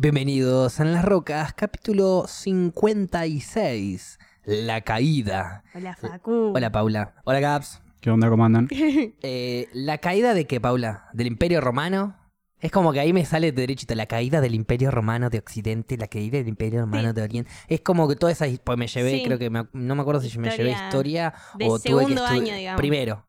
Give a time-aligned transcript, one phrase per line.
[0.00, 5.64] Bienvenidos en las rocas, capítulo 56, La caída.
[5.74, 6.52] Hola, Facu.
[6.54, 7.14] Hola Paula.
[7.24, 7.82] Hola Gaps.
[8.00, 8.28] ¿Qué onda?
[8.30, 8.68] ¿Cómo andan?
[9.22, 11.08] Eh, ¿La caída de qué, Paula?
[11.14, 12.16] ¿Del Imperio Romano?
[12.60, 15.96] Es como que ahí me sale de derechito, la caída del Imperio Romano de Occidente,
[15.96, 17.14] la caída del Imperio Romano Sí.
[17.16, 17.50] de Oriente.
[17.66, 18.46] Es como que toda esa...
[18.62, 19.22] Pues me llevé, Sí.
[19.24, 19.50] creo que...
[19.50, 22.80] me- no me acuerdo si me llevé Historia historia de o tuve que año, digamos.
[22.80, 23.26] Primero,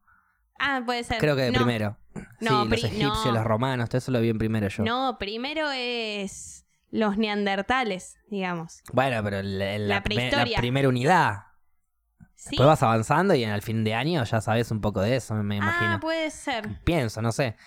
[0.59, 1.17] Ah, puede ser.
[1.19, 1.97] creo que de No, primero.
[2.41, 3.31] No, sí, los egipcios, no.
[3.33, 4.83] los romanos, todo eso lo vi en primero yo.
[4.83, 8.81] No, primero es los neandertales, digamos.
[8.93, 10.57] Bueno, pero la, la La primer- la prehistoria.
[10.59, 11.43] primera unidad.
[12.35, 12.51] ¿Sí?
[12.51, 15.35] Después vas avanzando y en el fin de año ya sabes un poco de eso,
[15.35, 15.95] me imagino.
[15.95, 16.81] Ah, puede ser.
[16.85, 17.57] Pienso, no sé.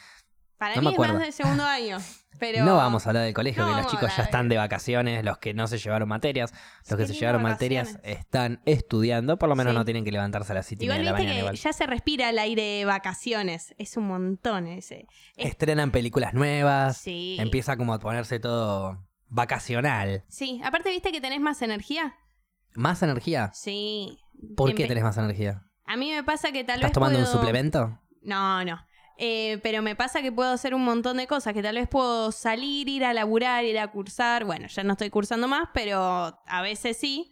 [0.63, 1.99] Para No mí me es más de segundo año.
[2.39, 2.65] Pero...
[2.65, 5.39] No vamos a hablar del colegio, No que los chicos ya están de vacaciones, los
[5.39, 6.53] que no se llevaron materias,
[6.89, 9.79] los que se llevaron materias están estudiando, por lo menos Sí.
[9.79, 11.35] no tienen que levantarse a las 7 y Igual media de la viste mañana.
[11.35, 11.57] que igual.
[11.57, 13.75] ya se respira el aire de vacaciones.
[13.79, 15.07] Es un montón ese.
[15.37, 17.37] es- Estrenan películas nuevas, Sí.
[17.41, 20.25] empieza como a ponerse todo vacacional.
[20.29, 22.15] Sí, aparte viste que tenés más energía.
[22.75, 23.51] ¿Más energía?
[23.53, 24.19] Sí.
[24.57, 25.65] ¿Por qué tenés más energía?
[25.87, 27.99] A mí me pasa que tal ¿Estás vez tomando un suplemento?
[28.23, 28.79] No, no.
[29.19, 32.33] Eh, pero me pasa que puedo hacer un montón de cosas, que tal vez puedo
[32.33, 34.45] salir, ir a laburar, ir a cursar.
[34.45, 37.31] Bueno, ya no estoy cursando más, pero a veces sí.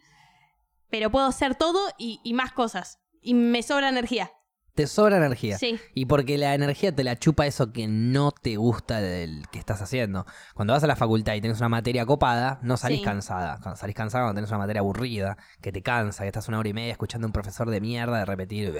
[0.89, 2.99] Pero puedo hacer todo y, y más cosas.
[3.21, 4.31] Y me sobra energía.
[4.73, 5.57] Te sobra energía.
[5.57, 5.77] Sí.
[5.93, 9.81] Y porque la energía te la chupa eso que no te gusta del que estás
[9.81, 10.25] haciendo.
[10.55, 13.03] Cuando vas a la facultad y tenés una materia copada, no salís Sí.
[13.03, 13.59] cansada.
[13.61, 16.69] Cuando salís cansada cuando tenés una materia aburrida, que te cansa, que estás una hora
[16.69, 18.71] y media escuchando a un profesor de mierda de repetir.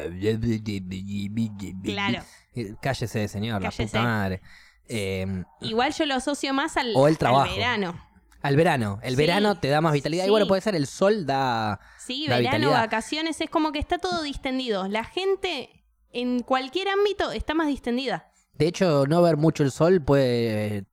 [1.83, 2.23] Claro.
[2.55, 4.41] Eh, Cállese, señor, la puta madre.
[4.87, 7.55] Eh, Igual yo lo asocio más al, O el al trabajo.
[7.55, 8.07] verano.
[8.41, 8.99] al verano.
[9.03, 9.17] El Sí.
[9.17, 10.23] verano te da más vitalidad.
[10.23, 10.31] Y Sí.
[10.31, 11.79] bueno, puede ser el sol da.
[11.99, 12.71] Sí, verano, vitalidad.
[12.81, 14.87] vacaciones, es como que está todo distendido.
[14.87, 15.69] La gente
[16.11, 18.31] en cualquier ámbito está más distendida.
[18.55, 20.85] De hecho, no ver mucho el sol puede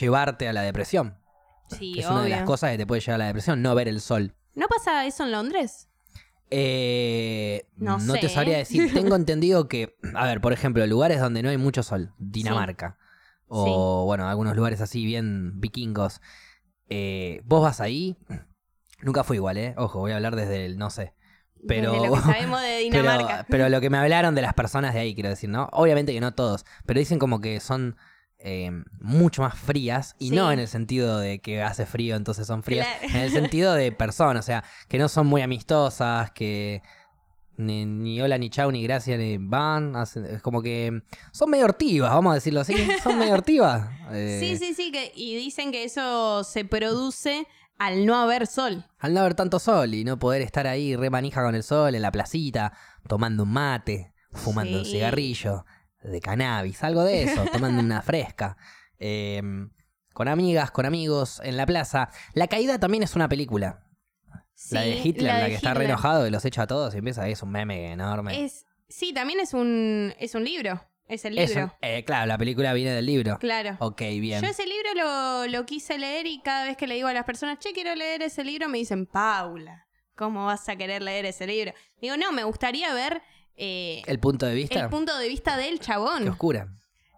[0.00, 1.18] llevarte a la depresión.
[1.68, 3.86] Sí, es una de las cosas que te puede llevar a la depresión, no ver
[3.86, 4.34] el sol.
[4.54, 5.88] ¿No pasa eso en Londres?
[6.50, 8.28] Eh, No no te sé.
[8.30, 8.92] sabría decir.
[8.94, 12.98] Tengo entendido que, a ver, por ejemplo, lugares donde no hay mucho sol, Dinamarca,
[13.46, 16.20] o bueno, algunos lugares así bien vikingos.
[16.88, 18.16] eh, vos vas ahí,
[19.02, 19.74] nunca fui igual, ¿eh?
[19.76, 21.14] Ojo, voy a hablar desde el no sé.
[21.68, 23.46] Pero, Desde lo que sabemos de pero, Dinamarca.
[23.48, 25.68] pero lo que me hablaron de las personas de ahí, quiero decir, ¿no?
[25.72, 27.96] Obviamente que no todos, pero dicen como que son
[28.42, 28.70] eh,
[29.00, 30.34] mucho más frías y Sí.
[30.36, 33.14] no en el sentido de que hace frío entonces son frías, Claro.
[33.14, 36.82] en el sentido de personas, o sea, que no son muy amistosas, que
[37.56, 41.02] ni, ni hola, ni chau, ni gracias, ni van, hacen- es como que
[41.32, 43.88] son medio hortivas, vamos a decirlo así, son medio hortivas.
[44.12, 47.46] eh, Sí, sí, sí, que, y dicen que eso se produce
[47.78, 48.86] al no haber sol.
[48.98, 51.94] Al no haber tanto sol y no poder estar ahí re manija con el sol
[51.94, 52.72] en la placita,
[53.06, 55.64] tomando un mate, fumando un cigarrillo
[56.02, 58.56] de cannabis, algo de eso, tomando una fresca.
[58.98, 59.42] eh,
[60.12, 62.10] con amigas, con amigos, en la plaza.
[62.34, 63.84] La caída también es una película.
[64.70, 66.98] la de Hitler, la, de que está re enojado y los echa a todos y
[66.98, 68.44] empieza, es un meme enorme.
[68.44, 70.84] Es, sí, también es un, es un libro.
[71.06, 71.64] Es el Es libro.
[71.66, 73.38] un- eh, claro, la película viene del libro.
[73.38, 73.76] Claro.
[73.78, 74.42] Ok, bien.
[74.42, 77.24] Yo ese libro lo, lo quise leer y cada vez que le digo a las
[77.24, 79.86] personas, che, quiero leer ese libro, me dicen, Paula,
[80.16, 81.72] ¿cómo vas a querer leer ese libro?
[82.00, 83.22] Digo, no, me gustaría ver
[83.60, 86.26] eh, El punto de vista, el punto de vista del qué chabón.
[86.28, 86.68] oscura.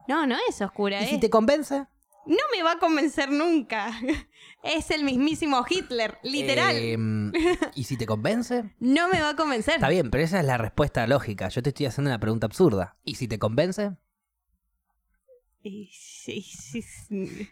[0.08, 1.86] No, no es oscura, ¿Y es- si te convence?
[2.26, 3.90] No me va a convencer nunca.
[4.64, 6.76] Es el mismísimo Hitler, literal.
[6.76, 6.96] Eh,
[7.74, 8.62] ¿Y si te convence?
[8.78, 9.74] No me va a convencer.
[9.74, 11.48] Está bien, pero esa es la respuesta lógica.
[11.48, 12.96] Yo te estoy haciendo una pregunta absurda.
[13.02, 13.96] ¿Y si te convence?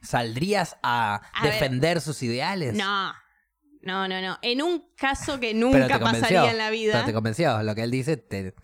[0.02, 1.52] ¿Saldrías a, A ver.
[1.54, 2.74] defender sus ideales?
[2.74, 3.12] No,
[3.82, 4.38] no, no, no.
[4.42, 6.92] En un caso que nunca pasaría en la vida.
[6.94, 7.62] Pero te convenció.
[7.62, 8.54] Lo que él dice, te-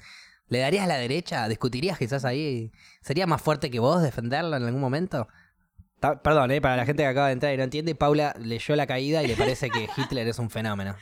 [0.49, 1.49] ¿le darías a la derecha?
[1.49, 2.71] ¿Discutirías quizás ahí?
[3.01, 5.29] ¿Sería más fuerte que vos defenderlo en algún momento?
[6.01, 8.77] Ta- Perdón, eh, para la gente que acaba de entrar y no entiende, Paula leyó
[8.77, 10.95] la caída y le parece que Hitler es un fenómeno.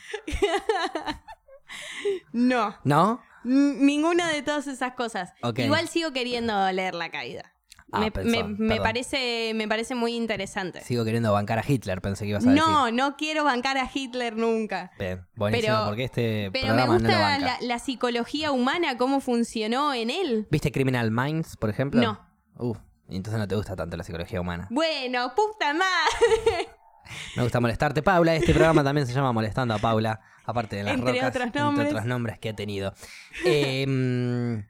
[2.32, 3.22] No, ¿No?
[3.44, 5.32] n- ninguna de todas esas cosas.
[5.42, 5.60] Ok.
[5.60, 7.52] Igual sigo queriendo leer la caída.
[7.96, 8.82] Ah, me, pensó, me- me perdón.
[8.82, 10.80] parece, me parece muy interesante.
[10.82, 12.62] Sigo queriendo bancar a Hitler, pensé que ibas a decir.
[12.62, 14.90] No, no quiero bancar a Hitler nunca.
[14.98, 17.38] Bien, buenísimo, Pero- porque este Pero me no lo gusta banca.
[17.38, 20.46] la, la psicología humana, cómo funcionó en él.
[20.50, 22.00] ¿Viste Criminal Minds, por ejemplo?
[22.02, 22.20] No.
[22.56, 22.78] Uf,
[23.08, 24.66] entonces no te gusta tanto la psicología humana.
[24.70, 26.68] Bueno, puta madre.
[27.36, 28.34] Me gusta molestarte, Paula.
[28.34, 31.60] Este programa también se llama Molestando a Paula, aparte de las Entre rocas, otros entre
[31.62, 31.88] nombres.
[31.88, 32.94] otros nombres que ha tenido.
[33.44, 34.64] Eh,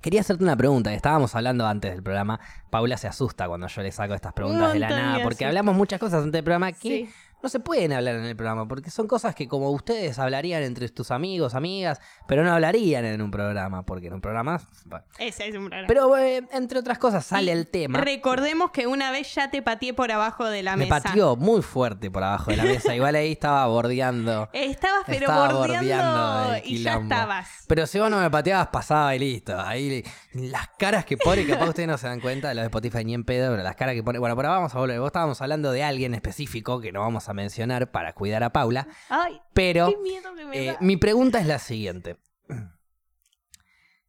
[0.00, 0.92] quería hacerte una pregunta.
[0.94, 2.40] Estábamos hablando antes del programa.
[2.70, 5.98] Paula se asusta cuando yo le saco estas preguntas de la nada, porque hablamos muchas
[6.00, 7.10] cosas antes del programa que Sí.
[7.42, 10.88] No se pueden hablar en el programa, porque son cosas que como ustedes hablarían entre
[10.88, 14.60] tus amigos, amigas, pero no hablarían en un programa, porque en un programa...
[14.86, 15.04] bueno.
[15.18, 15.86] Ese es un programa.
[15.86, 18.00] Pero eh, entre otras cosas sale el tema.
[18.00, 21.00] Recordemos que una vez ya te pateé por abajo de la Me mesa.
[21.02, 24.48] pateó muy fuerte por abajo de la mesa, igual ahí estaba bordeando.
[24.52, 27.48] Estabas pero Estaba bordeando, y ya estabas.
[27.66, 29.58] Pero si vos no me pateabas, pasaba y listo.
[29.58, 30.02] Ahí
[30.32, 33.04] las caras que pone, que capaz ustedes no se dan cuenta de los de Spotify
[33.04, 34.18] ni en pedo, pero las caras que pone.
[34.18, 34.98] Bueno, pero vamos a volver.
[35.00, 38.86] Vos estábamos hablando de alguien específico que no vamos a mencionar para cuidar a Paula.
[39.08, 40.78] Ay, Pero qué miedo que me eh, da.
[40.80, 42.16] mi pregunta es la siguiente.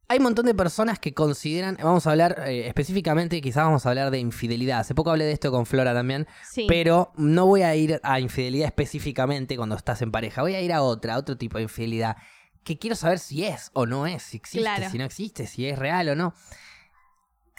[0.08, 3.90] Hay un montón de personas que consideran, vamos a hablar eh, específicamente, quizás vamos a
[3.90, 4.80] hablar de infidelidad.
[4.80, 6.66] Hace poco hablé de esto con Flora también, Sí.
[6.68, 10.42] pero no voy a ir a infidelidad específicamente cuando estás en pareja.
[10.42, 12.16] Voy a ir a otra, a otro tipo de infidelidad.
[12.64, 14.90] Que quiero saber si es o no es, si existe, Claro.
[14.90, 16.34] si no existe, si es real o no.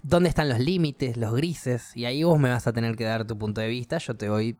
[0.03, 1.95] ¿Dónde están los límites, los grises?
[1.95, 3.97] Y ahí vos me vas a tener que dar tu punto de vista.
[3.99, 4.57] Yo te voy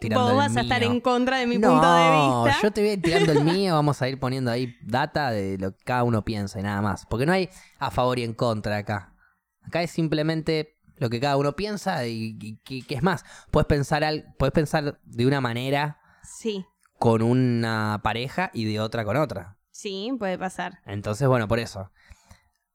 [0.00, 0.90] tirando Vos el vas a estar mío.
[0.92, 2.10] en contra de mi no, punto de
[2.46, 2.62] vista.
[2.62, 3.74] yo te voy a ir tirando el mío.
[3.74, 7.06] Vamos a ir poniendo ahí data de lo que cada uno piensa y nada más.
[7.06, 7.48] Porque no hay
[7.78, 9.14] a favor y en contra acá.
[9.62, 13.24] Acá es simplemente lo que cada uno piensa y, que es más.
[13.50, 16.64] Puedes pensar, al, puedes pensar de una manera Sí,
[16.98, 19.58] con una pareja y de otra con otra.
[19.70, 20.80] sí, puede pasar.
[20.86, 21.90] Entonces, bueno, por eso.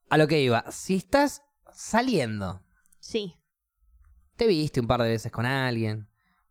[0.08, 0.64] A lo que iba.
[0.70, 1.42] Si estás
[1.72, 2.62] saliendo,
[2.98, 3.36] Sí,
[4.36, 6.08] te viste un par de veces con alguien,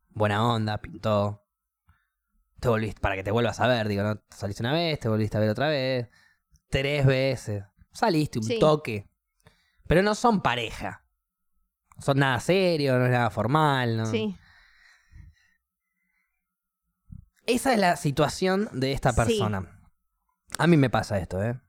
[0.09, 1.45] buena onda, pintó.
[2.59, 4.21] Te volviste, para que te vuelvas a ver, digo, ¿no?
[4.29, 6.09] Saliste una vez, te volviste a ver otra vez,
[6.69, 7.63] tres veces.
[7.91, 8.59] Saliste un Sí.
[8.59, 9.09] toque.
[9.87, 11.05] Pero no son pareja.
[11.95, 13.97] No son nada serio, no es nada formal.
[13.97, 14.05] No.
[14.05, 14.37] sí.
[17.45, 19.15] Esa es la situación de esta Sí.
[19.15, 19.81] persona.
[20.59, 21.59] A mí me pasa esto, ¿eh?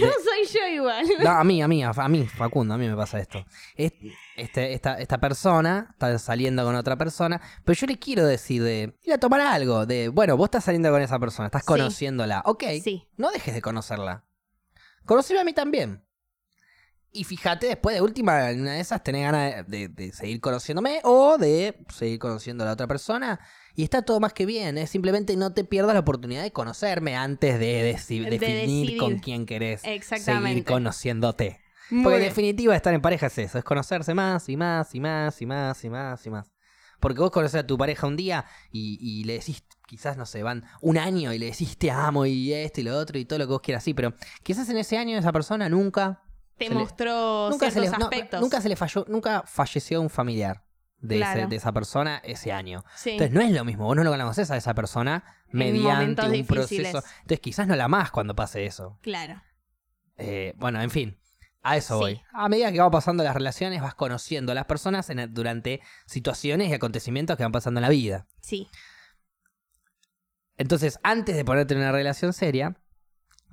[0.00, 1.06] No soy yo igual.
[1.22, 3.44] No, a mí, a mí, a, mí, Facundo, a mí me pasa esto.
[3.76, 3.92] Es-
[4.36, 8.96] este, esta, esta persona está saliendo con otra persona, pero yo le quiero decir de
[9.02, 11.66] ir a tomar algo, de, bueno, vos estás saliendo con esa persona, estás Sí.
[11.66, 14.24] conociéndola, ok, Sí, no dejes de conocerla.
[15.04, 16.04] Conoceme a mí también.
[17.10, 21.00] Y fíjate, después de última, en una de esas tenés ganas de, de seguir conociéndome
[21.04, 23.40] o de seguir conociendo a la otra persona.
[23.78, 27.14] Y está todo más que bien, es simplemente no te pierdas la oportunidad de conocerme
[27.14, 30.48] antes de, deci- De definir con quién querés Exactamente.
[30.50, 31.60] seguir conociéndote.
[31.90, 34.98] muy Porque en definitiva estar en pareja es eso, es conocerse más y más y
[35.00, 36.50] más y más y más y más.
[36.98, 40.42] Porque vos conoces a tu pareja un día y, y le decís, quizás, no sé,
[40.42, 43.38] van un año y le decís te amo y esto y lo otro y todo
[43.38, 46.20] lo que vos quieras, sí, pero quizás en ese año esa persona nunca...
[46.58, 48.40] Te se le- mostró nunca, se ciertos le, no, aspectos.
[48.40, 50.64] nunca se le falló, nunca falleció un familiar
[51.00, 52.84] de, ese- de esa persona ese año.
[52.96, 53.10] Sí.
[53.10, 56.92] Entonces no es lo mismo, vos no lo conoces a esa persona mediante un difíciles.
[56.92, 57.02] proceso.
[57.20, 58.98] Entonces quizás no la amás cuando pase eso.
[59.02, 59.40] Claro.
[60.16, 61.20] Eh, bueno, en fin,
[61.62, 62.00] a eso Sí.
[62.00, 62.22] voy.
[62.32, 66.68] A medida que van pasando las relaciones, vas conociendo a las personas en- durante situaciones
[66.68, 68.26] y acontecimientos que van pasando en la vida.
[68.40, 68.68] Sí.
[70.56, 72.76] Entonces, antes de ponerte en una relación seria,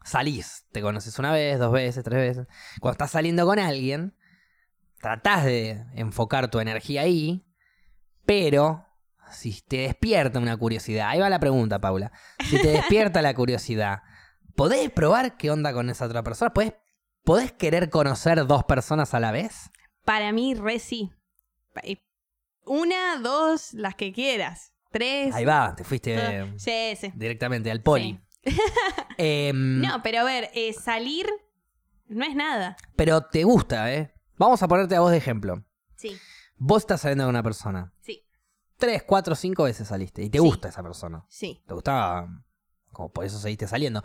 [0.03, 0.65] salís.
[0.71, 2.47] Te conoces una vez, dos veces, tres veces.
[2.79, 4.15] Cuando estás saliendo con alguien,
[4.99, 7.45] tratás de enfocar tu energía ahí,
[8.25, 8.85] pero
[9.31, 12.11] si te despierta una curiosidad, ahí va la pregunta, Paula.
[12.45, 14.01] Si te despierta la curiosidad,
[14.55, 16.53] ¿podés probar qué onda con esa otra persona?
[16.53, 16.73] ¿Podés,
[17.23, 19.69] podés querer conocer dos personas a la vez?
[20.03, 21.11] Para mí, re sí.
[21.83, 21.97] Eh,
[22.65, 24.73] Una, dos, las que quieras.
[24.91, 25.35] Tres.
[25.35, 26.57] Ahí va, te fuiste todo.
[26.57, 27.11] Sí, sí.
[27.15, 28.19] directamente al poli.
[29.17, 31.27] Em, No, pero a ver, eh, salir
[32.07, 32.77] no es nada.
[32.95, 34.13] Pero te gusta, ¿eh?
[34.37, 35.63] Vamos a ponerte a vos de ejemplo.
[35.95, 36.17] Sí,
[36.57, 37.93] Vos estás saliendo con una persona.
[38.01, 38.21] sí,
[38.77, 40.21] Tres, cuatro, cinco veces saliste.
[40.23, 40.43] Y te Sí.
[40.43, 41.25] gusta esa persona.
[41.29, 42.27] sí, Te gustaba.
[42.91, 44.03] Como por eso seguiste saliendo.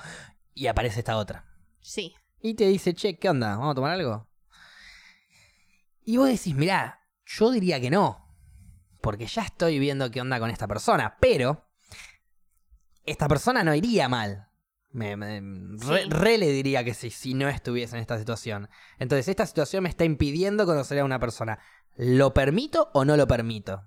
[0.54, 1.44] Y aparece esta otra.
[1.80, 2.14] sí.
[2.42, 3.50] Y te dice, che, ¿qué onda?
[3.56, 4.26] ¿Vamos a tomar algo?
[6.04, 8.34] Y vos decís, mirá, yo diría que no.
[9.02, 11.16] Porque ya estoy viendo qué onda con esta persona.
[11.20, 11.68] Pero.
[13.04, 14.48] Esta persona no iría mal.
[14.92, 15.40] Me, me-
[15.78, 16.10] re, Sí.
[16.10, 18.68] re le diría que sí, si no estuviese en esta situación.
[18.98, 21.58] Entonces, esta situación me está impidiendo conocer a una persona.
[21.96, 23.84] ¿Lo permito o no lo permito?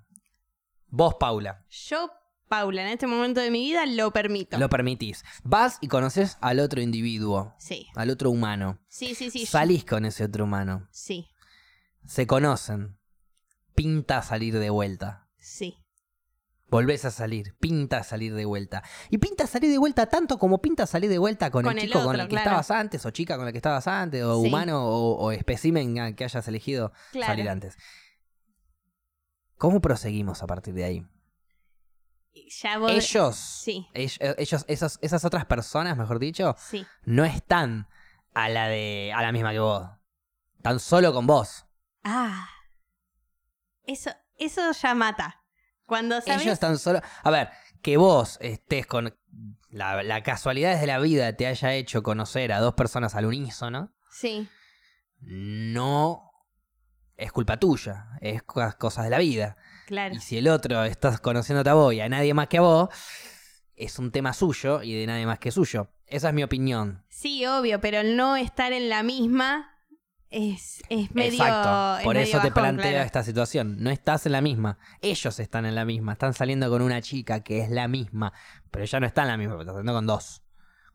[0.88, 2.10] Vos, Paula, Yo,
[2.48, 4.58] Paula, en este momento de mi vida lo permito.
[4.58, 5.24] lo permitís.
[5.42, 8.78] Vas y conoces al otro individuo, Sí, al otro humano.
[8.88, 9.44] sí, sí, sí.
[9.44, 10.86] Salís con ese otro humano.
[10.90, 11.28] Sí,
[12.06, 12.96] Se conocen.
[13.74, 15.23] Pinta salir de vuelta.
[16.74, 17.54] Volvés a salir.
[17.60, 18.82] Pinta salir de vuelta.
[19.08, 21.88] Y pinta salir de vuelta tanto como pinta salir de vuelta con, Con el el
[21.88, 22.46] chico con el que claro.
[22.60, 24.48] estabas antes, o chica con la que estabas antes, o Sí.
[24.48, 27.32] humano, o, o espécimen que hayas elegido Claro.
[27.32, 27.76] salir antes.
[29.56, 31.06] ¿Cómo proseguimos a partir de ahí?
[32.60, 32.74] Ya.
[32.88, 36.84] Ellos, Sí, ellos, ellos esos, esas otras personas, mejor dicho, sí.
[37.04, 37.86] no están
[38.34, 39.88] a la de a la misma que vos.
[40.56, 41.66] Están solo con vos.
[42.02, 42.48] Ah.
[43.84, 45.43] Eso, eso ya mata.
[45.86, 46.42] Cuando sabes.
[46.42, 47.00] Ellos están solo.
[47.22, 47.50] A ver,
[47.82, 49.16] que vos estés con.
[49.70, 53.92] La, la casualidad de la vida te haya hecho conocer a dos personas al unísono,
[54.10, 54.48] Sí.
[55.20, 56.30] no
[57.16, 59.56] es culpa tuya, es co- cosas de la vida.
[59.86, 60.14] Claro.
[60.14, 62.88] Y si el otro estás conociéndote a vos y a nadie más que a vos,
[63.76, 65.88] es un tema suyo y de nadie más que suyo.
[66.06, 67.04] Esa es mi opinión.
[67.08, 69.73] Sí, obvio, pero el no estar en la misma
[70.34, 71.32] es, es medio.
[71.32, 71.98] Exacto.
[71.98, 73.04] es Por medio eso te planteo claro.
[73.04, 73.76] esta situación.
[73.82, 74.78] No estás en la misma.
[75.00, 76.12] Ellos están en la misma.
[76.12, 78.32] Están saliendo con una chica que es la misma.
[78.70, 80.42] Pero ella no está en la misma, porque está saliendo con dos.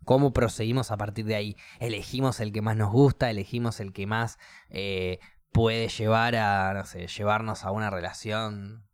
[0.04, 1.58] ¿Cómo proseguimos a partir de ahí?
[1.80, 4.38] Elegimos el que más nos gusta, elegimos el que más
[4.70, 5.20] eh,
[5.52, 8.88] puede llevar a, no sé, llevarnos a una relación.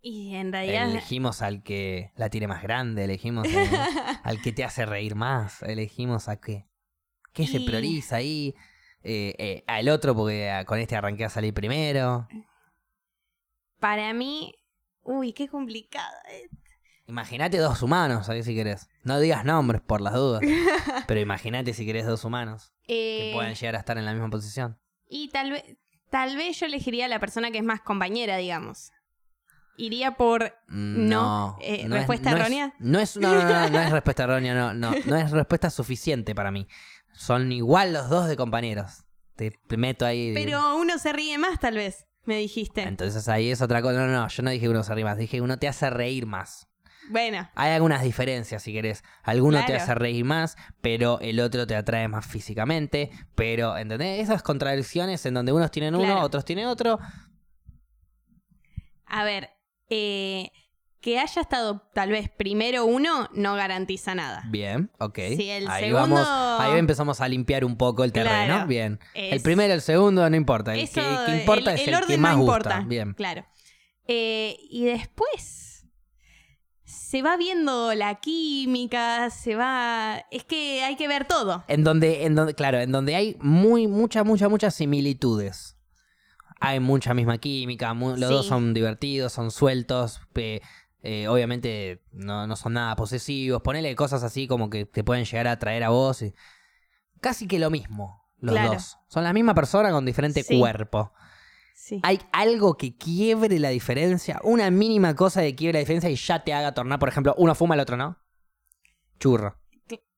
[0.00, 0.90] Y en realidad.
[0.90, 3.48] Elegimos al que la tiene más grande, elegimos
[4.22, 6.68] al que te hace reír más, elegimos a qué.
[7.32, 8.54] ¿Qué se prioriza ahí?
[9.04, 12.26] Eh, eh, al otro porque con este arranqué a salir primero.
[13.80, 14.54] Para mí.
[15.02, 16.14] Uy, qué complicado.
[16.30, 16.48] eh.
[17.06, 18.88] Imagínate dos humanos, ahí si querés.
[19.02, 20.40] No digas nombres por las dudas.
[21.06, 24.30] pero imagínate si querés dos humanos que Eh, puedan llegar a estar en la misma
[24.30, 24.78] posición.
[25.08, 25.64] Y tal vez.
[26.10, 28.92] Tal vez yo elegiría a la persona que es más compañera, digamos.
[29.76, 30.54] Iría por.
[30.68, 32.74] Mm, No, eh, es- ¿respuesta es- errónea?
[32.78, 36.34] No es, no, no, no, no es respuesta errónea, no, no, no es respuesta suficiente
[36.34, 36.68] para mí.
[37.14, 39.04] Son igual los dos de compañeros.
[39.36, 40.32] Te, te meto ahí.
[40.34, 42.82] Pero uno se ríe más, tal vez, me dijiste.
[42.82, 44.06] Entonces ahí es otra cosa.
[44.06, 45.90] No, no, yo no dije que uno se ríe más, dije que uno te hace
[45.90, 46.68] reír más.
[47.10, 49.04] Bueno, Hay algunas diferencias, si querés.
[49.24, 53.10] Alguno te hace reír más, pero el otro te atrae más físicamente.
[53.34, 54.20] Pero, ¿entendés?
[54.22, 56.22] Esas contradicciones en donde unos tienen uno, Claro.
[56.22, 56.98] otros tienen otro.
[59.06, 59.50] a ver.
[59.90, 60.50] eh,
[61.04, 64.42] que haya estado tal vez primero uno no garantiza nada.
[64.48, 65.18] Bien, ok.
[65.18, 68.46] El ahí segundo- vamos, ahí empezamos a limpiar un poco el terreno.
[68.54, 68.66] Claro.
[68.66, 68.98] Bien.
[69.12, 70.72] El primero, el segundo, no importa.
[70.72, 72.56] El Eso, que, que importa el, es el el, orden que más no gusta.
[72.56, 72.80] importa.
[72.88, 73.12] Bien.
[73.12, 73.44] Claro.
[74.08, 75.84] Eh, y después
[76.84, 80.24] se va viendo la química, se va.
[80.30, 81.64] Es que hay que ver todo.
[81.68, 85.76] En donde, en donde, claro, en donde hay muy, muchas, muchas, muchas similitudes.
[86.60, 88.24] Hay mucha misma química, los Sí.
[88.24, 90.22] dos son divertidos, son sueltos,
[91.06, 95.46] eh, obviamente no, no son nada posesivos, ponele cosas así como que te pueden llegar
[95.48, 96.22] a atraer a vos.
[96.22, 96.34] y-
[97.20, 98.72] Casi que lo mismo, los Claro.
[98.72, 98.96] dos.
[99.08, 100.58] Son la misma persona con diferente Sí.
[100.58, 101.12] cuerpo.
[101.74, 102.00] Sí.
[102.02, 106.42] Hay algo que quiebre la diferencia, una mínima cosa que quiebre la diferencia y ya
[106.42, 108.16] te haga tornar, por ejemplo, uno fuma, el otro no.
[109.20, 109.58] Churro.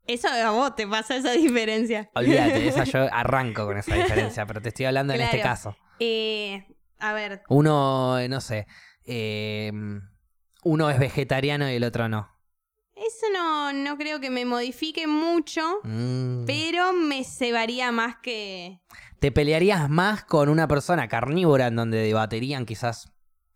[0.07, 2.09] Eso a vos te pasa esa diferencia.
[2.15, 5.77] Olvídate, esa yo arranco con esa diferencia, pero te estoy hablando en este caso.
[5.99, 6.65] Eh,
[7.01, 8.69] a ver, Uno, eh, no sé,
[9.05, 9.73] eh,
[10.67, 12.29] uno es vegetariano y el otro no.
[12.97, 16.45] eso no, no creo que me modifique mucho, Mm.
[16.47, 18.81] pero me cebaría más que.
[19.21, 23.13] Te pelearías más con una persona carnívora en donde debaterían quizás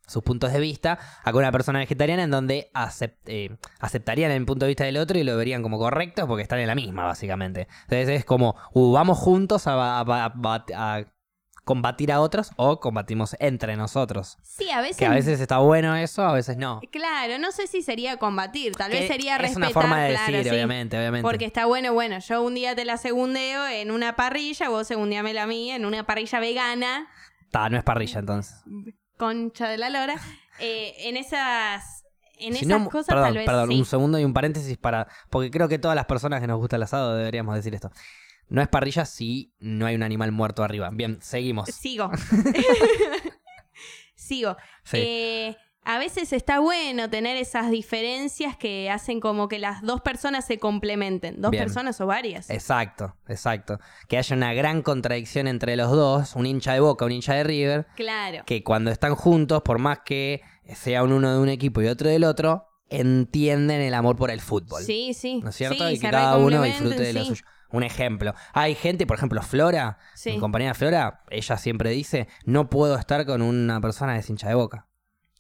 [0.07, 4.45] sus puntos de vista, a con una persona vegetariana en donde acep- eh, aceptarían el
[4.45, 7.05] punto de vista del otro y lo verían como correcto porque están en la misma,
[7.05, 7.69] básicamente.
[7.83, 10.33] Entonces es como, uh, vamos juntos a- a-
[10.75, 11.05] a
[11.65, 14.39] combatir a otros o combatimos entre nosotros.
[14.43, 14.97] Sí, a veces.
[14.97, 16.81] Que a veces está bueno eso, a veces no.
[16.91, 19.63] Claro, no sé si sería combatir, tal Que vez sería es respetar.
[19.63, 20.51] una forma de claro, decir, sí.
[20.51, 21.23] obviamente, obviamente.
[21.23, 25.45] Porque está bueno, bueno, yo un día te la segundeo en una parrilla, vos segundeamela
[25.45, 27.09] a mí en una parrilla vegana,
[27.51, 28.63] Ta, no es parrilla entonces.
[29.17, 30.15] concha de la lora.
[30.61, 32.05] Eh, en esas,
[32.39, 33.79] en Si esas no, cosas perdón, tal vez perdón, sí.
[33.79, 35.09] un segundo y un paréntesis para.
[35.31, 37.91] Porque creo que todas las personas que nos gusta el asado deberíamos decir esto.
[38.51, 40.91] No es parrilla si no hay un animal muerto arriba.
[40.93, 41.71] Bien, seguimos.
[41.71, 42.11] Sigo.
[44.15, 44.57] Sigo.
[44.85, 44.99] Sí.
[44.99, 50.47] Eh, a veces está bueno tener esas diferencias que hacen como que las dos personas
[50.47, 51.41] se complementen.
[51.41, 51.65] Dos Bien.
[51.65, 52.51] personas o varias.
[52.51, 53.79] Exacto, exacto.
[54.09, 57.45] Que haya una gran contradicción entre los dos, un hincha de Boca, un hincha de
[57.45, 58.43] River, Claro.
[58.47, 60.43] que cuando están juntos, por más que
[60.75, 64.41] sea un uno de un equipo y otro del otro, entienden el amor por el
[64.41, 64.83] fútbol.
[64.83, 65.41] Sí, sí.
[65.43, 65.89] ¿No es cierto?
[65.89, 67.43] Sí, y que cada uno disfrute de lo suyo.
[67.73, 68.35] Un ejemplo.
[68.53, 70.33] Hay gente, por ejemplo, Flora, Sí.
[70.33, 74.49] mi compañera Flora, ella siempre dice, no puedo estar con una persona que es hincha
[74.49, 74.89] de boca.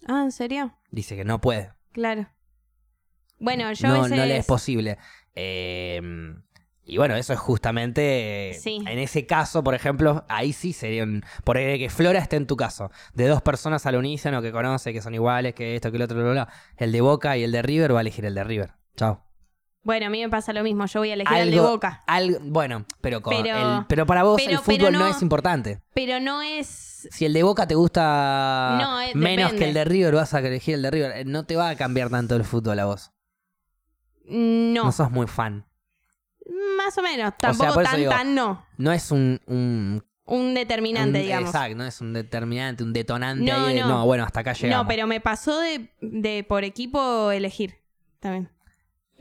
[0.06, 0.76] Ah, ¿en serio?
[0.90, 1.72] Dice que no puede.
[1.92, 2.28] Claro.
[3.38, 4.16] Bueno, yo no, veces...
[4.16, 4.98] no le es posible.
[5.34, 6.00] Eh,
[6.84, 8.56] y bueno, eso es justamente.
[8.60, 8.82] Sí.
[8.86, 11.24] En ese caso, por ejemplo, ahí sí sería un.
[11.44, 12.90] Por ejemplo, que Flora esté en tu caso.
[13.14, 16.30] De dos personas al unísono que conoce, que son iguales, que esto, que el otro,
[16.30, 16.48] bla.
[16.76, 18.72] El de Boca y el de River va a elegir el de River.
[18.96, 19.24] Chao.
[19.82, 20.84] Bueno, a mí me pasa lo mismo.
[20.86, 22.04] Yo voy a elegir el de Algo- Boca.
[22.06, 24.98] algo- bueno, pero, con Pero- el- pero para vos pero- el fútbol no...
[25.00, 25.80] no- es importante.
[25.94, 27.08] Pero no es...
[27.10, 29.58] Si el de Boca te gusta No, eh, menos depende.
[29.58, 31.12] que el de River, vas a elegir el de River.
[31.16, 33.10] Eh, No te va a cambiar tanto el fútbol a vos.
[34.26, 34.84] No.
[34.84, 35.66] No sos muy fan.
[36.76, 37.32] Más o menos.
[37.38, 38.66] Tampoco tan, digo- tan no.
[38.76, 41.48] No es un, un un determinante, Un- digamos.
[41.50, 43.88] Exacto, no es un determinante, un detonante No, ahí de, no.
[43.88, 44.84] no, bueno, hasta acá llegamos.
[44.84, 47.74] No, pero me pasó de, de por equipo elegir
[48.20, 48.48] también.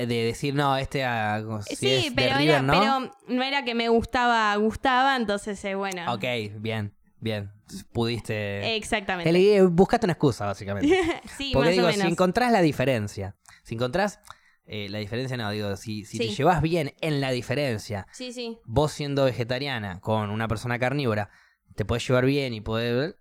[0.07, 2.73] De decir, no, este ah, si sí, es de pero, River, era, ¿no?
[2.73, 6.13] pero no era que me gustaba, gustaba, entonces, eh, bueno.
[6.13, 6.23] Ok,
[6.59, 7.51] bien, bien.
[7.91, 8.75] Pudiste...
[8.75, 9.29] Exactamente.
[9.29, 10.97] Elegí- buscaste una excusa, básicamente.
[11.37, 12.11] sí, Porque más digo, o si menos.
[12.11, 14.19] encontrás la diferencia, si encontrás
[14.65, 18.57] eh, la diferencia, no, digo, si, si te llevas bien en la diferencia, Sí, sí.
[18.65, 21.29] vos siendo vegetariana con una persona carnívora,
[21.75, 23.17] te podés llevar bien y poder...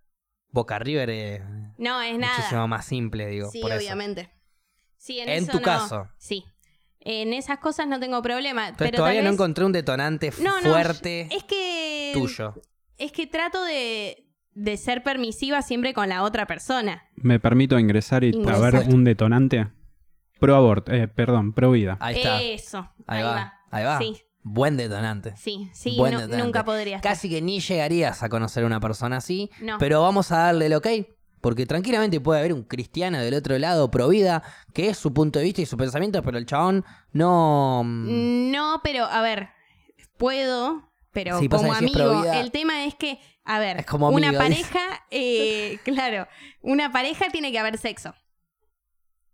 [0.50, 1.42] Boca River es
[1.76, 2.34] No, es nada.
[2.38, 3.50] muchísimo más simple, digo.
[3.50, 3.80] Sí, por eso.
[3.80, 4.30] obviamente.
[4.96, 6.08] Sí, en, En eso tu no- caso.
[6.16, 6.46] Sí.
[7.00, 8.68] En esas cosas no tengo problema.
[8.68, 12.10] Entonces pero todavía no encontré un detonante no, fuerte Es que.
[12.12, 12.54] tuyo.
[12.96, 17.04] Es que trato de, de ser permisiva siempre con la otra persona.
[17.14, 19.68] ¿Me permito ingresar y a ver un detonante?
[20.40, 21.96] Pro aborto, eh, perdón, pro vida.
[22.00, 22.42] Ahí está.
[22.42, 22.88] Eso.
[23.06, 23.54] ahí, va.
[23.70, 23.98] Ahí va.
[23.98, 25.36] Sí, Buen detonante.
[25.36, 25.94] sí, sí.
[25.96, 26.44] Buen no- detonante.
[26.44, 27.12] nunca podría estar.
[27.12, 29.78] Casi que ni llegarías a conocer a una persona así, No.
[29.78, 30.86] pero vamos a darle el ok.
[31.40, 34.42] Porque tranquilamente puede haber un cristiano del otro lado, pro vida,
[34.74, 37.82] que es su punto de vista y su pensamiento, pero el chabón no.
[37.84, 39.50] mm, No, pero a ver,
[40.16, 45.78] puedo, pero como amigo, el tema es que, a ver, como una amigo, pareja, eh,
[45.84, 46.26] claro,
[46.60, 48.14] una pareja tiene que haber sexo.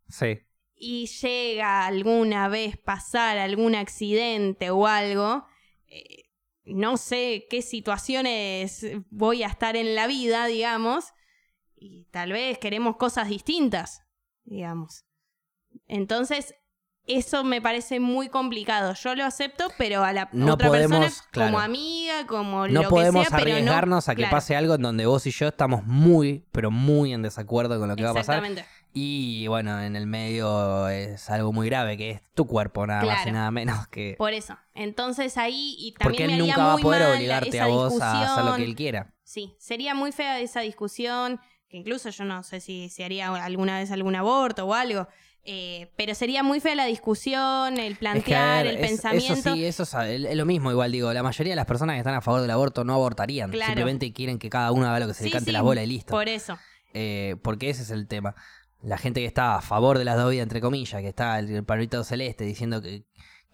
[0.08, 0.40] Sí.
[0.76, 5.46] y llega alguna vez pasar algún accidente o algo,
[5.88, 6.25] eh,
[6.66, 11.06] no sé qué situaciones voy a estar en la vida, digamos,
[11.87, 14.00] y tal vez queremos cosas distintas,
[14.45, 15.05] digamos.
[15.87, 16.55] Entonces,
[17.07, 18.95] eso me parece muy complicado.
[18.95, 21.50] Yo lo acepto, pero a la No otra persona claro.
[21.53, 24.57] como amiga, como No lo podemos que sea, pero no- arriesgarnos a que claro, pase
[24.57, 28.05] algo en donde vos y yo estamos muy, pero muy en desacuerdo con lo que
[28.05, 28.37] va a pasar.
[28.37, 28.64] Exactamente.
[28.95, 33.26] Y bueno, en el medio es algo muy grave, que es tu cuerpo, nada más
[33.26, 34.14] y nada menos que.
[34.17, 34.57] Por eso.
[34.73, 38.00] Entonces ahí y Porque también me él haría nunca va a poder obligarte a vos
[38.00, 39.12] a hacer lo que él quiera.
[39.25, 41.41] Sí, sería muy fea esa discusión,
[41.75, 45.09] que incluso yo no sé si se haría alguna vez algún aborto o algo,
[45.45, 48.90] eh, pero sería muy fea la discusión, el Es que, a plantear, ver, el es-
[48.90, 49.33] pensamiento.
[49.35, 51.12] Eso sí, eso es, es lo mismo, igual digo.
[51.12, 53.50] La mayoría de las personas que están a favor del aborto no abortarían.
[53.50, 53.66] Claro.
[53.73, 55.83] Simplemente quieren que cada uno haga lo que se le Sí, cante sí, la bola
[55.83, 56.12] y listo.
[56.12, 56.57] Por eso.
[56.93, 58.37] Eh, porque ese es el tema.
[58.81, 61.50] La gente que está a favor de las dos vidas, entre comillas, que está el,
[61.50, 63.03] el palito celeste diciendo que,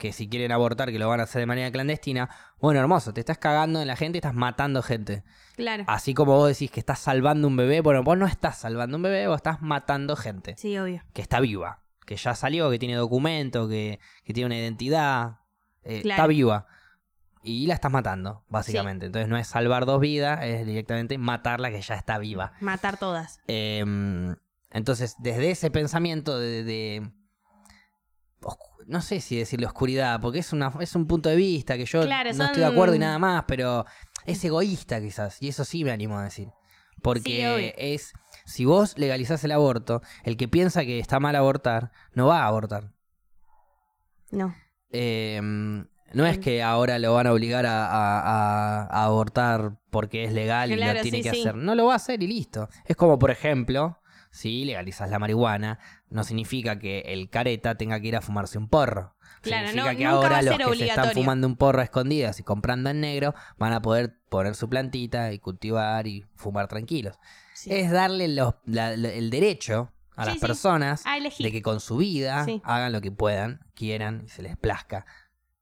[0.00, 2.28] que si quieren abortar, que lo van a hacer de manera clandestina.
[2.60, 5.22] Bueno, hermoso, te estás cagando en la gente y estás matando gente.
[5.56, 5.84] Claro.
[5.86, 9.02] Así como vos decís que estás salvando un bebé, bueno, vos no estás salvando un
[9.04, 11.02] bebé, vos estás matando gente Sí, obvio.
[11.12, 15.38] que está viva, que ya salió, que tiene documento, que, que tiene una identidad,
[15.84, 16.22] eh, Claro.
[16.22, 16.66] está viva.
[17.42, 19.06] Y la estás matando, básicamente.
[19.06, 22.52] Entonces no es salvar dos vidas, es directamente matarla que ya está viva.
[22.60, 23.38] Matar todas.
[23.46, 24.34] Em,
[24.70, 27.10] entonces, desde ese pensamiento de, de-
[28.90, 32.02] no sé si decirle oscuridad, porque es, una, es un punto de vista que yo
[32.02, 33.86] Claro, no estoy de acuerdo y nada más, pero
[34.26, 36.48] es egoísta quizás, y eso sí me animo a decir.
[37.02, 38.12] Porque es,
[38.44, 42.46] si vos legalizás el aborto, el que piensa que está mal abortar, no va a
[42.48, 42.92] abortar.
[44.30, 44.54] No.
[44.90, 46.40] Em, no es Mm.
[46.40, 50.76] que ahora lo van a obligar a, a- a- a abortar porque es legal y
[50.76, 51.40] lo tiene sí, que sí.
[51.40, 51.54] hacer.
[51.56, 52.68] No lo va a hacer y listo.
[52.84, 53.99] Es como, por ejemplo,
[54.30, 58.68] si legalizas la marihuana, no significa que el careta tenga que ir a fumarse un
[58.68, 59.16] porro.
[59.42, 62.42] Claro, significa no- que ahora los que se están fumando un porro a escondidas y
[62.42, 67.18] comprando en negro van a poder poner su plantita y cultivar y fumar tranquilos.
[67.54, 67.72] Sí.
[67.72, 70.46] Es darle los- la- la- el derecho a Sí, las sí.
[70.46, 74.56] personas A de que con su vida hagan lo que puedan, quieran y se les
[74.56, 75.06] plazca.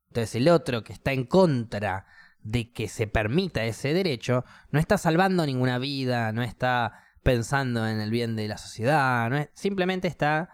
[0.08, 2.06] Entonces el otro que está en contra
[2.42, 8.00] de que se permita ese derecho, no está salvando ninguna vida, no está pensando en
[8.00, 10.50] el bien de la sociedad, no es- simplemente está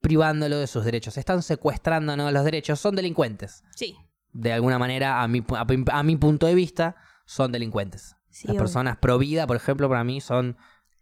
[0.00, 1.16] privándolo de sus derechos.
[1.16, 3.62] Están secuestrándonos los derechos, son delincuentes.
[3.74, 3.96] Sí.
[4.32, 5.66] De alguna manera, a mi, a,
[5.98, 6.96] a mi punto de vista,
[7.26, 8.16] son delincuentes.
[8.30, 8.60] Sí, Las obvio.
[8.62, 10.56] personas pro vida, por ejemplo, para mí son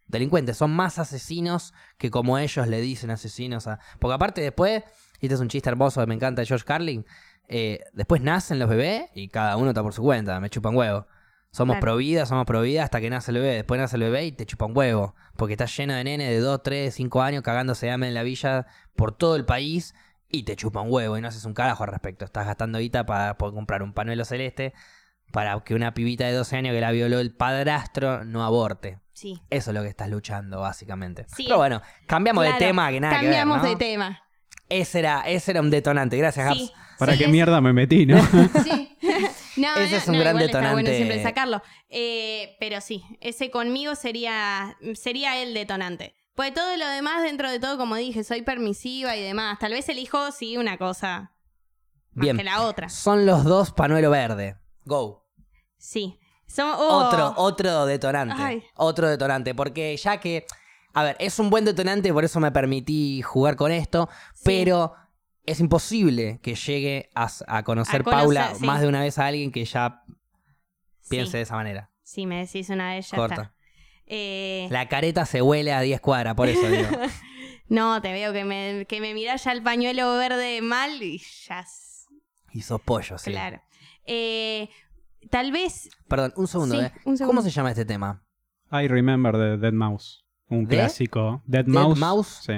[0.09, 3.79] delincuentes, son más asesinos que como ellos le dicen asesinos a...
[4.01, 4.83] Porque aparte después,
[5.21, 7.07] y este es un chiste hermoso que me encanta de George Carlin,
[7.49, 11.07] eh, después nacen los bebés y cada uno está por su cuenta, me chupan huevo.
[11.53, 11.81] Somos Claro.
[11.81, 13.55] pro vida, somos pro vida hasta que nace el bebé.
[13.55, 15.15] Después nace el bebé y te chupan huevo.
[15.37, 18.23] Porque está lleno de nenes de 2, 3, 5 años cagándose de hambre en la
[18.23, 19.95] villa por todo el país
[20.29, 22.25] y te chupan huevo y no haces un carajo al respecto.
[22.25, 24.75] Estás gastando guita para poder comprar un panuelo celeste
[25.33, 28.99] para que una pibita de 12 años que la violó el padrastro no aborte.
[29.13, 29.41] Sí.
[29.51, 31.27] Eso es lo que estás luchando, básicamente.
[31.35, 31.45] Sí.
[31.45, 33.79] Pero bueno, cambiamos de tema que nada Cambiamos que ver, ¿no?
[33.79, 34.23] de tema.
[34.69, 36.17] Ese era, ese era un detonante.
[36.17, 36.59] Gracias, Gaps.
[36.59, 36.73] Sí.
[36.99, 38.17] ¿Para Sí, qué es- mierda me metí, no?
[38.65, 38.97] Sí.
[39.57, 40.97] No, Ese no, es un no, gran igual está bueno detonante.
[40.97, 41.63] siempre sacarlo.
[41.89, 46.15] Eh, pero sí, ese conmigo sería, sería el detonante.
[46.35, 49.59] Pues todo lo demás, dentro de todo, como dije, soy permisiva y demás.
[49.59, 51.33] Tal vez elijo, sí, una cosa
[52.13, 52.37] más Bien.
[52.37, 52.89] que la otra.
[52.89, 54.57] Son los dos panuelo verde.
[54.85, 55.27] Go.
[55.77, 56.19] Sí.
[56.59, 57.07] Oh.
[57.07, 58.35] Otro, otro detonante.
[58.39, 58.65] Ay.
[58.77, 59.55] Otro detonante.
[59.55, 60.47] Porque ya que.
[60.93, 64.09] A ver, es un buen detonante, por eso me permití jugar con esto.
[64.35, 64.43] Sí.
[64.45, 64.95] Pero
[65.47, 68.65] es imposible que llegue a, conocer A conocer, Paula sí.
[68.65, 70.03] más de una vez a alguien que ya
[71.09, 71.37] piense Sí.
[71.39, 71.91] de esa manera.
[72.03, 73.35] Si me decís una de ellas, Corta.
[73.35, 73.55] está.
[74.07, 76.89] Eh, La careta se huele a 10 cuadras, por eso digo.
[77.69, 81.65] No, te veo que me, que me mirás ya el pañuelo verde mal y ya.
[82.53, 83.31] Y sos pollo, sí.
[83.31, 83.63] Claro.
[84.05, 84.69] Eh,
[85.31, 85.89] tal vez.
[86.09, 86.93] Perdón, un segundo, Sí, ¿eh?
[87.05, 87.27] un segundo.
[87.39, 88.25] ¿Cómo se llama este tema?
[88.73, 90.27] I Remember de Dead Mouse.
[90.49, 90.75] Un ¿De?
[90.79, 91.43] clásico.
[91.47, 91.99] Dead, Dead Mouse.
[92.01, 92.41] Mouse?
[92.45, 92.55] Sí,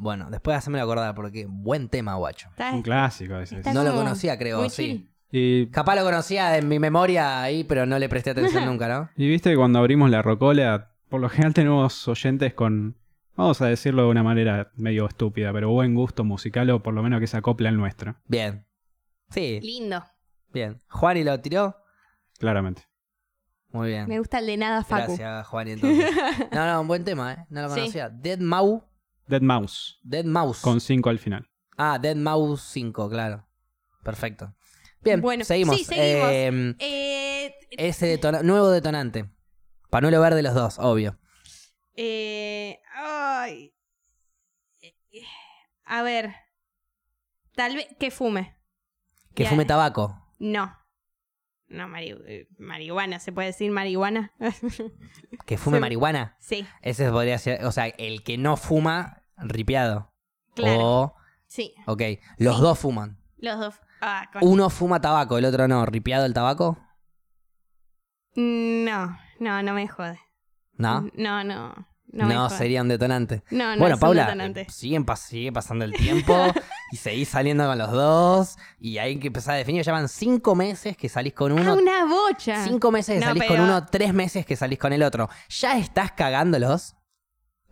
[0.00, 2.48] Bueno, después hacérmelo acordar porque buen tema, guacho.
[2.50, 3.56] Está, un clásico ese.
[3.58, 4.82] Está No lo como conocía, creo, muy sí.
[4.82, 5.10] chill.
[5.30, 9.10] Y, Capaz lo conocía en mi memoria ahí, pero no le presté atención nunca, ¿no?
[9.16, 12.96] y viste que cuando abrimos la rocola, por lo general tenemos oyentes con,
[13.36, 17.02] vamos a decirlo de una manera medio estúpida, pero buen gusto musical o por lo
[17.02, 18.16] menos que se acople al nuestro.
[18.26, 18.66] Bien.
[19.28, 20.02] Sí, Lindo.
[20.52, 20.80] bien.
[20.88, 21.76] ¿Juani lo tiró?
[22.38, 22.82] Claramente.
[23.72, 24.08] Muy bien.
[24.08, 25.08] Me gusta el de nada, Facu.
[25.14, 26.10] Gracias, Juani, entonces.
[26.52, 27.46] No, no, un buen tema, ¿eh?
[27.50, 27.80] No lo Sí.
[27.80, 28.08] conocía.
[28.08, 28.82] Dead Mouse.
[29.30, 29.98] Dead Mouse.
[30.02, 30.60] Dead Mouse.
[30.60, 31.48] Con 5 al final.
[31.76, 33.46] Ah, Dead Mouse 5, claro.
[34.04, 34.54] Perfecto.
[35.02, 35.76] Bien, Bueno, seguimos.
[35.78, 36.28] sí, seguimos.
[36.30, 39.30] Eh, Eh, ese detona- nuevo detonante.
[39.88, 41.18] Panuelo verde los dos, obvio.
[41.96, 43.74] eh, ay.
[45.84, 46.34] A ver.
[47.54, 47.86] Tal vez.
[47.98, 48.56] Que fume.
[49.34, 49.50] Que Ya.
[49.50, 50.16] fume tabaco.
[50.38, 50.76] No.
[51.68, 53.18] No, mari- eh, marihuana.
[53.20, 54.32] ¿Se puede decir marihuana?
[55.46, 55.80] Que fume Sí.
[55.80, 56.36] marihuana.
[56.40, 60.12] sí, Ese podría ser, o sea, el que no fuma, ripiado.
[60.54, 60.80] claro.
[60.80, 61.14] O,
[61.46, 62.02] Sí, ok,
[62.38, 62.62] los Sí.
[62.62, 63.18] dos fuman.
[63.38, 63.74] los dos.
[64.00, 65.84] Ah, con- Uno fuma tabaco, el otro no.
[65.84, 66.78] ¿Ripiado el tabaco?
[68.36, 70.18] No, no, no me jode.
[70.74, 71.08] No.
[71.14, 71.86] No, no.
[72.12, 73.44] No, No, sería un detonante.
[73.50, 74.66] No, no bueno, es un Paula, detonante.
[74.68, 76.34] siguen pas- sigue pasando el tiempo
[76.92, 78.56] y seguís saliendo con los dos.
[78.80, 79.84] Y hay que empezar a definir.
[79.84, 81.72] Llevan cinco meses que salís con uno.
[81.72, 82.64] Ah, una bocha.
[82.64, 85.28] Cinco meses que No, salís con uno, tres meses que salís con el otro.
[85.50, 86.96] ¿Ya estás cagándolos?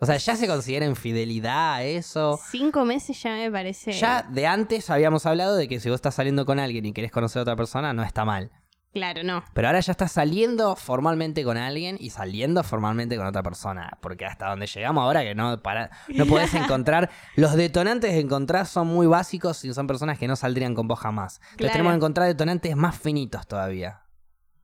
[0.01, 2.39] O sea, ¿ya se considera infidelidad eso?
[2.51, 3.93] Cinco meses ya me parece.
[3.93, 7.11] Ya de antes habíamos hablado de que si vos estás saliendo con alguien y querés
[7.11, 8.51] conocer a otra persona, no está mal.
[8.95, 9.45] Claro, no.
[9.53, 13.99] Pero ahora ya estás saliendo formalmente con alguien y saliendo formalmente con otra persona.
[14.01, 17.11] Porque hasta donde llegamos ahora que no para, no podés encontrar.
[17.37, 20.99] Los detonantes que encontrás son muy básicos y son personas que no saldrían con vos
[21.01, 21.35] jamás.
[21.37, 21.73] Entonces Claro.
[21.73, 24.03] tenemos que encontrar detonantes más finitos todavía.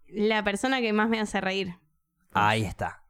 [0.09, 1.75] La persona que más me hace reír.
[2.33, 3.04] Ahí está.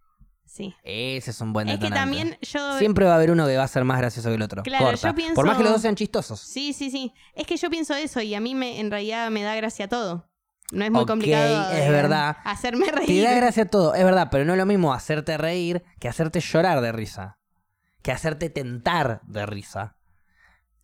[0.54, 0.72] Sí.
[0.84, 2.16] Ese es un buen Es que detonante.
[2.16, 2.78] también yo.
[2.78, 4.62] Siempre va a haber uno que va a ser más gracioso que el otro.
[4.62, 5.08] Claro, Corta.
[5.08, 6.38] yo pienso- Por más que los dos sean chistosos.
[6.38, 7.12] Sí, sí, sí.
[7.34, 10.30] Es que yo pienso eso y a mí me, en realidad me da gracia todo.
[10.70, 11.72] No es muy Ok, complicado.
[11.72, 12.36] es verdad.
[12.44, 13.06] Hacerme reír.
[13.08, 16.38] Te da gracia todo, es verdad, pero no es lo mismo hacerte reír que hacerte
[16.38, 17.38] llorar de risa.
[18.02, 19.96] Que hacerte tentar de risa.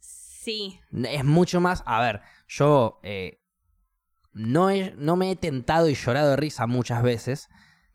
[0.00, 0.80] Sí.
[0.92, 1.82] Es mucho más.
[1.86, 3.40] A ver, yo eh,
[4.32, 7.48] no, he- no me he tentado y llorado de risa muchas veces.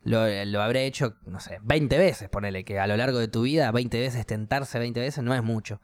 [0.06, 3.42] Lo, lo habré hecho, no sé, 20 veces, ponele que a lo largo de tu
[3.42, 5.80] vida, 20 veces, tentarse 20 veces no es mucho.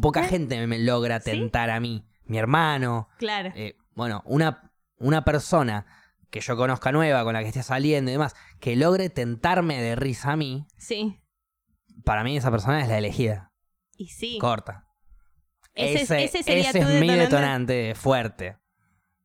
[0.00, 0.28] Poca ¿Eh?
[0.28, 1.30] gente me logra ¿Sí?
[1.32, 2.06] tentar a mí.
[2.24, 3.50] Mi hermano, Claro.
[3.56, 5.86] eh, bueno, una, una persona
[6.30, 9.96] que yo conozca nueva, con la que esté saliendo y demás, que logre tentarme de
[9.96, 11.20] risa a mí, Sí.
[12.04, 13.52] para mí esa persona es la elegida.
[13.96, 14.38] Y sí.
[14.38, 14.86] Corta.
[15.74, 18.56] Ese, ese ese sería ese tu es mi detonante fuerte.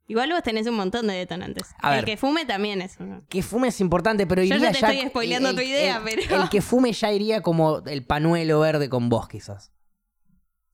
[0.10, 1.74] Igual vos tenés un montón de detonantes.
[1.82, 2.06] A el ver.
[2.06, 3.24] que fume también es uno.
[3.28, 4.92] Que fume es importante, pero Yo iría ya te ya...
[4.92, 8.88] estoy spoileando tu idea, el- pero- El que fume ya iría como el panuelo verde
[8.90, 9.72] con vos, quizás.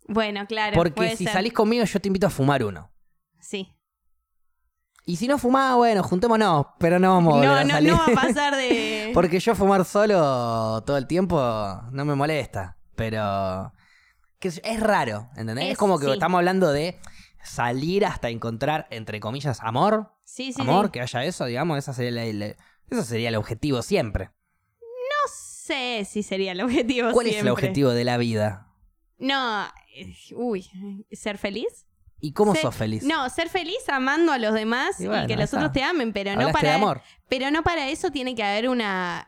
[0.08, 0.76] Bueno, claro.
[0.76, 1.34] Porque si ser.
[1.34, 2.92] salís conmigo, yo te invito a fumar uno.
[3.40, 3.74] Sí.
[5.06, 7.92] Y si no fumás, bueno, juntémonos, pero no vamos No, a no, salir.
[7.92, 9.12] no va a pasar de.
[9.14, 11.38] Porque yo fumar solo todo el tiempo
[11.92, 12.78] no me molesta.
[12.96, 13.74] Pero
[14.40, 15.66] que es, es raro, ¿entendés?
[15.66, 16.12] Es, Es- como que sí.
[16.12, 17.00] estamos hablando de
[17.44, 20.14] salir hasta encontrar, entre comillas, amor.
[20.24, 20.92] Sí, sí, amor, sí.
[20.94, 22.56] que haya eso, digamos, esa sería la- la-
[22.90, 24.32] eso sería el objetivo siempre.
[24.82, 28.68] No sé si sería el objetivo ¿Cuál es el objetivo de la vida?
[29.18, 29.66] No.
[29.96, 30.70] eh, Uy.
[31.12, 31.86] ¿Ser feliz?
[32.20, 33.04] ¿Y cómo Ser- sos feliz?
[33.04, 35.58] No, ser feliz amando a los demás Y que los está.
[35.58, 37.02] otros te amen, pero no para de amor.
[37.30, 39.28] pero no para eso tiene que haber una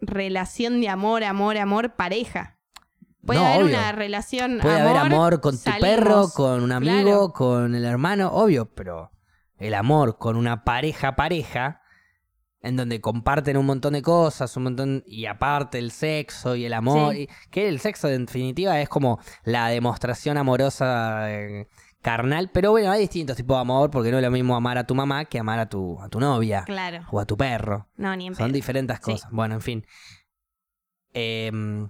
[0.00, 2.53] relación de amor, amor, amor pareja.
[3.26, 3.78] Puede No, haber obvio.
[3.78, 7.32] una relación Puede haber amor con tu perro, con un amigo, Claro.
[7.32, 9.10] con el hermano, obvio, pero
[9.56, 11.80] el amor con una pareja pareja,
[12.60, 16.72] en donde comparten un montón de cosas, un montón, y aparte el sexo y el
[16.72, 17.22] amor, Sí.
[17.22, 21.68] y- que el sexo en definitiva es como la demostración amorosa eh,
[22.02, 24.84] carnal, pero bueno, hay distintos tipos de amor, porque no es lo mismo amar a
[24.86, 27.06] tu mamá que amar a tu, a tu novia Claro.
[27.10, 27.88] o a tu perro.
[27.96, 28.54] No, ni en Son pedo.
[28.54, 29.12] diferentes Sí.
[29.12, 29.30] cosas.
[29.30, 29.86] Bueno, en fin.
[31.12, 31.88] Em,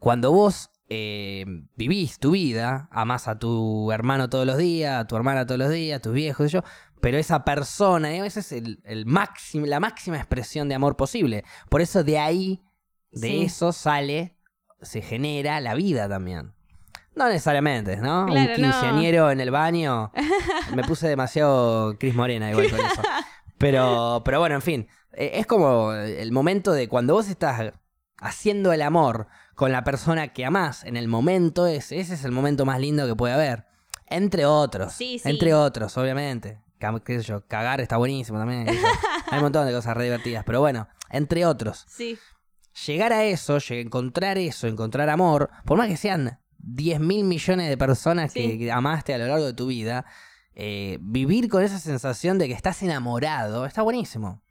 [0.00, 5.14] cuando vos em, vivís tu vida, amás a tu hermano todos los días, a tu
[5.14, 6.64] hermana todos los días, a tus viejos y yo,
[7.00, 8.26] Pero esa persona, ¿eh?
[8.26, 11.44] esa es el, el máximo, la máxima expresión de amor posible.
[11.68, 12.60] Por eso de ahí,
[13.12, 13.42] de Sí.
[13.44, 14.36] eso sale,
[14.82, 16.52] se genera la vida también.
[17.14, 18.26] No necesariamente, ¿no?
[18.26, 18.54] Claro, Un no.
[18.56, 20.12] quinceañero en el baño.
[20.74, 23.02] Me puse demasiado Cris Morena igual con eso.
[23.58, 24.88] Pero, pero bueno, en fin.
[25.12, 27.72] eh, Es como el momento de cuando vos estás
[28.18, 29.26] haciendo el amor
[29.60, 33.06] con la persona que amás en el momento ese, ese es el momento más lindo
[33.06, 33.66] que puede haber.
[34.06, 34.94] Entre otros.
[34.94, 35.28] Sí, sí.
[35.28, 36.62] Entre otros, obviamente.
[36.78, 38.66] Ca- qué sé yo, cagar está buenísimo también.
[39.30, 40.44] Hay un montón de cosas re divertidas.
[40.46, 41.84] Pero bueno, entre otros.
[41.88, 42.18] Sí.
[42.86, 47.76] Llegar a eso, encontrar eso, encontrar amor, por más que sean 10 mil millones de
[47.76, 48.56] personas Sí.
[48.58, 50.06] que amaste a lo largo de tu vida,
[50.54, 54.42] eh, vivir con esa sensación de que estás enamorado está buenísimo.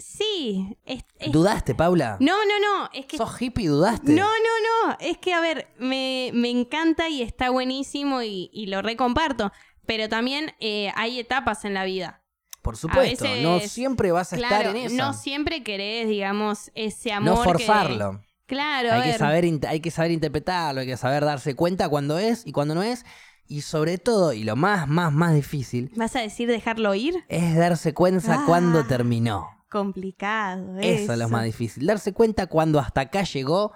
[0.00, 0.76] Sí.
[0.84, 2.16] es- es- ¿Dudaste, Paula?
[2.20, 2.90] No, no, no.
[2.92, 3.16] Es que.
[3.16, 4.12] ¿Sos hippie y dudaste?
[4.12, 4.96] No, no, no.
[5.00, 9.52] Es que, a ver, me, me encanta y está buenísimo y, y lo recomparto.
[9.86, 12.22] Pero también eh, hay etapas en la vida.
[12.62, 14.94] Por supuesto, veces- no siempre vas a Claro, estar en eso.
[14.96, 17.30] no siempre querés, digamos, ese amor.
[17.36, 18.20] No que- forzarlo.
[18.46, 22.18] Claro, a Hay que, saber, hay que saber interpretarlo, hay que saber darse cuenta cuando
[22.18, 23.04] es y cuando no es.
[23.46, 27.24] Y sobre todo, y lo más, más, más difícil, ¿Vas a decir dejarlo ir?
[27.28, 28.42] es darse cuenta Ah.
[28.46, 29.48] cuando terminó.
[29.70, 30.78] Complicado.
[30.80, 31.86] Eso es lo más difícil.
[31.86, 33.72] Darse cuenta cuando hasta acá llegó.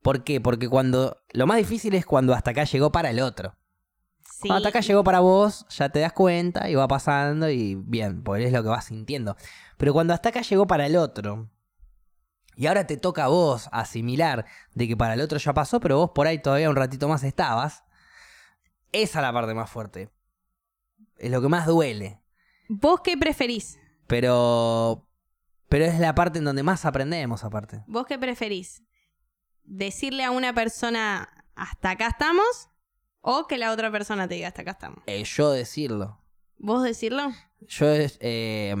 [0.00, 0.40] ¿Por qué?
[0.40, 1.22] Porque cuando.
[1.32, 3.54] Lo más difícil es cuando hasta acá llegó para el otro.
[4.22, 4.48] Sí.
[4.48, 8.22] Cuando hasta acá llegó para vos, ya te das cuenta y va pasando y bien,
[8.22, 9.36] pues es lo que vas sintiendo.
[9.76, 11.50] Pero cuando hasta acá llegó para el otro.
[12.56, 15.98] Y ahora te toca a vos asimilar de que para el otro ya pasó, pero
[15.98, 17.84] vos por ahí todavía un ratito más estabas.
[18.92, 20.10] Esa es la parte más fuerte.
[21.18, 22.22] Es lo que más duele.
[22.70, 23.78] ¿Vos qué preferís?
[24.06, 25.05] Pero.
[25.68, 27.82] Pero es la parte en donde más aprendemos, aparte.
[27.86, 28.82] ¿Vos qué preferís?
[29.64, 32.70] ¿Decirle a una persona hasta acá estamos?
[33.20, 35.02] ¿O que la otra persona te diga hasta acá estamos?
[35.06, 36.22] Eh, yo decirlo.
[36.58, 37.32] ¿Vos decirlo?
[37.62, 38.74] Yo eh,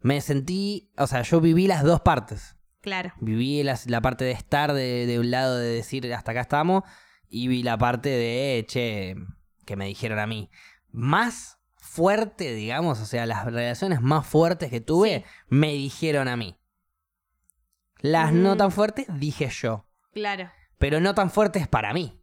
[0.00, 0.90] me sentí.
[0.96, 2.56] O sea, yo viví las dos partes.
[2.80, 3.12] Claro.
[3.20, 6.84] Viví las- la, parte de estar de, de un lado de decir hasta acá estamos.
[7.28, 9.16] Y vi la parte de, che,
[9.66, 10.48] que me dijeron a mí.
[10.90, 11.55] Más
[11.96, 15.44] fuerte, digamos, o sea, las relaciones más fuertes que tuve, Sí.
[15.48, 16.56] me dijeron a mí.
[18.00, 19.86] Las no tan fuertes, dije yo.
[20.12, 20.50] Claro.
[20.78, 22.20] Pero no tan fuertes para mí.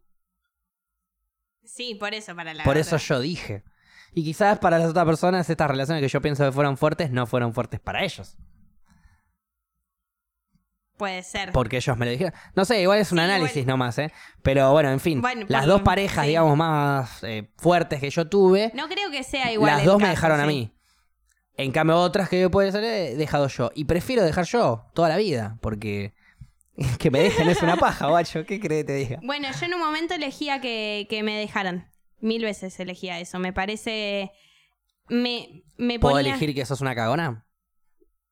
[1.64, 2.80] Sí, por eso, para la Por otra.
[2.82, 3.64] eso yo dije.
[4.12, 7.26] Y quizás para las otras personas estas relaciones que yo pienso que fueron fuertes no
[7.26, 8.36] fueron fuertes para ellos.
[10.96, 11.50] Puede ser.
[11.52, 12.32] Porque ellos me lo dijeron.
[12.54, 13.66] No sé, igual es un Sí, análisis igual.
[13.66, 14.12] nomás, ¿eh?
[14.42, 15.20] Pero bueno, en fin.
[15.20, 16.28] Bueno, las por dos parejas, sí.
[16.28, 19.74] digamos, más eh, fuertes que yo tuve, No creo que sea igual.
[19.76, 20.72] las dos me dejaron a mí.
[21.56, 23.70] En cambio, otras que yo puede ser, he dejado yo.
[23.74, 26.14] Y prefiero dejar yo toda la vida, porque
[26.98, 28.44] que me dejen es una paja, guacho.
[28.44, 29.20] ¿Qué crees que te diga?
[29.22, 31.90] Bueno, yo en un momento elegía que, que me dejaran.
[32.20, 33.38] Mil veces elegía eso.
[33.38, 34.30] Me parece.
[35.08, 36.30] Me, me ¿Puedo ponía.
[36.30, 37.43] elegir que sos una cagona?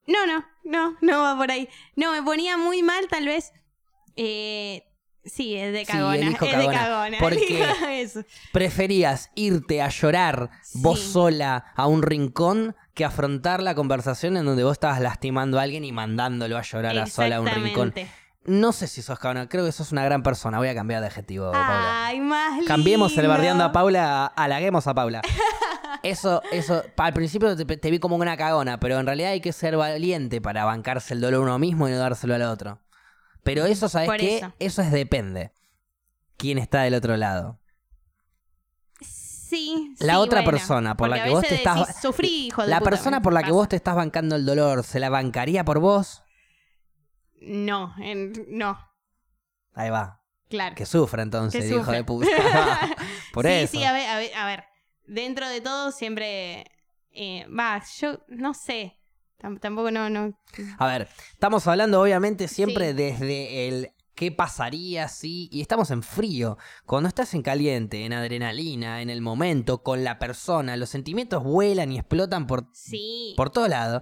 [0.07, 1.69] No, no, no, no va por ahí.
[1.97, 3.53] No, me ponía muy mal, tal vez.
[4.17, 4.83] Eh,
[5.25, 6.17] sí, es de Sí, cagona.
[6.17, 6.71] elijo es cagona.
[6.73, 7.19] de cagona.
[7.19, 7.47] ¿Por elijo
[7.87, 8.03] qué?
[8.03, 8.25] eso.
[8.53, 11.13] ¿Preferías irte a llorar vos Sí.
[11.13, 15.85] sola a un rincón que afrontar la conversación en donde vos estabas lastimando a alguien
[15.85, 17.95] y mandándolo a llorar a sola a un rincón?
[18.45, 20.59] No sé si sos cagona, creo que sos una gran persona.
[20.59, 22.07] Voy a cambiar de adjetivo, Paula.
[22.07, 23.29] Ay, más Cambiemos el lindo.
[23.31, 25.23] bardeando a Paula, halaguemos a Paula.
[26.03, 29.53] Eso, eso, al principio te, te vi como una cagona, pero en realidad hay que
[29.53, 32.81] ser valiente para bancarse el dolor uno mismo y no dárselo al otro.
[33.45, 34.39] Pero eso, ¿sabes Por qué?
[34.39, 34.53] eso.
[34.59, 35.53] Eso es depende.
[36.37, 37.61] ¿Quién está del otro lado?
[39.01, 42.63] Sí, La sí, otra bueno, persona por la que vos te estás- decís, Sufrí, hijo
[42.63, 45.11] de La puta", persona por la que vos te estás bancando el dolor, ¿se la
[45.11, 46.23] bancaría por vos?
[47.41, 48.79] No, en- no,
[49.75, 50.23] Ahí va.
[50.49, 50.75] claro.
[50.75, 52.27] Que sufra entonces, Que hijo de puta.
[53.33, 53.73] por sí, eso.
[53.79, 54.65] sí, a ver, a ver, a ver.
[55.13, 56.65] Dentro de todo siempre...
[57.13, 58.99] eh, Va, yo no sé.
[59.39, 60.39] Tam- tampoco no, no...
[60.79, 62.95] A ver, estamos hablando obviamente siempre Sí.
[62.95, 65.49] desde el qué pasaría si...
[65.51, 66.59] Y estamos en frío.
[66.87, 71.91] Cuando estás en caliente, en adrenalina, en el momento, con la persona, los sentimientos vuelan
[71.93, 73.35] y explotan por, Sí.
[73.37, 74.01] por todo lado.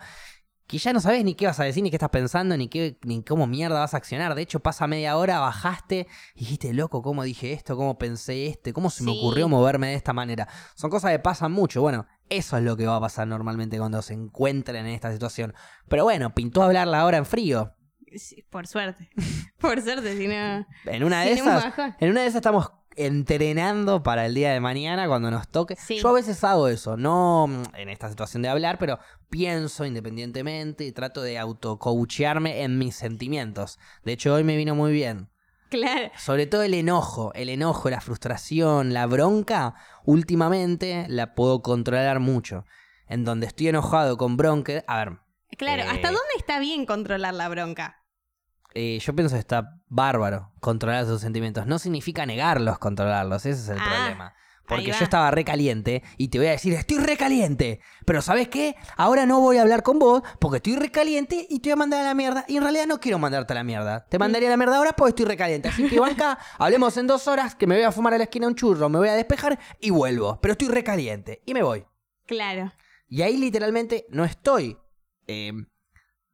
[0.70, 2.96] Que ya no sabes ni qué vas a decir, ni qué estás pensando, ni, qué,
[3.02, 4.37] ni cómo mierda vas a accionar.
[4.37, 6.06] De hecho, pasa media hora, bajaste
[6.37, 9.18] y dijiste, loco, cómo dije esto, cómo pensé este, cómo se me Sí.
[9.18, 10.46] ocurrió moverme de esta manera.
[10.76, 11.80] Son cosas que pasan mucho.
[11.83, 15.54] Bueno, eso es lo que va a pasar normalmente cuando se encuentren en esta situación.
[15.88, 17.74] Pero bueno, pintó hablarla ahora en frío.
[18.14, 19.11] Sí, por suerte.
[19.61, 20.66] por suerte, si no...
[20.85, 25.06] En una de esas, en una de esas estamos entrenando para el día de mañana
[25.09, 25.76] cuando nos toque.
[25.76, 25.98] Sí.
[25.98, 28.98] Yo a veces hago eso, no en esta situación de hablar, pero
[29.31, 33.79] pienso independientemente y trato de autocoachearme en mis sentimientos.
[34.05, 35.29] De hecho, hoy me vino muy bien.
[35.71, 36.11] Claro.
[36.16, 42.64] Sobre todo el enojo, el enojo, la frustración, la bronca, últimamente la puedo controlar mucho.
[43.07, 45.19] En donde estoy enojado con bronca, a ver,
[45.59, 45.87] Claro, Eh.
[45.88, 47.97] ¿hasta dónde está bien controlar la bronca?
[48.73, 51.66] eh, yo pienso que está bárbaro controlar sus sentimientos.
[51.66, 54.35] No significa negarlos, controlarlos, ese es el Ah, problema.
[54.70, 57.80] Porque yo estaba recaliente y te voy a decir, estoy recaliente.
[58.06, 58.76] Pero ¿sabes qué?
[58.96, 62.00] Ahora no voy a hablar con vos porque estoy recaliente y te voy a mandar
[62.00, 62.44] a la mierda.
[62.48, 64.06] Y en realidad no quiero mandarte a la mierda.
[64.09, 65.68] Te mandaría a la mierda ahora porque estoy recaliente.
[65.68, 68.46] Así que banca, hablemos en dos horas que me voy a fumar a la esquina
[68.46, 70.38] un churro, me voy a despejar y vuelvo.
[70.40, 71.85] Pero estoy recaliente y me voy.
[72.26, 72.72] Claro.
[73.09, 74.78] Y ahí literalmente no estoy
[75.26, 75.52] eh,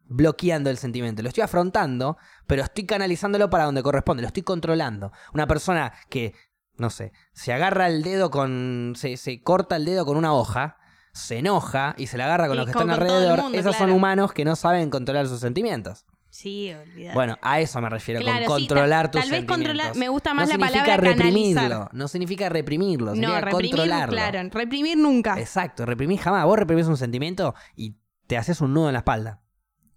[0.09, 5.12] bloqueando el sentimiento, lo estoy afrontando, pero estoy canalizándolo para donde corresponde, lo estoy controlando.
[5.35, 6.35] Una persona que,
[6.79, 8.95] no sé, se agarra el dedo con.
[8.97, 10.79] se, se corta el dedo con una hoja,
[11.12, 13.43] se enoja y se la agarra con Y los que están alrededor.
[13.43, 16.05] mundo, Esos son humanos que no saben controlar sus sentimientos.
[16.29, 17.15] Sí, olvídate.
[17.15, 19.75] Bueno, a eso me refiero, Claro, con sí, controlar tal- tus tal vez sentimientos.
[19.79, 21.95] controlar- me gusta más no la palabra reprimirlo, canalizar.
[21.95, 24.12] no significa reprimirlo, no, significa reprimir, controlarlo.
[24.12, 25.41] claro, reprimir nunca.
[25.41, 26.45] Exacto, reprimir jamás.
[26.45, 29.41] Vos reprimís un sentimiento y te haces un nudo en la espalda.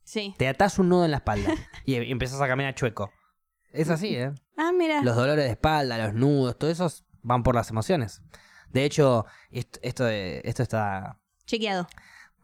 [0.05, 0.33] Sí.
[0.37, 1.51] Te atás un nudo en la espalda
[1.85, 3.11] y y empezás a caminar chueco.
[3.73, 4.31] Es así, ¿eh?
[4.61, 5.01] Ah, mira.
[5.01, 6.91] Los dolores de espalda, los nudos, todo eso
[7.21, 8.21] van por las emociones.
[8.71, 11.17] De hecho, esto, esto, está...
[11.45, 11.87] Chequeado.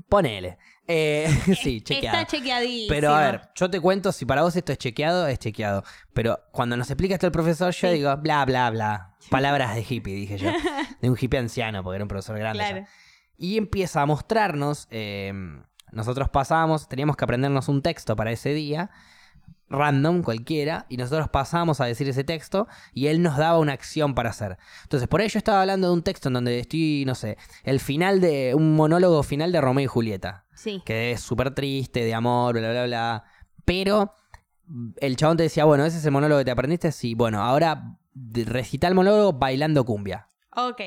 [0.07, 0.57] Ponele.
[0.87, 1.27] Eh,
[1.61, 2.19] sí, chequeado.
[2.19, 2.87] Está chequeadísimo.
[2.89, 5.83] Pero a ver, yo te cuento, si para vos esto es chequeado, es chequeado.
[6.13, 7.93] Pero cuando nos explica esto el profesor, yo Sí.
[7.95, 9.15] digo, bla, bla, bla.
[9.29, 10.51] Palabras de hippie, dije yo.
[11.01, 12.59] De un hippie anciano, porque era un profesor grande.
[12.63, 12.69] ya.
[12.71, 12.87] Claro.
[13.37, 15.33] Y empieza a mostrarnos, eh,
[15.91, 18.89] nosotros pasábamos, teníamos que aprendernos un texto para ese día,
[19.69, 24.13] random, cualquiera, y nosotros pasábamos a decir ese texto y él nos daba una acción
[24.13, 24.57] para hacer.
[24.83, 27.79] Entonces, por ahí yo estaba hablando de un texto en donde estoy, no sé, el
[27.79, 30.81] final de, un monólogo final de Romeo y Julieta, Sí.
[30.85, 33.23] que es súper triste, de amor, bla, bla, bla,
[33.65, 34.13] pero
[34.97, 37.97] el chabón te decía, bueno, ese es el monólogo que te aprendiste, sí, bueno, ahora
[38.13, 40.27] recita el monólogo bailando cumbia.
[40.55, 40.81] Ok.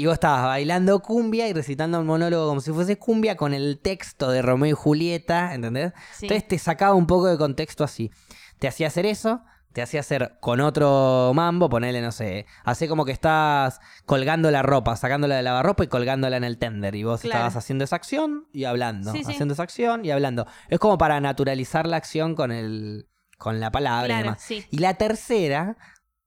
[0.00, 3.78] Y vos estabas bailando cumbia y recitando un monólogo como si fuese cumbia con el
[3.82, 5.92] texto de Romeo y Julieta, ¿entendés?
[6.16, 6.24] Sí.
[6.26, 8.10] Entonces te sacaba un poco de contexto así.
[8.58, 9.42] Te hacía hacer eso,
[9.74, 14.62] te hacía hacer con otro mambo, ponele, no sé, hace como que estás colgando la
[14.62, 16.94] ropa, sacándola de lavarropa y colgándola en el tender.
[16.94, 17.36] Y vos Claro.
[17.36, 19.32] estabas haciendo esa acción y hablando, Sí, sí.
[19.32, 20.46] haciendo esa acción y hablando.
[20.70, 24.42] Es como para naturalizar la acción con el con la palabra y Claro, demás.
[24.42, 24.64] sí.
[24.70, 25.76] Y la tercera,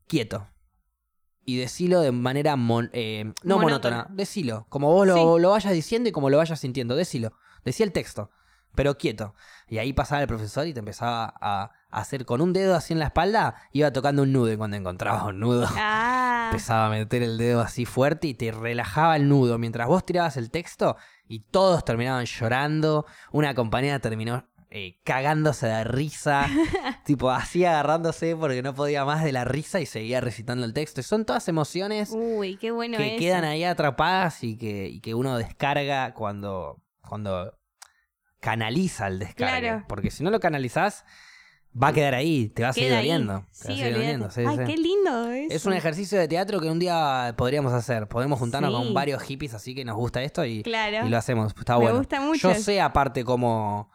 [0.07, 0.47] quieto.
[1.45, 3.97] Y decilo de manera mon- eh, no Monótona.
[3.97, 4.07] monótona.
[4.15, 4.65] Decilo.
[4.69, 6.95] Como vos lo, lo vayas diciendo y como lo vayas sintiendo.
[6.95, 7.33] Decilo.
[7.65, 8.29] Decía el texto.
[8.75, 9.35] Pero quieto.
[9.67, 12.93] Y ahí pasaba el profesor y te empezaba a, a hacer con un dedo así
[12.93, 13.55] en la espalda.
[13.71, 14.51] Iba tocando un nudo.
[14.51, 16.47] Y cuando encontraba un nudo, Ah.
[16.51, 19.57] empezaba a meter el dedo así fuerte y te relajaba el nudo.
[19.59, 20.95] Mientras vos tirabas el texto
[21.27, 23.05] y todos terminaban llorando.
[23.31, 26.47] Una compañera terminó eh, cagándose de risa.
[27.05, 30.99] tipo así agarrándose porque no podía más de la risa y seguía recitando el texto.
[30.99, 33.19] Y son todas emociones Uy, qué bueno que eso.
[33.19, 37.55] quedan ahí atrapadas y que, y que uno descarga cuando, cuando
[38.39, 39.59] canaliza el descargue.
[39.67, 39.85] Claro.
[39.87, 41.05] Porque si no lo canalizás,
[41.81, 43.45] va a quedar ahí, te va a seguir doliendo.
[43.51, 44.63] Sí, sí, Ay, sí.
[44.65, 45.53] qué lindo eso.
[45.55, 48.07] Es un ejercicio de teatro que un día podríamos hacer.
[48.07, 51.05] Podemos juntarnos con varios hippies así que nos gusta esto y, Claro.
[51.05, 51.53] y lo hacemos.
[51.57, 51.97] Está Me bueno.
[51.99, 52.51] gusta mucho.
[52.53, 53.91] Yo sé aparte cómo...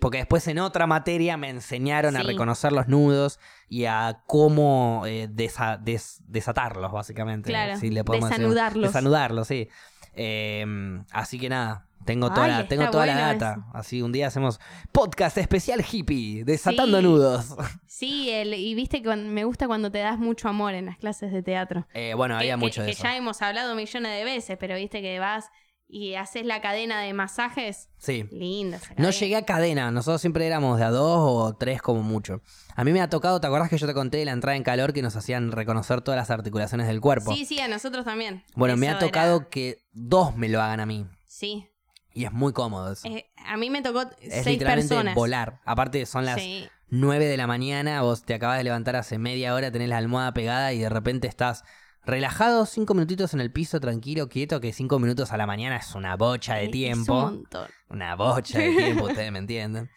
[0.00, 5.28] Porque después en otra materia me enseñaron a reconocer los nudos y a cómo eh,
[5.30, 7.50] desa- des- desatarlos, básicamente.
[7.50, 8.42] Claro, Si le podemos decir.
[8.42, 8.88] desanudarlos.
[8.92, 9.68] Desanudarlos, sí.
[10.14, 10.64] Eh,
[11.12, 13.52] así que nada, tengo toda, Ay, la, tengo toda la data.
[13.52, 13.64] eso.
[13.74, 14.58] Así un día hacemos
[14.90, 17.04] podcast especial hippie, desatando Sí.
[17.04, 17.54] nudos.
[17.86, 21.30] Sí, el- y viste que me gusta cuando te das mucho amor en las clases
[21.32, 21.86] de teatro.
[21.92, 23.02] Eh, bueno, había que, mucho que- de que eso.
[23.04, 25.50] ya hemos hablado millones de veces, pero viste que vas
[25.92, 27.88] y haces la cadena de masajes.
[27.98, 28.26] Sí.
[28.30, 32.02] Linda esa No llegué a cadena, nosotros siempre éramos de a dos o tres como
[32.02, 32.42] mucho.
[32.76, 34.62] A mí me ha tocado, ¿te acordás que yo te conté de la entrada en
[34.62, 37.34] calor que nos hacían reconocer todas las articulaciones del cuerpo?
[37.34, 38.44] Sí, sí, a nosotros también.
[38.54, 41.06] bueno, me ha tocado era- que dos me lo hagan a mí.
[41.26, 41.66] Sí.
[42.12, 43.06] Y es muy cómodo eso.
[43.08, 45.14] Eh, a mí me tocó es seis literalmente personas.
[45.14, 45.60] volar.
[45.64, 46.68] Aparte son las Sí.
[46.88, 50.32] 9 de la mañana, vos te acabas de levantar hace media hora, tenés la almohada
[50.34, 51.62] pegada y de repente estás
[52.04, 55.94] relajado, cinco minutitos en el piso, tranquilo, quieto, que cinco minutos a la mañana es
[55.94, 57.14] una bocha de Es un tiempo.
[57.14, 57.68] montón.
[57.88, 59.90] Una bocha de tiempo, ustedes me entienden.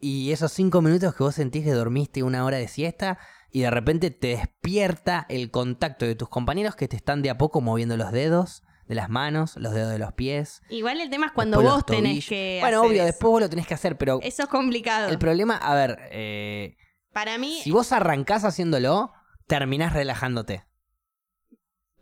[0.00, 3.18] Y esos cinco minutos que vos sentís que dormiste una hora de siesta
[3.50, 7.38] y de repente te despierta el contacto de tus compañeros que te están de a
[7.38, 10.60] poco moviendo los dedos de las manos, los dedos de los pies.
[10.68, 12.58] Igual el tema es cuando vos tenés que.
[12.60, 13.06] Bueno, hacer obvio, eso.
[13.06, 15.08] después vos lo tenés que hacer, pero Eso es complicado.
[15.08, 16.76] el problema, a ver, eh,
[17.14, 19.12] Para mí, si vos arrancás haciéndolo,
[19.46, 20.64] terminás relajándote.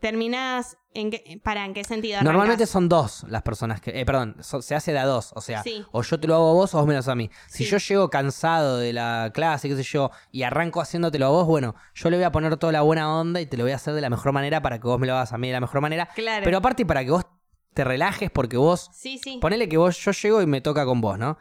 [0.03, 3.99] Terminás en qué, para en qué sentido Normalmente son dos las personas que.
[3.99, 5.31] Eh, perdón, so- se hace de a dos.
[5.33, 5.83] O sea, Sí.
[5.93, 7.29] o yo te lo hago a vos o vos me lo haces a mí.
[7.47, 7.71] Si Sí.
[7.71, 11.73] yo llego cansado de la clase, qué sé yo, y arranco haciéndotelo a vos, bueno,
[11.95, 13.93] yo le voy a poner toda la buena onda y te lo voy a hacer
[13.93, 15.79] de la mejor manera para que vos me lo hagas a mí de la mejor
[15.79, 16.07] manera.
[16.13, 16.43] Claro.
[16.43, 17.25] Pero aparte para que vos
[17.73, 18.89] te relajes porque vos.
[18.93, 19.37] sí, sí.
[19.41, 21.37] Ponele que vos, yo llego y me toca con vos, ¿no?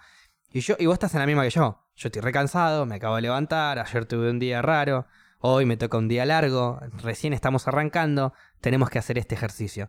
[0.52, 1.78] Y yo, y vos estás en la misma que yo.
[1.96, 5.06] Yo estoy recansado, me acabo de levantar, ayer tuve un día raro,
[5.43, 9.88] hoy me toca un día largo, recién estamos arrancando, tenemos que hacer este ejercicio.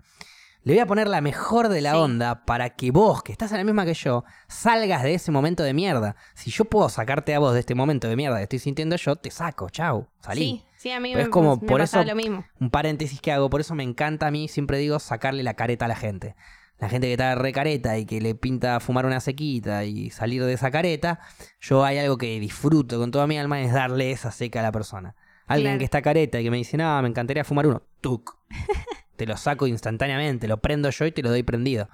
[0.63, 1.97] Le voy a poner la mejor de la Sí.
[1.97, 5.61] onda para que vos, que estás en la misma que yo, salgas de ese momento
[5.61, 6.15] de mierda.
[6.35, 9.15] Si yo puedo sacarte a vos de este momento de mierda que estoy sintiendo yo,
[9.17, 10.39] te saco, chau, salí.
[10.41, 12.45] Sí, sí, a mí Pero me, es como, me por eso- lo mismo.
[12.61, 15.83] Un paréntesis que hago, por eso me encanta a mí, siempre digo, sacarle la careta
[15.85, 16.35] a la gente.
[16.79, 20.43] La gente que está re careta y que le pinta fumar una sequita y salir
[20.45, 21.19] de esa careta,
[21.59, 24.71] yo hay algo que disfruto con toda mi alma, es darle esa seca a la
[24.71, 25.15] persona.
[25.47, 25.79] Alguien Claro.
[25.79, 28.37] que está careta y que me dice, no, me encantaría fumar uno, tuk.
[29.15, 31.89] te lo saco instantáneamente, lo prendo yo y te lo doy prendido.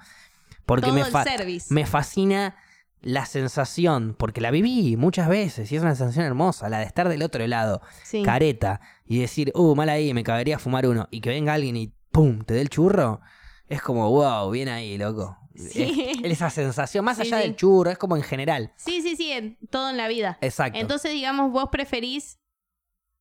[0.66, 1.24] Porque Todo me, fa-
[1.70, 2.56] me fascina
[3.02, 7.08] la sensación, porque la viví muchas veces y es una sensación hermosa, la de estar
[7.08, 8.22] del otro lado Sí.
[8.22, 11.92] careta y decir, uh, mal ahí, me cabería fumar uno, y que venga alguien y
[12.12, 13.20] pum, te dé el churro,
[13.68, 15.36] es como, wow, bien ahí, loco.
[15.56, 16.18] Sí.
[16.22, 18.72] Es- esa sensación, más Sí, allá del churro, es como en general.
[18.76, 20.38] Sí, sí, sí, en- todo en la vida.
[20.40, 20.78] Exacto.
[20.78, 22.38] Entonces, digamos, vos preferís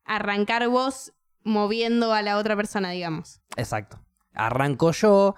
[0.06, 3.42] arrancar vos moviendo a la otra persona, digamos.
[3.56, 4.00] Exacto.
[4.34, 5.36] Arranco yo.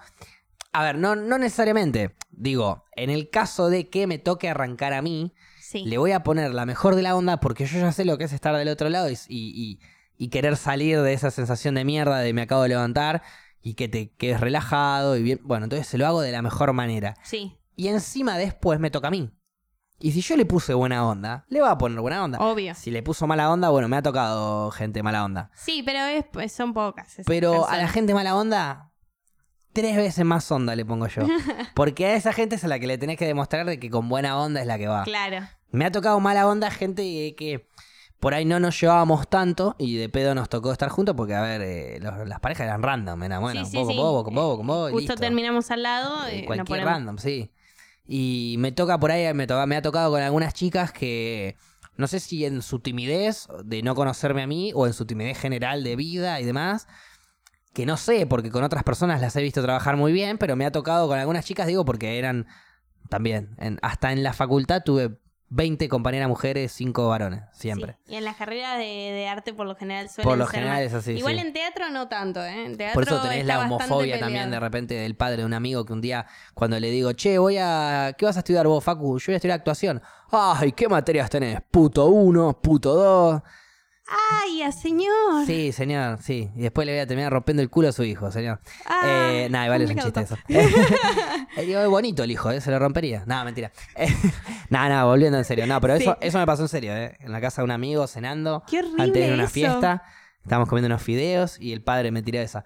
[0.72, 2.16] A ver, no, no necesariamente.
[2.30, 5.84] Digo, en el caso de que me toque arrancar a mí, Sí.
[5.86, 8.24] le voy a poner la mejor de la onda porque yo ya sé lo que
[8.24, 9.78] es estar del otro lado y, y-
[10.18, 13.22] y querer salir de esa sensación de mierda de me acabo de levantar
[13.62, 15.40] y que te quedes relajado y bien.
[15.42, 17.14] Bueno, entonces se lo hago de la mejor manera.
[17.22, 19.30] Sí, Y encima después me toca a mí.
[20.02, 22.38] Y si yo le puse buena onda, le va a poner buena onda.
[22.40, 22.74] obvio.
[22.74, 25.50] Si le puso mala onda, bueno, me ha tocado gente mala onda.
[25.54, 27.18] Sí, pero es, pues, son pocas.
[27.24, 28.90] Pero a la gente mala onda,
[29.72, 31.22] tres veces más onda le pongo yo.
[31.74, 34.08] Porque a esa gente es a la que le tenés que demostrar de que con
[34.08, 35.04] buena onda es la que va.
[35.04, 35.46] Claro.
[35.70, 37.02] Me ha tocado mala onda gente
[37.36, 37.68] que,
[38.18, 41.40] por ahí no nos llevábamos tanto y de pedo nos tocó estar juntos porque, a
[41.42, 43.96] ver, eh, los- las parejas eran random, era bueno, sí, sí, vos sí.
[43.96, 45.20] vos, vos con vos, vos con vos, y Justo listo.
[45.20, 46.26] terminamos al lado.
[46.26, 47.50] Eh, eh, cualquier random, sí.
[48.14, 51.56] Y me toca por ahí, me, ha tocado con algunas chicas que
[51.96, 55.38] no sé si en su timidez de no conocerme a mí o en su timidez
[55.38, 56.88] general de vida y demás,
[57.72, 60.66] que no sé, porque con otras personas las he visto trabajar muy bien, pero me
[60.66, 62.48] ha tocado con algunas chicas, digo, porque eran
[63.08, 65.18] también, hasta en la facultad tuve
[65.54, 67.98] 20 compañeras mujeres, 5 varones, siempre.
[68.06, 70.60] Sí, Y en las carreras de, de arte por lo general suelen Por lo ser
[70.60, 71.40] general es así, Igual sí.
[71.42, 72.64] en teatro no tanto, ¿eh?
[72.64, 75.84] En teatro Por eso tenés la homofobia también de repente del padre de un amigo
[75.84, 76.24] que un día
[76.54, 78.14] cuando le digo, che, voy a...
[78.16, 79.18] ¿Qué vas a estudiar vos, Facu?
[79.18, 80.00] Yo voy a estudiar actuación.
[80.30, 81.60] Ay, ¿qué materias tenés?
[81.70, 83.42] Puto uno, puto dos.
[84.42, 85.46] ¡Ay, a señor!
[85.46, 86.50] Sí, señor, sí.
[86.54, 88.60] Y después le voy a terminar rompiendo el culo a su hijo, señor.
[88.86, 90.36] Ah, eh, nada, igual es un chiste eso.
[91.54, 92.62] Eh, digo, es bonito el hijo, ¿eh?
[92.62, 93.24] Se lo rompería.
[93.26, 93.72] Nada, mentira.
[93.94, 94.08] Eh,
[94.70, 95.66] nada, nada, volviendo en serio.
[95.66, 97.16] No, pero eso, eso me pasó en serio, ¿eh?
[97.20, 98.62] En la casa de un amigo, cenando.
[98.66, 99.52] ¡Qué horrible Antes de una eso!
[99.52, 100.02] fiesta.
[100.42, 102.64] Estábamos comiendo unos fideos y el padre me tiró esa.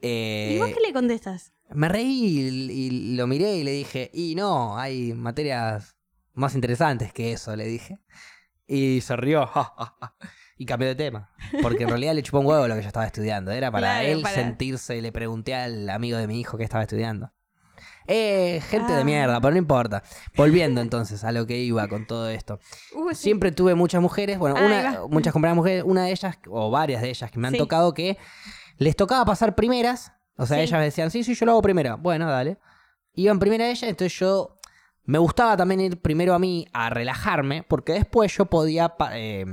[0.00, 1.52] Eh, ¿Y vos qué le contestas?
[1.74, 5.96] me reí y, y lo miré y le dije, y no, hay materias
[6.32, 7.98] más interesantes que eso, le dije.
[8.68, 10.14] Y se rió, ja, ja, ja,
[10.56, 11.30] y cambió de tema.
[11.62, 13.50] Porque en realidad le chupó un huevo lo que yo estaba estudiando.
[13.52, 16.82] Era para Claro, él para- sentirse, le pregunté al amigo de mi hijo que estaba
[16.82, 17.32] estudiando.
[18.08, 18.96] Eh, gente Ah.
[18.98, 20.02] de mierda, pero no importa.
[20.36, 22.60] Volviendo entonces a lo que iba con todo esto.
[22.94, 23.16] Uh, sí.
[23.24, 27.08] Siempre tuve muchas mujeres, bueno, una, muchas compañeras mujeres, una de ellas, o varias de
[27.10, 27.58] ellas que me han Sí.
[27.58, 28.16] tocado que
[28.78, 30.12] les tocaba pasar primeras.
[30.36, 30.62] O sea, Sí.
[30.64, 31.98] ellas me decían, sí, sí, yo lo hago primero.
[31.98, 32.58] Bueno, dale.
[33.14, 34.58] Iban primera ella, entonces yo
[35.04, 39.44] me gustaba también ir primero a mí a relajarme, porque después yo podía eh,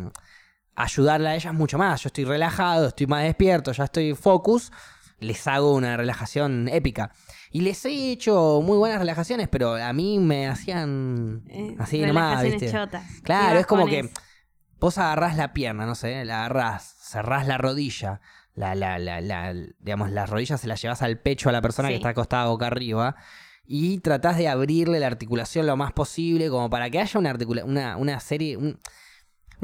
[0.76, 2.02] ayudarle a ellas mucho más.
[2.04, 4.72] Yo estoy relajado, estoy más despierto, ya estoy focus,
[5.20, 7.12] les hago una relajación épica.
[7.52, 12.44] Y les he hecho muy buenas relajaciones, pero a mí me hacían Eh, así nomás,
[12.44, 12.72] ¿viste?
[12.72, 13.04] chotas.
[13.24, 14.10] Claro, es como que
[14.80, 18.22] vos agarrás la pierna, no sé, la agarrás, cerrás la rodilla,
[18.56, 21.88] la, la, la, la- digamos, las rodillas se las llevas al pecho a la persona
[21.90, 23.16] que está acostada boca arriba
[23.66, 27.64] y tratás de abrirle la articulación lo más posible como para que haya una, articula
[27.64, 28.78] una, una serie, un-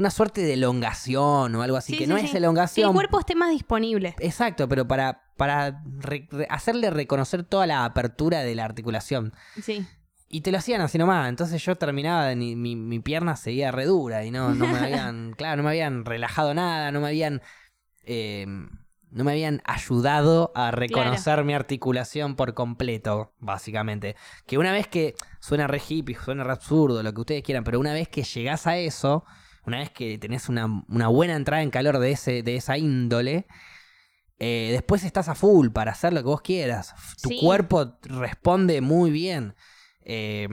[0.00, 2.24] una suerte de elongación o algo así, Sí, que sí, no sí.
[2.26, 2.88] es Que elongación.
[2.88, 4.14] el cuerpo esté más disponible.
[4.18, 9.32] Exacto, pero para, para re- re- hacerle reconocer toda la apertura de la articulación.
[9.62, 9.86] Sí.
[10.28, 11.28] Y te lo hacían así nomás.
[11.28, 15.32] Entonces yo terminaba, mi, mi, mi pierna seguía re dura y no, no me habían,
[15.32, 17.42] claro, no me habían relajado nada, no me habían,
[18.04, 18.46] eh,
[19.10, 24.14] no me habían ayudado a reconocer mi articulación por completo, básicamente.
[24.46, 27.80] Que una vez que suena re hippie, suena re absurdo, lo que ustedes quieran, pero
[27.80, 29.24] una vez que llegás a eso,
[29.66, 33.46] una vez que tenés una, una buena entrada en calor de, ese, de esa índole,
[34.42, 36.94] Eh, después estás a full para hacer lo que vos quieras.
[37.22, 37.38] Tu Sí.
[37.42, 39.54] cuerpo responde muy bien.
[40.00, 40.48] Eh,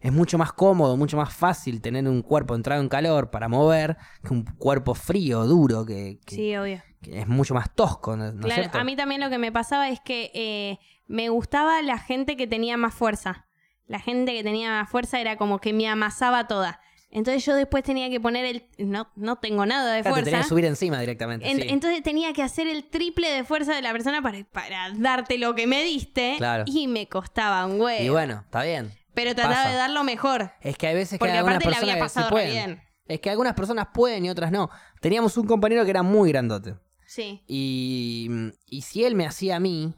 [0.00, 3.98] es mucho más cómodo, mucho más fácil tener un cuerpo entrado en calor para mover
[4.22, 6.82] que un cuerpo frío, duro, que, que- Sí, obvio.
[7.02, 8.78] que es mucho más tosco, ¿no, ¿no es Claro, cierto?
[8.78, 12.46] a mí también lo que me pasaba es que eh, me gustaba la gente que
[12.46, 13.46] tenía más fuerza.
[13.86, 16.80] La gente que tenía más fuerza era como que me amasaba toda.
[17.10, 18.66] Entonces yo después tenía que poner el...
[18.78, 20.44] No, no tengo nada de Claro, te tenías fuerza.
[20.44, 21.50] que subir encima directamente.
[21.50, 21.66] En- sí.
[21.70, 25.54] Entonces tenía que hacer el triple de fuerza de la persona para, para darte lo
[25.54, 26.34] que me diste.
[26.36, 26.64] Claro.
[26.66, 28.04] Y me costaba un huevo.
[28.04, 28.92] y bueno, está bien.
[29.14, 29.70] pero trataba pasa.
[29.70, 30.52] de dar lo mejor.
[30.60, 32.50] Es que hay veces Porque que algunas aparte personas había que sí pasado pueden.
[32.52, 32.82] bien.
[33.06, 34.68] Es que algunas personas pueden y otras no.
[35.00, 36.74] Teníamos un compañero que era muy grandote.
[37.06, 37.42] Sí.
[37.48, 38.28] Y,
[38.66, 39.94] y si él me hacía a mí,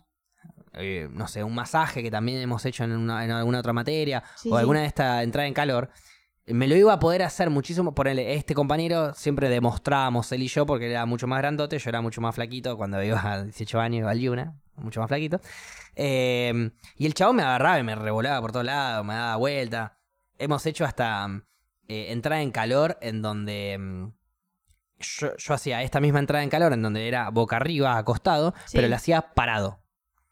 [0.75, 4.23] eh, no sé, un masaje que también hemos hecho en, una- en alguna otra materia,
[4.37, 4.59] Sí, o sí.
[4.61, 5.91] alguna de esta entrada en calor,
[6.53, 7.95] me lo iba a poder hacer muchísimo.
[7.95, 11.89] Por este compañero siempre demostrábamos él y yo, porque él era mucho más grandote, yo
[11.91, 15.41] era mucho más flaquito cuando iba a 18 años, iba al Yuna, mucho más flaquito.
[15.97, 19.99] Eh, y el chabón me agarraba y me revolaba por todos lados, me daba vuelta.
[20.39, 21.27] Hemos hecho hasta
[21.89, 24.13] eh, entrada en calor en donde mm,
[25.01, 28.77] yo, yo hacía esta misma entrada en calor en donde era boca arriba, acostado, Sí.
[28.77, 29.80] pero la hacía parado.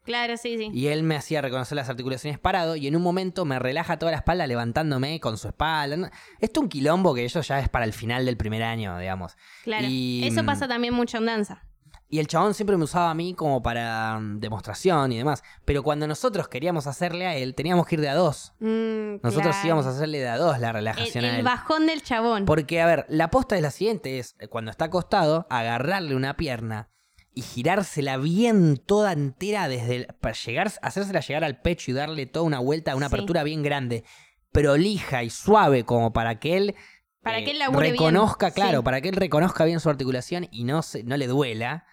[0.09, 0.71] Claro, sí, sí.
[0.73, 4.11] Y él me hacía reconocer las articulaciones parado y en un momento me relaja toda
[4.11, 6.09] la espalda levantándome con su espalda.
[6.39, 9.37] Esto es un quilombo que eso ya es para el final del primer año, digamos.
[9.63, 9.85] Claro.
[9.87, 11.63] Y, Eso mm, pasa también mucho en danza.
[12.09, 15.43] Y el chabón siempre me usaba a mí como para mm, demostración y demás.
[15.63, 18.53] Pero cuando nosotros queríamos hacerle a él, teníamos que ir de a dos.
[18.61, 19.67] Mm, Nosotros claro.
[19.67, 21.43] íbamos a hacerle de a dos la El, relajación a el él.
[21.43, 22.45] bajón del chabón.
[22.45, 26.35] Porque, a ver, la posta es la siguiente: es eh, cuando está acostado, agarrarle una
[26.35, 26.89] pierna
[27.33, 32.25] y girársela bien toda entera desde el- para llegar, hacérsela llegar al pecho y darle
[32.25, 33.15] toda una vuelta, una Sí.
[33.15, 34.03] apertura bien grande,
[34.51, 36.75] prolija y suave, como para que él
[37.21, 37.93] Para eh, que él labure bien.
[37.93, 38.83] reconozca, claro, Sí.
[38.83, 41.85] para que él reconozca bien su articulación y no se, no le duela.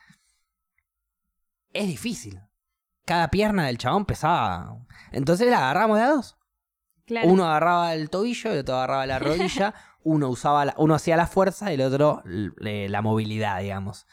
[1.73, 2.41] Es difícil.
[3.05, 4.79] Cada pierna del chabón pesaba.
[5.13, 6.37] Entonces la agarramos de a dos.
[7.07, 7.29] Claro.
[7.29, 9.19] Uno agarraba el tobillo, el otro agarraba la
[9.71, 14.07] rodilla, uno usaba la- uno hacía la fuerza y el otro l- la movilidad, digamos.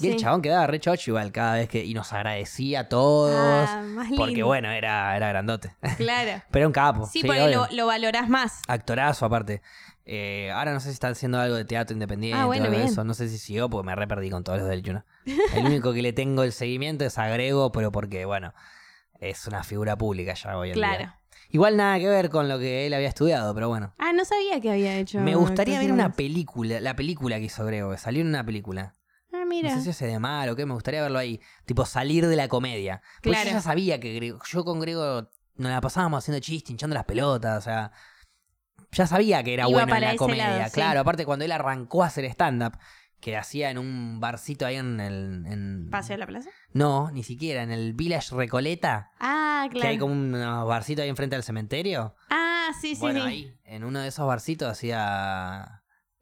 [0.00, 1.84] Y el chabón quedaba re chocho igual cada vez que.
[1.84, 3.34] Y nos agradecía a todos.
[3.34, 4.46] Ah, más porque lindo.
[4.46, 5.74] bueno, era, era grandote.
[5.96, 6.42] Claro.
[6.50, 7.06] Pero era un capo.
[7.06, 8.62] Sí, sí, porque lo, lo valorás más.
[8.68, 9.62] Actorazo aparte.
[10.10, 12.84] Eh, ahora no sé si está haciendo algo de teatro independiente Ah, o algo de
[12.84, 13.04] eso.
[13.04, 15.04] No sé si siguió porque me re perdí con todos los del Juno.
[15.54, 18.54] El único que le tengo el seguimiento es agrego, pero porque, bueno,
[19.20, 20.82] es una figura pública ya hoy en día.
[20.96, 21.14] Claro.
[21.50, 23.94] Igual nada que ver con lo que él había estudiado, pero bueno.
[23.98, 25.18] Ah, no sabía que había hecho.
[25.20, 28.94] Me gustaría ver una película, la película que hizo Grego, salió en una película.
[29.48, 29.70] Mira.
[29.70, 31.40] No sé si hace de mal o qué, me gustaría verlo ahí.
[31.64, 33.02] Tipo, salir de la comedia.
[33.16, 33.50] Porque Claro.
[33.50, 37.04] yo ya sabía que Grego, yo con Grego nos la pasábamos haciendo chistes, hinchando las
[37.04, 37.92] pelotas, o sea.
[38.92, 40.48] Ya sabía que era Iba bueno en la comedia.
[40.50, 40.74] lado, sí.
[40.74, 42.78] Claro, aparte cuando él arrancó a hacer stand-up,
[43.20, 45.44] que hacía en un barcito ahí en el.
[45.46, 46.48] en- ¿Paseo a la plaza?
[46.72, 49.98] No, ni siquiera, en el Village Recoleta, Ah, que hay claro.
[49.98, 52.14] como unos barcitos ahí enfrente del cementerio.
[52.30, 53.26] Ah, sí, sí, bueno, sí.
[53.26, 55.77] ahí, en uno de esos barcitos hacía.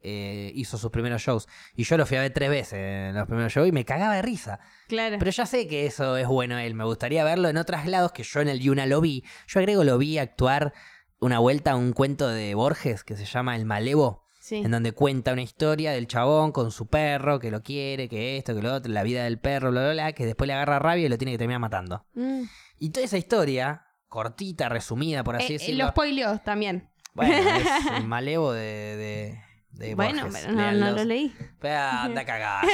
[0.09, 1.47] Eh, hizo sus primeros shows.
[1.75, 2.73] Y yo lo fui a ver tres veces
[3.09, 4.59] en los primeros shows y me cagaba de risa.
[4.87, 5.17] Claro.
[5.19, 6.73] Pero ya sé que eso es bueno él.
[6.75, 9.23] Me gustaría verlo en otros lados que yo en el Yuna lo vi.
[9.47, 10.73] Yo agrego lo vi actuar
[11.19, 14.23] una vuelta a un cuento de Borges que se llama El Malevo.
[14.39, 14.57] sí.
[14.57, 18.55] En donde cuenta una historia del chabón con su perro, que lo quiere, que esto,
[18.55, 21.05] que lo otro, la vida del perro, bla, bla, bla, que después le agarra rabia
[21.07, 22.05] y lo tiene que terminar matando.
[22.13, 22.43] Mm.
[22.79, 25.83] Y toda esa historia, cortita, resumida, por así Eh, eh, decirlo.
[25.85, 26.89] lo spoileó también.
[27.13, 28.61] Bueno, es el malevo de,
[28.95, 29.41] de,
[29.77, 30.43] de bueno, Borges.
[30.45, 31.35] pero no, lo leí.
[31.59, 32.65] Pero anda a cagar.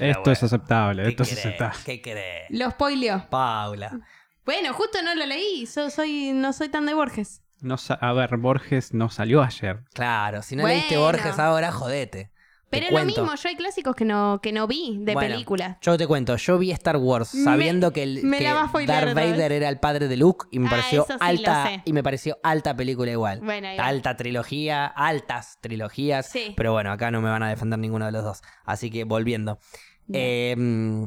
[0.00, 1.78] Esto es aceptable, esto es aceptable.
[1.84, 2.46] ¿Qué querés?
[2.50, 3.28] Lo spoileó.
[3.30, 3.98] Paula.
[4.44, 5.66] Bueno, justo no lo leí.
[5.66, 7.42] So- soy, no soy tan de Borges.
[7.60, 9.82] No a ver, Borges no salió ayer.
[9.92, 10.76] Claro, si no Bueno.
[10.78, 12.30] leíste Borges ahora, jodete.
[12.70, 13.22] Pero es lo cuento.
[13.22, 15.78] mismo, yo hay clásicos que no, que no vi de Bueno, película.
[15.80, 18.62] Yo te cuento, yo vi Star Wars Me- sabiendo que, el, me que la va
[18.64, 19.32] a spoilear Darth otra vez.
[19.32, 21.82] Vader era el padre de Luke y me Ah, pareció eso sí lo alta sé.
[21.86, 23.40] y me pareció alta película igual.
[23.40, 23.86] Bueno, ahí va.
[23.86, 26.52] alta trilogía, altas trilogías, Sí.
[26.56, 28.42] pero bueno, acá no me van a defender ninguno de los dos.
[28.64, 29.58] Así que volviendo.
[30.06, 30.24] Bien.
[30.24, 31.04] Eh, mm,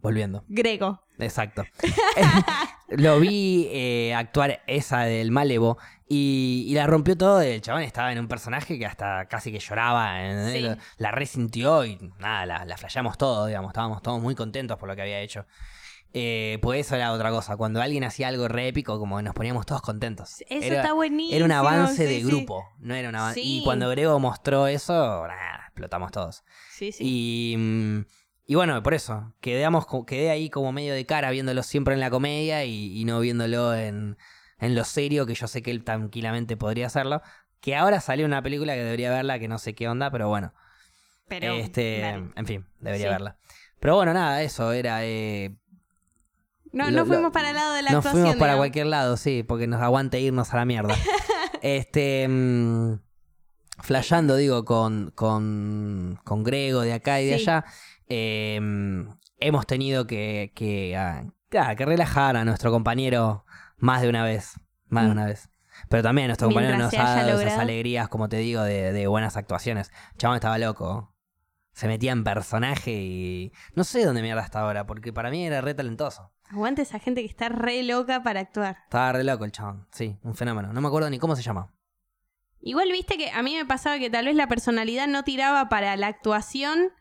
[0.00, 0.44] volviendo.
[0.48, 1.03] Grego.
[1.18, 1.64] Exacto.
[2.88, 7.40] Lo vi eh, actuar esa del Malevo y, y la rompió todo.
[7.40, 10.22] El chabón estaba en un personaje que hasta casi que lloraba.
[10.24, 10.54] ¿entendés?
[10.54, 10.60] Sí.
[10.60, 13.70] Lo- La resintió y nada, la, la flasheamos todos, digamos.
[13.70, 15.46] Estábamos todos muy contentos por lo que había hecho.
[16.16, 17.56] Eh, pues eso era otra cosa.
[17.56, 20.42] Cuando alguien hacía algo re épico, como nos poníamos todos contentos.
[20.48, 21.34] Eso era, está buenísimo.
[21.36, 22.22] era un avance sí, de sí.
[22.24, 23.40] grupo, no era un avance.
[23.40, 23.58] Sí.
[23.60, 25.26] Y cuando Grego mostró eso,
[25.66, 26.44] explotamos todos.
[26.70, 27.02] Sí, sí.
[27.04, 28.04] Y, mm,
[28.46, 32.10] y bueno, por eso, quedamos, quedé ahí como medio de cara viéndolo siempre en la
[32.10, 34.18] comedia y, y no viéndolo en,
[34.58, 37.22] en lo serio, que yo sé que él tranquilamente podría hacerlo.
[37.60, 40.52] Que ahora salió una película que debería verla, que no sé qué onda, pero bueno.
[41.28, 41.54] Pero.
[41.54, 43.10] este, en fin, debería Sí.
[43.12, 43.38] verla.
[43.80, 45.04] Pero bueno, nada, eso era.
[45.06, 45.56] eh,
[46.72, 48.22] No, lo- no lo- fuimos para el lado de la nos actuación.
[48.24, 50.94] fuimos para cualquier lado, sí, porque nos aguante irnos a la mierda.
[51.62, 52.26] este.
[52.28, 52.98] mm,
[53.82, 57.64] flasheando, digo, con, con, con Grego de acá y de allá.
[58.08, 58.60] Eh,
[59.38, 63.44] hemos tenido que, que, ah, que relajar a nuestro compañero
[63.76, 64.60] más de una vez.
[64.88, 65.12] Más de Mm.
[65.12, 65.48] una vez.
[65.88, 69.06] Pero también nuestro compañero Mientras nos ha dado esas alegrías, como te digo, de, de
[69.08, 69.90] buenas actuaciones.
[70.16, 71.12] Chabón estaba loco.
[71.72, 73.52] Se metía en personaje y.
[73.74, 76.30] No sé dónde mierda hasta ahora, porque para mí era re talentoso.
[76.48, 78.76] Aguante esa gente que está re loca para actuar.
[78.84, 79.88] Estaba re loco el chabón.
[79.90, 80.72] Sí, un fenómeno.
[80.72, 81.72] No me acuerdo ni cómo se llama.
[82.60, 85.96] Igual viste que a mí me pasaba que tal vez la personalidad no tiraba para
[85.96, 86.92] la actuación,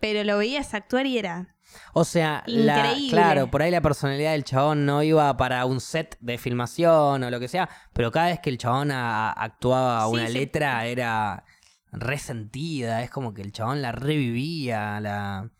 [0.00, 1.54] pero lo veías actuar y era.
[1.92, 6.16] O sea, la, claro, por ahí la personalidad del chabón no iba para un set
[6.20, 10.12] de filmación o lo que sea, pero cada vez que el chabón a- actuaba Sí,
[10.14, 10.32] una sí.
[10.32, 11.44] letra era
[11.92, 15.50] resentida, es como que el chabón la revivía, la...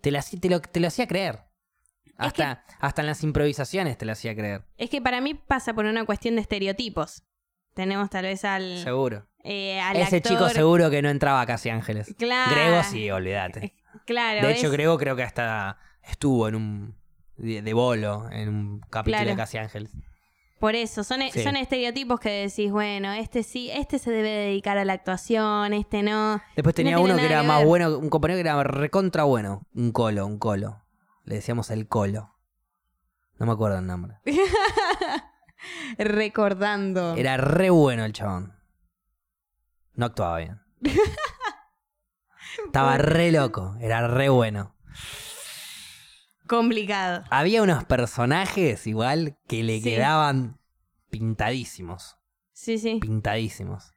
[0.00, 1.44] Te, la, hacía- te, lo, te lo hacía creer.
[2.16, 5.86] Hasta, hasta en las improvisaciones te lo hacía creer, Es que para mí pasa por
[5.86, 7.22] una cuestión de estereotipos.
[7.80, 9.26] Tenemos tal vez al, seguro.
[9.42, 12.14] eh, al Ese actor- chico seguro que no entraba a Casi Ángeles.
[12.18, 12.50] Claro.
[12.50, 13.74] Grego sí, olvídate.
[14.06, 14.46] Claro.
[14.46, 16.94] De hecho, es- Grego creo que hasta estuvo en un...
[17.36, 19.30] De, de bolo en un capítulo Claro.
[19.30, 19.92] de Casi Ángeles.
[20.58, 21.42] Por eso, son, e- Sí.
[21.42, 26.02] son estereotipos que decís, bueno, este sí, este se debe dedicar a la actuación, este
[26.02, 26.40] no.
[26.54, 29.62] Después tenía No uno que era que más bueno, un compañero que era recontra bueno.
[29.74, 30.82] Un colo, un colo.
[31.24, 32.34] Le decíamos el colo.
[33.38, 34.18] No me acuerdo el nombre.
[35.98, 37.14] Recordando.
[37.16, 38.54] Era re bueno el chabón.
[39.94, 40.60] No actuaba bien.
[42.66, 44.74] Estaba re loco, era re bueno.
[46.46, 47.22] Complicado.
[47.30, 49.84] Había unos personajes igual que le Sí.
[49.84, 50.58] quedaban
[51.10, 52.16] pintadísimos.
[52.52, 52.98] Sí, sí.
[53.00, 53.94] Pintadísimos.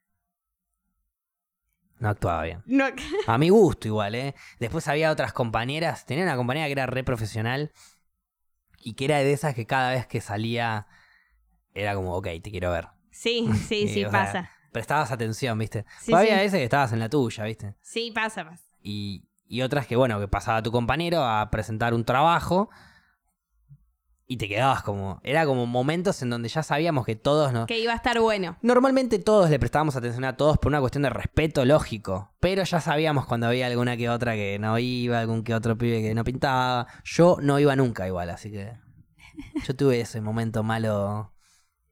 [2.00, 2.62] No actuaba bien.
[2.66, 2.86] No,
[3.28, 4.36] A mi gusto igual, ¿eh?
[4.60, 6.06] Después había otras compañeras.
[6.06, 7.72] Tenía una compañera que era re profesional
[8.78, 10.88] y que era de esas que cada vez que salía
[11.74, 12.88] era como, ok, te quiero ver.
[13.12, 14.50] sí, sí, sí, o sea, pasa.
[14.72, 15.86] prestabas atención, ¿viste?
[16.02, 16.42] Sí, había sí.
[16.44, 17.76] veces que estabas en la tuya, ¿viste?
[17.82, 18.64] Sí, pasa, pasa.
[18.82, 22.70] Y, y otras que, bueno, que pasaba tu compañero a presentar un trabajo
[24.26, 25.20] y te quedabas como...
[25.24, 27.68] Era como momentos en donde ya sabíamos que todos nos...
[27.68, 28.58] Que iba a estar bueno.
[28.62, 32.80] Normalmente todos le prestábamos atención a todos por una cuestión de respeto lógico, pero ya
[32.80, 36.24] sabíamos cuando había alguna que otra que no iba, algún que otro pibe que no
[36.24, 36.88] pintaba.
[37.04, 38.72] Yo no iba nunca igual, así que
[39.66, 41.33] yo tuve ese momento malo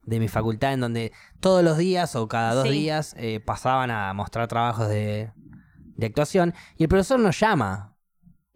[0.04, 2.72] de mi facultad en donde todos los días o cada dos Sí.
[2.74, 5.32] días eh, pasaban a mostrar trabajos de,
[5.96, 7.96] de actuación y el profesor nos llama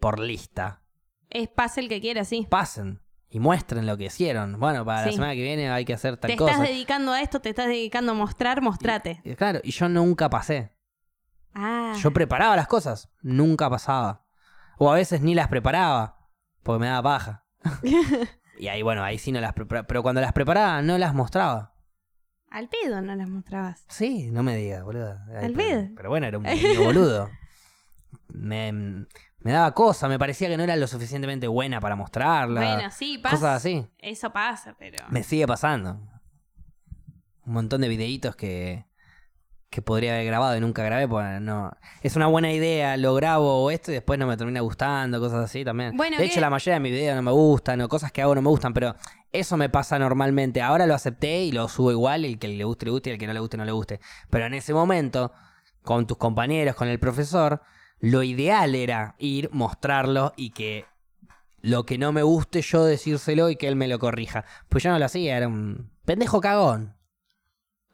[0.00, 0.82] por lista.
[1.30, 2.46] Es pase el que quiera, sí.
[2.50, 4.58] Pasen y muestren lo que hicieron.
[4.58, 6.52] Bueno, para la semana que viene hay que hacer tal Te cosa.
[6.52, 9.20] estás dedicando a esto, te estás dedicando a mostrar, mostrate.
[9.24, 10.72] Y, claro, y yo nunca pasé.
[11.54, 11.94] Ah.
[12.00, 14.24] Yo preparaba las cosas, nunca pasaba.
[14.78, 16.18] O a veces ni las preparaba,
[16.62, 17.46] porque me daba paja.
[18.58, 19.86] y ahí, bueno, ahí sí no las preparaba.
[19.86, 21.74] Pero cuando las preparaba, no las mostraba.
[22.50, 23.84] Al pedo no las mostrabas.
[23.88, 25.18] Sí, no me digas, boludo.
[25.28, 25.88] Ay, Al pero, pedo.
[25.96, 27.30] pero bueno, era un niño boludo.
[28.28, 32.60] Me, me daba cosa, me parecía que no era lo suficientemente buena para mostrarla.
[32.74, 33.36] Bueno, sí, pasa.
[33.36, 33.86] cosas así.
[33.98, 35.04] Eso pasa, pero.
[35.10, 36.00] Me sigue pasando.
[37.44, 38.84] Un montón de videitos que,
[39.70, 41.70] que podría haber grabado y nunca grabé, porque no.
[42.02, 45.64] Es una buena idea, lo grabo esto y después no me termina gustando, cosas así
[45.64, 45.96] también.
[45.96, 46.30] Bueno, de ¿qué?
[46.30, 48.48] hecho, la mayoría de mis videos no me gustan, o cosas que hago no me
[48.48, 48.94] gustan, pero
[49.32, 50.62] eso me pasa normalmente.
[50.62, 53.12] Ahora lo acepté y lo subo igual, y el que le guste, le guste, y
[53.14, 54.00] el que no le guste, no le guste.
[54.30, 55.32] Pero en ese momento,
[55.82, 57.60] con tus compañeros, con el profesor,
[57.98, 60.84] lo ideal era ir, mostrarlo y que
[61.60, 64.44] lo que no me guste yo decírselo y que él me lo corrija.
[64.68, 66.95] Pues yo no lo hacía, era un pendejo cagón.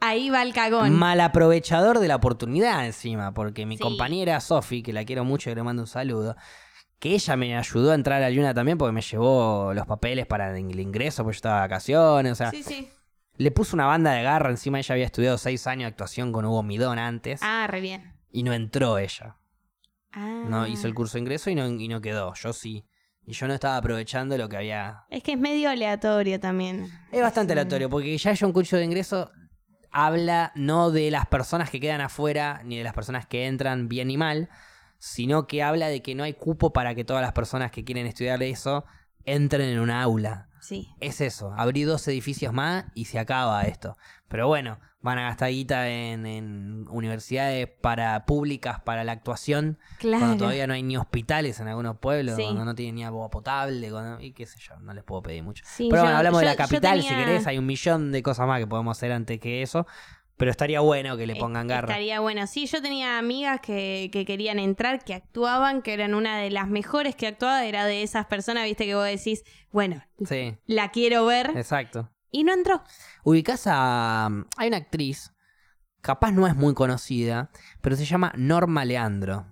[0.05, 0.93] Ahí va el cagón.
[0.95, 3.83] Mal aprovechador de la oportunidad encima, porque mi Sí.
[3.85, 6.35] compañera Sofi, que la quiero mucho y le mando un saludo,
[6.99, 10.57] que ella me ayudó a entrar a Yuna también porque me llevó los papeles para
[10.59, 12.89] el ingreso, porque yo estaba de vacaciones, o sea, sí, sí.
[13.37, 16.45] le puso una banda de garra, encima ella había estudiado seis años de actuación con
[16.47, 18.13] Hugo Midón antes, Ah, re bien.
[18.33, 19.37] y no entró ella.
[20.13, 20.45] Ah.
[20.49, 22.85] No hizo el curso de ingreso y no, y no quedó, yo sí.
[23.25, 26.89] Y yo no estaba aprovechando lo que había Es que es medio aleatorio también.
[27.13, 27.59] Es bastante Sí.
[27.61, 29.31] aleatorio, porque ya haya un curso de ingreso
[29.93, 34.11] habla no de las personas que quedan afuera, ni de las personas que entran bien
[34.11, 34.49] y mal,
[34.99, 38.07] sino que habla de que no hay cupo para que todas las personas que quieren
[38.07, 38.85] estudiar eso
[39.25, 40.49] entren en una aula.
[40.63, 40.89] Sí.
[41.01, 43.97] Es eso, abrí dos edificios más y se acaba esto.
[44.29, 50.21] Pero bueno, van a gastar guita en, en universidades para públicas para la actuación, Claro.
[50.21, 52.45] cuando todavía no hay ni hospitales en algunos pueblos, Sí.
[52.45, 55.43] cuando no tienen ni agua potable, cuando- y qué sé yo, no les puedo pedir
[55.43, 55.65] mucho.
[55.67, 57.67] Sí, Pero yo- bueno, hablamos de yo- la yo capital, si tenía- querés, hay un
[57.67, 59.87] millón de cosas más que podemos hacer antes que eso.
[60.37, 61.89] Pero estaría bueno que le pongan garra.
[61.89, 62.47] Estaría bueno.
[62.47, 66.67] Sí, yo tenía amigas que, que querían entrar, que actuaban, que eran una de las
[66.69, 71.27] mejores que actuaba, era de esas personas, viste, que vos decís, bueno, Sí, la quiero
[71.27, 71.51] ver.
[71.57, 72.11] exacto.
[72.31, 72.83] Y no entró.
[73.25, 74.29] Ubicás a.
[74.57, 75.33] Hay una actriz,
[76.01, 77.51] capaz no es muy conocida,
[77.83, 79.47] pero se llama Norma Leandro.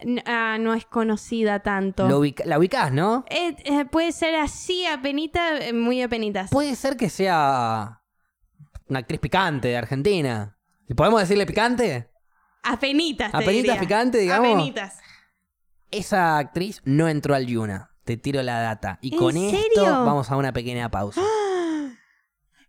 [0.00, 2.08] N- ah, no es conocida tanto.
[2.08, 3.24] Lo ubica- la ubicás, ¿no?
[3.30, 6.50] Eh, eh, puede ser así, apenita, eh, muy apenitas.
[6.50, 8.02] Puede ser que sea
[8.88, 10.56] una actriz picante de Argentina.
[10.96, 12.10] ¿Podemos decirle picante?
[12.62, 13.80] Apenitas, te Apenitas diría.
[13.80, 14.54] picante, digamos.
[14.54, 14.98] Apenitas.
[15.90, 17.90] Esa actriz no entró al Yuna.
[18.04, 18.98] Te tiro la data.
[19.00, 19.84] Y ¿En con esto serio?
[20.04, 21.20] vamos a una pequeña pausa.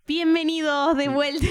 [0.08, 1.47] Bienvenidos de vuelta.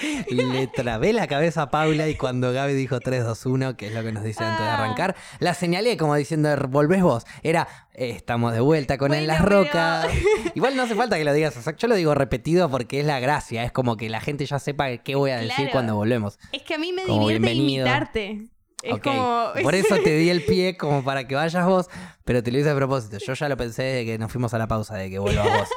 [0.30, 3.92] Le trabé la cabeza a Paula y cuando Gaby dijo 3, 2, 1, que es
[3.94, 4.82] lo que nos dice antes de Ah.
[4.82, 7.24] arrancar, la señalé como diciendo, volvés vos.
[7.42, 10.06] Era, eh, estamos de vuelta con En Bueno, las pero- rocas.
[10.54, 11.54] Igual no hace falta que lo digas.
[11.76, 13.62] Yo lo digo repetido porque es la gracia.
[13.64, 15.70] Es como que la gente ya sepa qué voy a decir Claro.
[15.72, 16.38] cuando volvemos.
[16.50, 17.84] Es que a mí me Como divierte bienvenido.
[17.86, 18.46] imitarte.
[18.82, 19.48] Es Ok, como.
[19.62, 21.90] Por eso te di el pie como para que vayas vos,
[22.24, 23.18] pero te lo hice a propósito.
[23.18, 25.68] Yo ya lo pensé desde que nos fuimos a la pausa, de que vuelvas vos.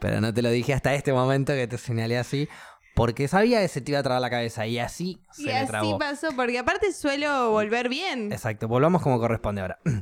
[0.00, 2.48] Pero no te lo dije hasta este momento que te señalé así,
[2.94, 5.66] porque sabía que se te iba a trabar la cabeza y así se y así
[5.66, 5.98] trabó.
[5.98, 8.32] pasó, porque aparte suelo volver bien.
[8.32, 9.78] Exacto, volvamos como corresponde ahora.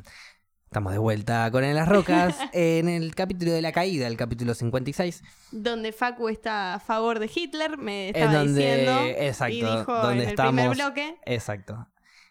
[0.65, 4.55] Estamos de vuelta con En las Rocas en el capítulo de la caída, el capítulo
[4.55, 5.23] 56.
[5.51, 9.01] Donde Facu está a favor de Hitler, me estaba donde, diciendo.
[9.19, 11.17] exacto, y dijo donde en el primer bloque.
[11.27, 11.89] Exacto.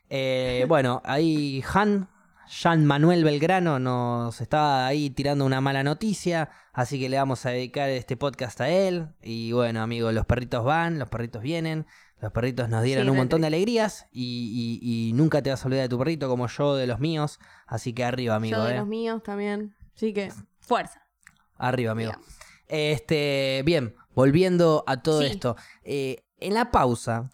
[0.09, 2.09] Eh, bueno, ahí Han,
[2.53, 7.51] Jean Manuel Belgrano nos está ahí tirando una mala noticia, así que le vamos a
[7.51, 9.07] dedicar este podcast a él.
[9.21, 11.85] Y bueno, amigos, los perritos van, los perritos vienen,
[12.19, 15.63] los perritos nos dieron Sí, un montón de alegrías y, y- y nunca te vas
[15.63, 18.57] a olvidar de tu perrito como yo de los míos, así que arriba, amigo.
[18.57, 18.77] Yo de eh.
[18.79, 19.73] los míos también.
[19.95, 21.07] Así que, fuerza.
[21.55, 22.11] Arriba, amigo.
[22.11, 22.35] Digamos.
[22.67, 25.27] Este, bien, volviendo a todo Sí.
[25.27, 25.55] esto.
[25.83, 27.29] eh, en la pausa,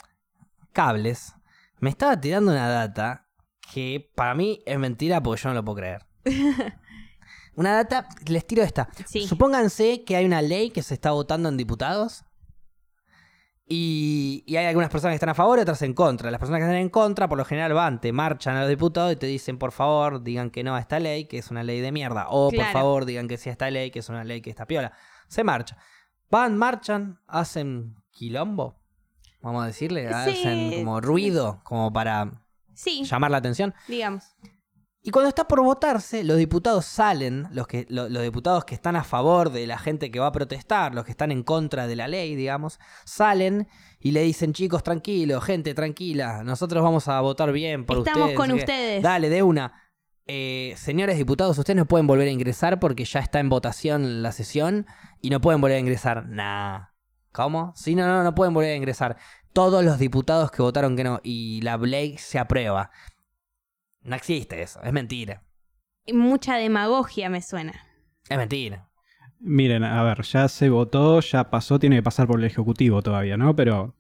[0.73, 1.33] Cables
[1.79, 3.26] me estaba tirando una data
[3.73, 6.05] que para mí es mentira porque yo no lo puedo creer.
[7.55, 8.89] una data, les tiro esta.
[9.05, 9.27] Sí.
[9.27, 12.23] Supónganse que hay una ley que se está votando en diputados.
[13.69, 16.31] Y, y hay algunas personas que están a favor y otras en contra.
[16.31, 19.11] Las personas que están en contra, por lo general, van, te marchan a los diputados
[19.11, 21.81] y te dicen, por favor, digan que no a esta ley, que es una ley
[21.81, 22.27] de mierda.
[22.29, 24.65] O, por favor, digan que sí a esta ley, que es una ley que está
[24.65, 24.93] piola.
[25.27, 25.77] Se marcha.
[26.29, 28.79] Van, marchan, hacen quilombo.
[29.41, 30.13] Vamos a decirle, Sí.
[30.13, 32.41] hacen como ruido, como para
[32.77, 33.73] Sí, llamar la atención.
[33.87, 34.23] digamos.
[35.01, 38.95] Y cuando está por votarse, los diputados salen, los, que, lo- los diputados que están
[38.97, 41.95] a favor de la gente que va a protestar, los que están en contra de
[41.95, 43.67] la ley, digamos, salen
[43.99, 48.37] y le dicen, chicos, tranquilos, gente, tranquila, nosotros vamos a votar bien por Estamos ustedes.
[48.37, 49.03] con así que ustedes.
[49.03, 49.81] Dale, de una.
[50.25, 54.33] Eh, señores diputados, ustedes no pueden volver a ingresar porque ya está en votación la
[54.33, 54.85] sesión
[55.21, 56.27] y no pueden volver a ingresar.
[56.27, 56.87] Nah.
[57.31, 57.71] ¿Cómo?
[57.75, 59.15] Sí, no, no, no pueden volver a ingresar.
[59.57, 62.91] Todos los diputados que votaron que no y la ley se aprueba.
[64.01, 65.41] No existe eso, es mentira.
[66.13, 67.73] Mucha demagogia me suena.
[68.29, 68.87] Es mentira.
[69.39, 73.35] Miren, a ver, ya se votó, ya pasó, tiene que pasar por el Ejecutivo todavía,
[73.35, 73.55] ¿no?
[73.55, 73.95] Pero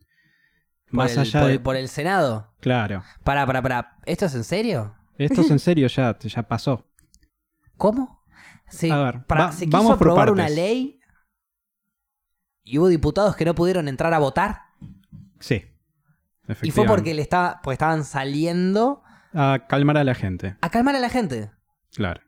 [0.85, 1.59] Por más el, allá por, de...
[1.59, 2.53] por el Senado.
[2.59, 3.01] Claro.
[3.23, 3.97] Para, para, para.
[4.05, 4.95] ¿Esto es en serio?
[5.17, 6.85] Esto es en serio, ya, ya pasó.
[7.77, 8.23] ¿Cómo?
[8.69, 10.99] Sí, A ver, para- va- se quiso vamos por aprobar una ley
[12.63, 14.66] y hubo diputados que no pudieron entrar a votar.
[15.39, 15.63] Sí.
[16.61, 20.95] Y fue porque, le estaba, porque estaban saliendo A calmar a la gente, a calmar
[20.95, 21.51] a la gente.
[21.95, 22.21] claro.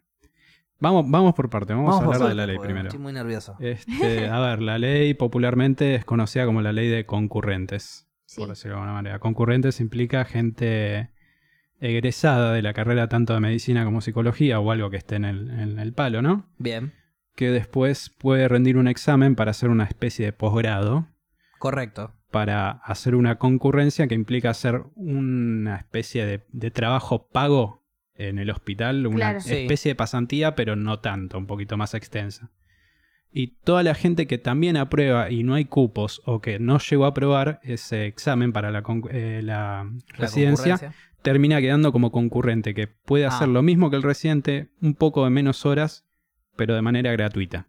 [0.81, 2.87] Vamos, vamos por parte, vamos, a hablar de la ley primero.
[2.87, 3.57] Estoy muy nervioso.
[3.59, 8.39] Este, a ver, la ley popularmente es conocida como la ley de concurrentes, Sí.
[8.39, 9.19] por decirlo de alguna manera.
[9.19, 11.11] Concurrentes implica gente
[11.81, 15.49] egresada de la carrera tanto de medicina como psicología o algo que esté en el,
[15.49, 16.45] en el palo, ¿no?
[16.57, 16.93] Bien,
[17.35, 21.07] Que después puede rendir un examen para hacer una especie de posgrado,
[21.57, 22.13] correcto.
[22.31, 27.83] Para hacer una concurrencia que implica hacer una especie de, de trabajo pago
[28.15, 29.39] en el hospital, una Claro.
[29.41, 29.53] Sí.
[29.55, 32.51] especie de pasantía, pero no tanto, un poquito más extensa.
[33.31, 37.05] Y toda la gente que también aprueba y no hay cupos o que no llegó
[37.05, 42.87] a aprobar ese examen para la, eh, la La residencia, termina quedando como concurrente, que
[42.87, 43.51] puede hacer Ah.
[43.51, 46.05] lo mismo que el residente, un poco de menos horas,
[46.57, 47.67] pero de manera gratuita.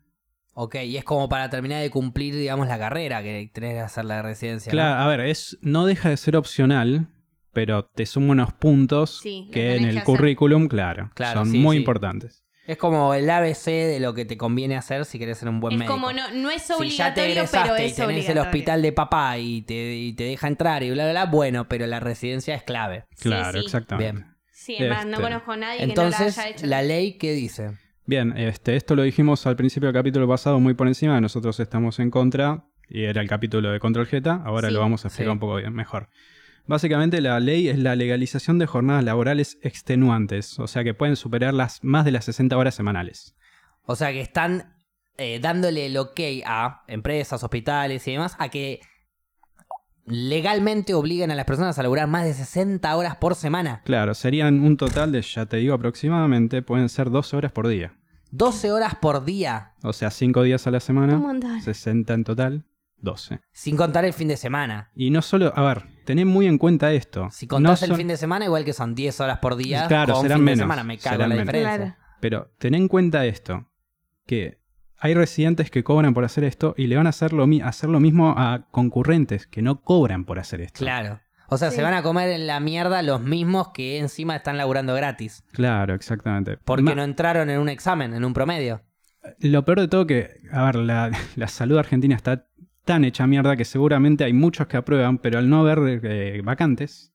[0.63, 4.05] Ok, y es como para terminar de cumplir, digamos, la carrera que tenés que hacer
[4.05, 4.71] la residencia.
[4.71, 4.75] ¿no?
[4.77, 7.09] Claro, a ver, es, no deja de ser opcional,
[7.53, 11.77] pero te suma unos puntos Sí, que en el currículum, claro, Claro, son sí, muy
[11.77, 11.81] sí.
[11.81, 12.45] importantes.
[12.67, 15.73] Es como el ABC de lo que te conviene hacer si querés ser un buen
[15.73, 15.95] Es médico.
[15.95, 18.43] como no, no es si ya te obligatorio, pero egresaste y es tenés obligatorio.
[18.43, 21.69] el hospital de papá y te, y te deja entrar y bla, bla, bla, bueno,
[21.69, 23.07] pero la residencia es clave.
[23.19, 23.65] Claro, sí.
[23.65, 24.13] exactamente.
[24.13, 24.37] Bien.
[24.53, 26.67] Sí, además no Este, conozco a nadie Entonces, que no la haya hecho.
[26.67, 27.71] la ley, ¿qué dice?
[28.07, 31.99] Bien, este, esto lo dijimos al principio del capítulo pasado muy por encima, nosotros estamos
[32.01, 34.75] en contra y era el capítulo de Control Z, ahora Sí.
[34.75, 35.35] lo vamos a explicar Sí.
[35.35, 36.09] un poco bien, mejor.
[36.67, 41.55] Básicamente la ley es la legalización de jornadas laborales extenuantes, o sea que pueden superar
[41.55, 43.37] las más de las 60 horas semanales.
[43.83, 44.77] O sea que están
[45.17, 48.81] eh, dándole el ok a empresas, hospitales y demás a que
[50.11, 53.83] legalmente obliguen a las personas a laburar más de 60 horas por semana.
[53.85, 57.95] Claro, serían un total de, ya te digo aproximadamente, pueden ser 12 horas por día.
[58.33, 61.61] 12 horas por día, O sea, 5 días a la Un semana, montón.
[61.63, 62.65] 60 en total,
[62.99, 63.41] 12.
[63.53, 64.91] sin contar el fin de semana.
[64.95, 67.29] Y no solo, a ver, tened muy en cuenta esto.
[67.33, 69.87] Si contás No el son- fin de semana, igual que son 10 horas por día,
[69.89, 71.43] Claro, con serán fin de menos, semana me cago la menos.
[71.47, 71.77] diferencia.
[71.77, 71.97] Claro.
[72.21, 73.67] Pero ten en cuenta esto,
[74.27, 74.60] que
[75.01, 77.89] hay residentes que cobran por hacer esto y le van a hacer lo, mi- hacer
[77.91, 80.79] lo mismo a concurrentes que no cobran por hacer esto.
[80.79, 81.21] Claro.
[81.49, 81.77] O sea, Sí.
[81.77, 85.43] se van a comer en la mierda los mismos que encima están laburando gratis.
[85.53, 86.59] Claro, exactamente.
[86.65, 88.83] Porque Ma- no entraron en un examen, en un promedio.
[89.41, 92.47] Lo peor de todo que, a ver, la, la salud argentina está
[92.85, 97.13] tan hecha mierda que seguramente hay muchos que aprueban, pero al no haber eh, vacantes,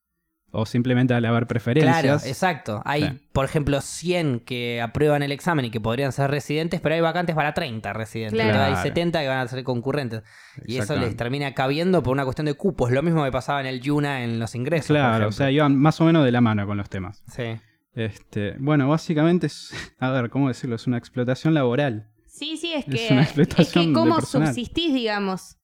[0.55, 2.81] o simplemente al haber preferencias, Claro, exacto.
[2.85, 3.19] Hay, Sí.
[3.33, 7.35] por ejemplo, 100 que aprueban el examen y que podrían ser residentes, pero hay vacantes
[7.35, 8.39] para 30 residentes.
[8.39, 8.59] Claro.
[8.61, 8.81] Hay Claro.
[8.83, 10.23] 70 que van a ser concurrentes.
[10.65, 12.91] Y eso les termina cabiendo por una cuestión de cupos.
[12.91, 14.87] Lo mismo que pasaba en el Yuna en los ingresos.
[14.87, 17.23] por Claro, o sea, iban más o menos de la mano con los temas.
[17.27, 17.57] Sí.
[17.93, 20.75] Este, bueno, básicamente es, a ver, ¿cómo decirlo?
[20.75, 22.09] Es una explotación laboral.
[22.27, 25.57] Sí, sí, es Es que, una es explotación que cómo subsistís, digamos.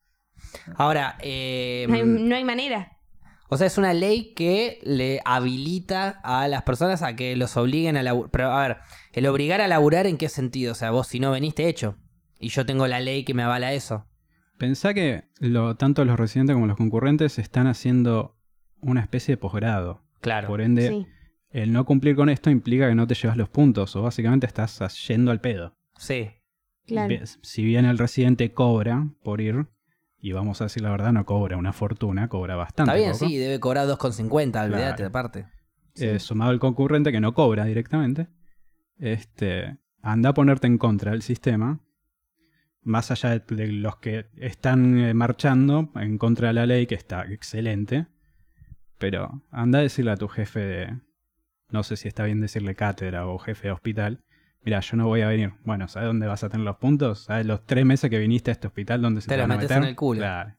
[0.76, 2.98] Ahora, eh, No hay, no hay manera.
[3.54, 7.98] O sea, es una ley que le habilita a las personas a que los obliguen
[7.98, 8.32] a laburar.
[8.32, 8.78] Pero, a ver,
[9.12, 10.72] el obligar a laburar, ¿en qué sentido?
[10.72, 11.98] O sea, vos si no veniste hecho.
[12.40, 14.08] Y yo tengo la ley que me avala eso.
[14.58, 18.38] Pensá que lo, tanto los residentes como los concurrentes están haciendo
[18.80, 20.02] una especie de posgrado.
[20.22, 20.48] Claro.
[20.48, 21.08] Por ende, Sí.
[21.50, 24.80] el no cumplir con esto implica que no te llevas los puntos o básicamente estás
[25.08, 25.76] yendo al pedo.
[25.98, 26.30] Sí.
[26.88, 27.14] Claro.
[27.42, 29.68] Si bien el residente cobra por ir,
[30.22, 32.92] y vamos a decir la verdad, no cobra una fortuna, cobra bastante.
[32.92, 33.26] Está bien, poco.
[33.28, 35.08] sí, debe cobrar 2,50, olvídate, Claro.
[35.08, 35.46] aparte.
[35.96, 38.28] Eh, sumado al concurrente que no cobra directamente,
[38.98, 41.80] este, anda a ponerte en contra del sistema,
[42.84, 46.96] más allá de, de los que están eh, marchando en contra de la ley, que
[46.96, 48.08] está excelente,
[48.98, 51.00] pero anda a decirle a tu jefe de,
[51.70, 54.24] no sé si está bien decirle cátedra o jefe de hospital,
[54.64, 55.54] mira, yo no voy a venir.
[55.64, 57.24] Bueno, ¿sabes dónde vas a tener los puntos?
[57.26, 59.64] ¿Sabes los tres meses que viniste a este hospital donde se Te te, los metes
[59.64, 59.78] meter?
[59.78, 60.20] en el culo.
[60.22, 60.54] Claro.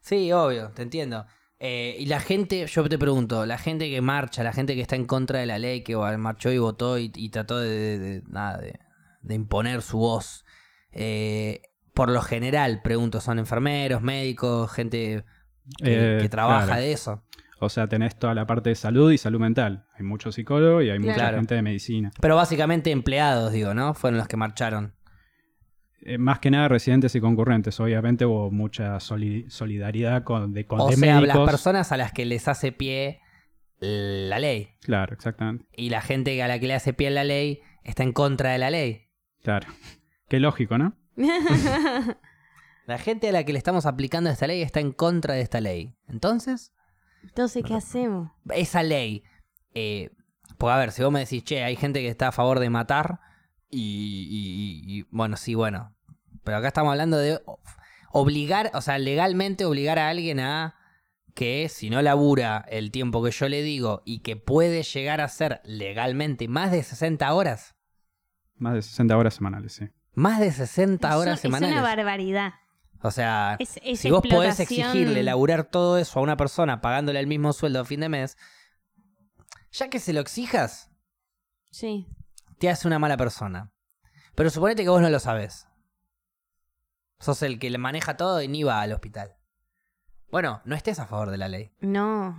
[0.00, 1.26] Sí, obvio, te entiendo.
[1.58, 4.96] Eh, y la gente, yo te pregunto, la gente que marcha, la gente que está
[4.96, 8.22] en contra de la ley, que marchó y votó y, y trató de, de- de-
[8.28, 8.78] nada, de,
[9.20, 10.44] de imponer su voz,
[10.92, 11.60] eh,
[11.92, 15.24] por lo general, pregunto, ¿son enfermeros, médicos, gente
[15.82, 16.80] que, Eh, que trabaja claro.
[16.80, 17.22] de eso?
[17.62, 19.86] O sea, tenés toda la parte de salud y salud mental.
[19.96, 21.36] Hay muchos psicólogos y hay mucha Claro.
[21.36, 22.10] gente de medicina.
[22.20, 23.92] Pero básicamente empleados, digo, ¿no?
[23.94, 24.94] Fueron los que marcharon.
[26.02, 27.78] Eh, más que nada residentes y concurrentes.
[27.78, 31.36] Obviamente hubo mucha soli- solidaridad con, de, con O de sea, médicos.
[31.40, 33.20] las personas a las que les hace pie
[33.78, 34.70] la ley.
[34.80, 35.66] Claro, exactamente.
[35.76, 38.58] Y la gente a la que le hace pie la ley está en contra de
[38.58, 39.08] la ley.
[39.42, 39.68] Claro.
[40.28, 40.94] Qué lógico, ¿no?
[42.86, 45.60] La gente a la que le estamos aplicando esta ley está en contra de esta
[45.60, 45.94] ley.
[46.08, 46.72] Entonces,
[47.22, 48.30] Entonces, ¿qué hacemos?
[48.54, 49.22] esa ley.
[49.74, 50.10] Eh,
[50.58, 52.70] pues a ver, si vos me decís, che, hay gente que está a favor de
[52.70, 53.20] matar.
[53.68, 55.94] Y, y- y- bueno, sí, bueno.
[56.44, 57.40] Pero acá estamos hablando de
[58.12, 60.74] obligar, o sea, legalmente obligar a alguien a
[61.34, 65.28] que si no labura el tiempo que yo le digo y que puede llegar a
[65.28, 67.76] ser legalmente más de 60 horas.
[68.56, 69.88] Más de 60 horas semanales, sí.
[70.14, 71.72] Más de 60 Es un- horas es semanales.
[71.76, 72.54] una barbaridad.
[73.02, 77.18] O sea, Es, es si vos podés exigirle laburar todo eso a una persona pagándole
[77.20, 78.36] el mismo sueldo a fin de mes,
[79.72, 80.90] ya que se lo exijas,
[81.70, 82.06] Sí.
[82.58, 83.72] te hace una mala persona.
[84.34, 85.66] Pero suponete que vos no lo sabés.
[87.18, 89.36] Sos el que le maneja todo y ni va al hospital.
[90.30, 91.72] Bueno, no estés a favor de la ley.
[91.80, 92.36] No.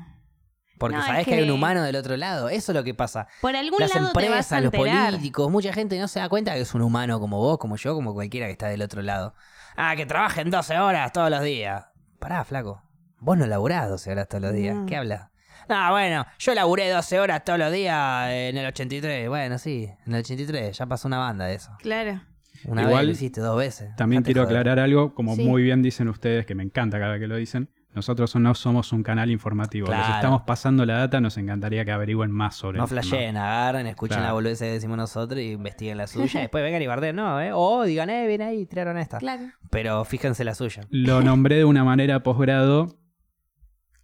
[0.79, 1.35] Porque No, es sabés que...
[1.35, 2.49] hay un humano del otro lado.
[2.49, 3.27] Eso es lo que pasa.
[3.41, 6.29] Por algún Las lado te vas a empresas, los políticos, mucha gente no se da
[6.29, 9.01] cuenta que es un humano como vos, como yo, como cualquiera que está del otro
[9.01, 9.35] lado.
[9.75, 11.85] Ah, que trabajen 12 horas todos los días.
[12.19, 12.81] Pará, flaco.
[13.19, 14.75] Vos no laburás 12 horas todos los días.
[14.75, 14.85] No.
[14.85, 15.29] ¿Qué hablas?
[15.69, 19.29] Ah, bueno, yo laburé 12 horas todos los días en el 83.
[19.29, 20.77] Bueno, sí, en el 83.
[20.77, 21.71] Ya pasó una banda de eso.
[21.79, 22.21] Claro.
[22.65, 23.95] Una Igual, vez lo hiciste dos veces.
[23.95, 24.57] También quiero joder.
[24.57, 25.43] aclarar algo, como Sí.
[25.43, 27.69] muy bien dicen ustedes, que me encanta cada vez que lo dicen.
[27.93, 29.87] Nosotros no somos un canal informativo.
[29.87, 30.15] Les Claro.
[30.15, 34.27] estamos pasando la data, nos encantaría que averigüen más sobre No flasheen, agarren, escuchen Claro.
[34.27, 36.39] la boludez que decimos nosotros y investiguen la suya.
[36.39, 37.51] y después vengan y barden, no, ¿eh?
[37.53, 39.17] O digan, eh, viene ahí, tiraron esta.
[39.17, 39.43] Claro.
[39.69, 40.83] Pero fíjense la suya.
[40.89, 42.97] Lo nombré de una manera posgrado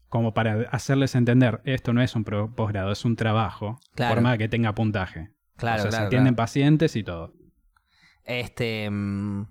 [0.10, 4.16] como para hacerles entender, esto no es un posgrado, es un trabajo, Claro.
[4.16, 5.32] por más que tenga puntaje.
[5.58, 6.44] Claro, o sea, claro, se atienden claro.
[6.46, 7.34] pacientes y todo.
[8.24, 8.90] Este.
[8.90, 9.48] mm,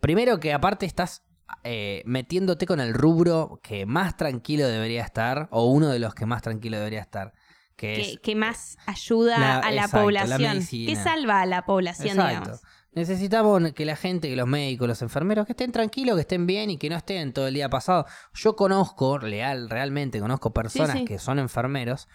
[0.00, 1.24] primero que aparte estás
[1.64, 6.26] eh, metiéndote con el rubro que más tranquilo debería estar, o uno de los que
[6.26, 7.32] más tranquilo debería estar.
[7.76, 10.58] Que, que, es que más ayuda La- a la exacto, población.
[10.70, 12.38] que salva a la población, Exacto.
[12.40, 12.60] digamos.
[12.92, 16.70] Necesitamos que la gente, que los médicos, los enfermeros, que estén tranquilos, que estén bien
[16.70, 18.04] y que no estén todo el día pasado.
[18.34, 21.04] Yo conozco, real, realmente conozco personas sí.
[21.04, 22.08] que son enfermeros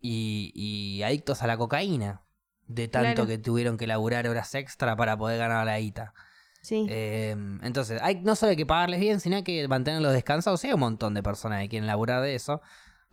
[0.00, 2.22] y, y adictos a la cocaína.
[2.66, 3.26] De tanto Claro.
[3.26, 6.14] que tuvieron que laburar horas extra para poder ganar la guita.
[6.64, 6.86] Sí.
[6.88, 10.64] Eh, entonces, hay, no solo hay que pagarles bien, sino hay que mantenerlos descansados.
[10.64, 12.62] Hay un montón de personas que quieren laburar de eso.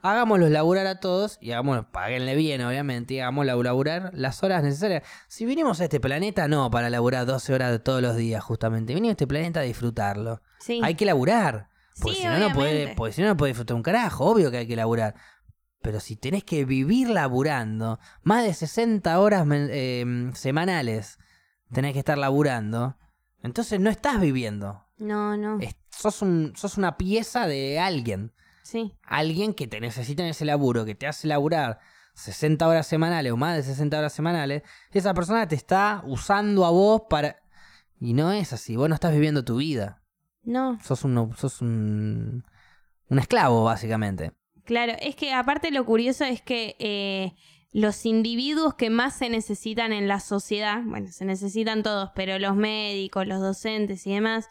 [0.02, 5.04] Hagámoslos laburar a todos y hagámoslos, paguenle bien, obviamente, y hagámoslos laburar las horas necesarias.
[5.28, 8.94] Si vinimos a este planeta, no para laburar 12 horas todos los días, justamente.
[8.96, 10.42] Vinimos a este planeta a disfrutarlo.
[10.60, 10.80] sí.
[10.82, 11.70] Hay que laburar.
[12.02, 14.26] Porque Sí, si no, no puede, porque si no, no puede disfrutar un carajo.
[14.26, 15.14] Obvio que hay que laburar.
[15.82, 21.20] Pero si tenés que vivir laburando, más de 60 horas eh, semanales
[21.72, 22.98] tenés que estar laburando,
[23.44, 24.86] entonces no estás viviendo.
[24.98, 25.60] No, no.
[25.60, 28.32] Es- sos, un, sos una pieza de alguien.
[28.64, 28.94] Sí.
[29.04, 31.80] Alguien que te necesita en ese laburo, que te hace laburar
[32.14, 34.64] 60 horas semanales o más de 60 horas semanales.
[34.92, 37.38] Esa persona te está usando a vos para...
[38.00, 40.02] Y no es así, vos no estás viviendo tu vida.
[40.44, 40.80] No.
[40.84, 42.44] Sos un, sos un,
[43.10, 44.32] un esclavo, básicamente.
[44.66, 47.34] Claro, es que aparte lo curioso es que eh,
[47.72, 52.56] los individuos que más se necesitan en la sociedad, bueno, se necesitan todos, pero los
[52.56, 54.48] médicos, los docentes y demás,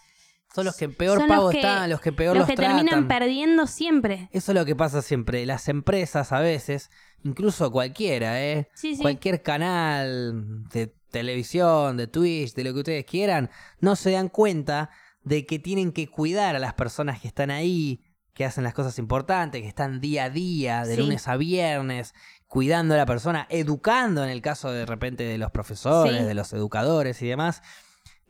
[0.52, 2.56] Son los que peor Son los pago que- están, los que peor los los, que
[2.56, 2.78] tratan.
[2.78, 4.28] terminan perdiendo siempre.
[4.32, 5.46] Eso es lo que pasa siempre.
[5.46, 6.90] Las empresas a veces,
[7.22, 8.68] incluso cualquiera, ¿eh?
[8.74, 9.00] Sí, sí.
[9.02, 13.48] Cualquier canal de televisión, de Twitch, de lo que ustedes quieran,
[13.80, 14.90] no se dan cuenta
[15.22, 18.02] de que tienen que cuidar a las personas que están ahí,
[18.34, 21.00] que hacen las cosas importantes, que están día a día, de Sí.
[21.00, 22.12] lunes a viernes,
[22.50, 26.24] cuidando a la persona, educando en el caso de repente de los profesores, Sí.
[26.24, 27.62] de los educadores y demás.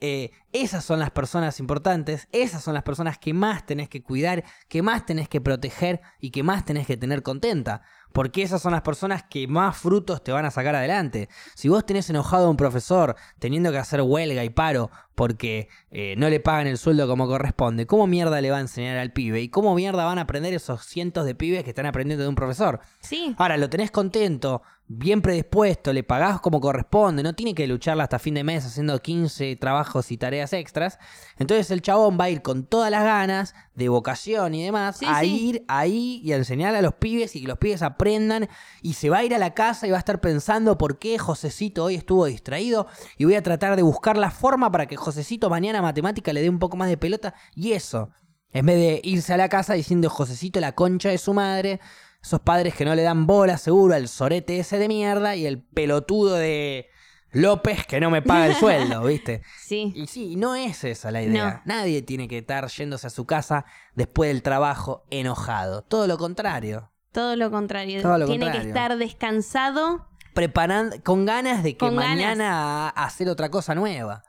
[0.02, 4.44] Eh, esas son las personas importantes, esas son las personas que más tenés que cuidar,
[4.68, 7.80] que más tenés que proteger y que más tenés que tener contenta.
[8.12, 11.28] Porque esas son las personas que más frutos te van a sacar adelante.
[11.54, 14.90] Si vos tenés enojado a un profesor teniendo que hacer huelga y paro
[15.20, 18.96] porque eh, no le pagan el sueldo como corresponde, ¿cómo mierda le va a enseñar
[18.96, 19.42] al pibe?
[19.42, 22.34] ¿Y cómo mierda van a aprender esos cientos de pibes que están aprendiendo de un
[22.34, 22.80] profesor?
[23.00, 24.62] Sí, Ahora, lo tenés contento,
[24.92, 28.98] bien predispuesto, le pagás como corresponde, no tiene que lucharla hasta fin de mes haciendo
[29.00, 30.98] 15 trabajos y tareas extras.
[31.38, 35.06] Entonces el chabón va a ir con todas las ganas de vocación y demás Sí,
[35.08, 35.48] a sí.
[35.48, 38.48] ir ahí y a enseñarle a los pibes y que los pibes aprendan
[38.82, 41.18] y se va a ir a la casa y va a estar pensando por qué
[41.18, 45.50] Josecito hoy estuvo distraído y voy a tratar de buscar la forma para que Josecito
[45.50, 48.10] mañana matemática le dé un poco más de pelota y eso.
[48.52, 51.80] En vez de irse a la casa diciendo Josecito la concha de su madre,
[52.22, 55.62] esos padres que no le dan bola seguro al sorete ese de mierda y el
[55.62, 56.88] pelotudo de
[57.32, 59.42] López que no me paga el sueldo, ¿viste?
[59.60, 59.92] sí.
[59.96, 61.62] Y sí, no es esa la idea.
[61.66, 61.74] No.
[61.74, 65.82] Nadie tiene que estar yéndose a su casa después del trabajo enojado.
[65.82, 66.90] Todo lo contrario.
[67.12, 68.00] Todo lo contrario.
[68.02, 68.62] Todo lo Tiene contrario.
[68.62, 70.06] que estar descansado.
[70.34, 72.10] Preparando, con ganas de que Con ganas.
[72.16, 74.22] mañana a hacer otra cosa nueva.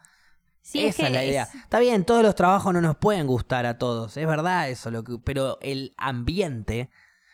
[0.61, 1.43] Sí, Esa es la idea.
[1.43, 4.91] es- Está bien, todos los trabajos no nos pueden gustar a todos, es verdad eso,
[4.91, 6.89] lo que, pero el ambiente,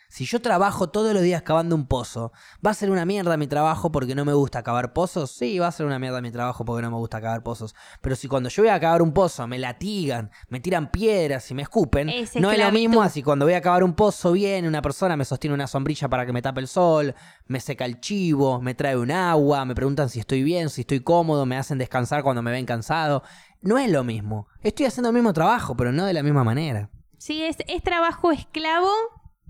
[0.10, 2.32] si yo trabajo todos los días cavando un pozo,
[2.66, 5.32] ¿va a ser una mierda mi trabajo porque no me gusta cavar pozos?
[5.32, 7.76] Sí, va a ser una mierda mi trabajo porque no me gusta cavar pozos.
[8.02, 11.54] Pero si cuando yo voy a cavar un pozo me latigan, me tiran piedras y
[11.54, 14.68] me escupen, Es no es lo mismo así cuando voy a cavar un pozo viene
[14.68, 17.14] una persona, me sostiene una sombrilla para que me tape el sol,
[17.48, 21.02] me seca el chivo, me trae un agua, me preguntan si estoy bien, si estoy
[21.02, 23.24] cómodo, me hacen descansar cuando me ven cansado.
[23.62, 24.48] No es lo mismo.
[24.62, 26.90] Estoy haciendo el mismo trabajo, pero no de la misma manera.
[27.18, 28.92] Sí, es, es trabajo esclavo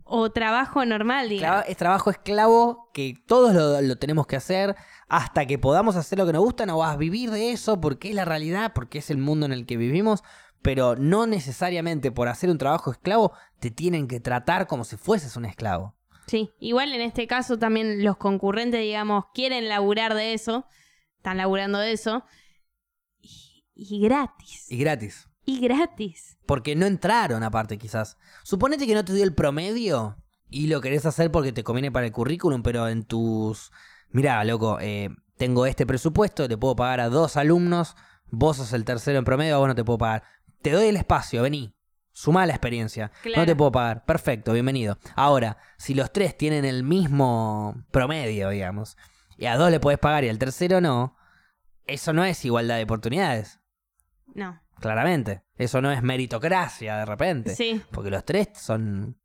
[0.10, 1.66] o trabajo normal, digamos.
[1.68, 4.76] Es trabajo esclavo que todos lo, lo tenemos que hacer
[5.08, 6.66] hasta que podamos hacer lo que nos gusta.
[6.66, 9.53] No vas a vivir de eso porque es la realidad, porque es el mundo en
[9.53, 10.24] el que vivimos.
[10.62, 15.36] Pero no necesariamente por hacer un trabajo esclavo te tienen que tratar como si fueses
[15.36, 15.95] un esclavo.
[16.28, 20.66] Sí, igual en este caso también los concurrentes, digamos, quieren laburar de eso,
[21.16, 22.26] están laburando de eso,
[23.22, 25.26] y, y gratis, Y gratis.
[25.48, 26.38] Y gratis.
[26.45, 28.18] Porque no entraron aparte quizás.
[28.43, 30.18] Suponete que no te dio el promedio
[30.50, 33.72] y lo querés hacer porque te conviene para el currículum, pero en tus...
[34.10, 37.95] Mirá, loco, eh, tengo este presupuesto, te puedo pagar a dos alumnos,
[38.30, 40.24] vos sos el tercero en promedio, a vos no te puedo pagar.
[40.62, 41.74] Te doy el espacio, vení.
[42.12, 43.12] Sumá la experiencia.
[43.22, 43.41] Claro.
[43.41, 44.04] No te puedo pagar.
[44.04, 44.98] Perfecto, bienvenido.
[45.16, 48.98] Ahora, si los tres tienen el mismo promedio, digamos,
[49.38, 51.16] y a dos le podés pagar y al tercero no,
[51.86, 53.62] eso no es igualdad de oportunidades.
[54.34, 55.43] No, Claramente.
[55.55, 57.55] Eso no es meritocracia de repente.
[57.55, 59.17] sí, Porque los tres son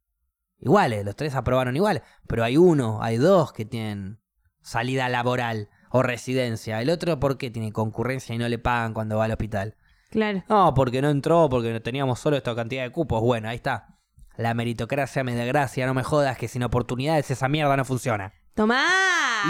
[0.59, 2.03] iguales, los tres aprobaron igual.
[2.27, 4.21] Pero hay uno, hay dos que tienen
[4.63, 6.81] salida laboral o residencia.
[6.81, 9.77] El otro, ¿por qué tiene concurrencia y no le pagan cuando va al hospital?
[10.11, 10.43] Claro.
[10.49, 13.21] No, porque no entró, porque teníamos solo esta cantidad de cupos.
[13.21, 13.99] Bueno, ahí está.
[14.37, 18.33] La meritocracia me da gracia, no me jodas que sin oportunidades esa mierda no funciona.
[18.55, 18.85] ¡Tomá!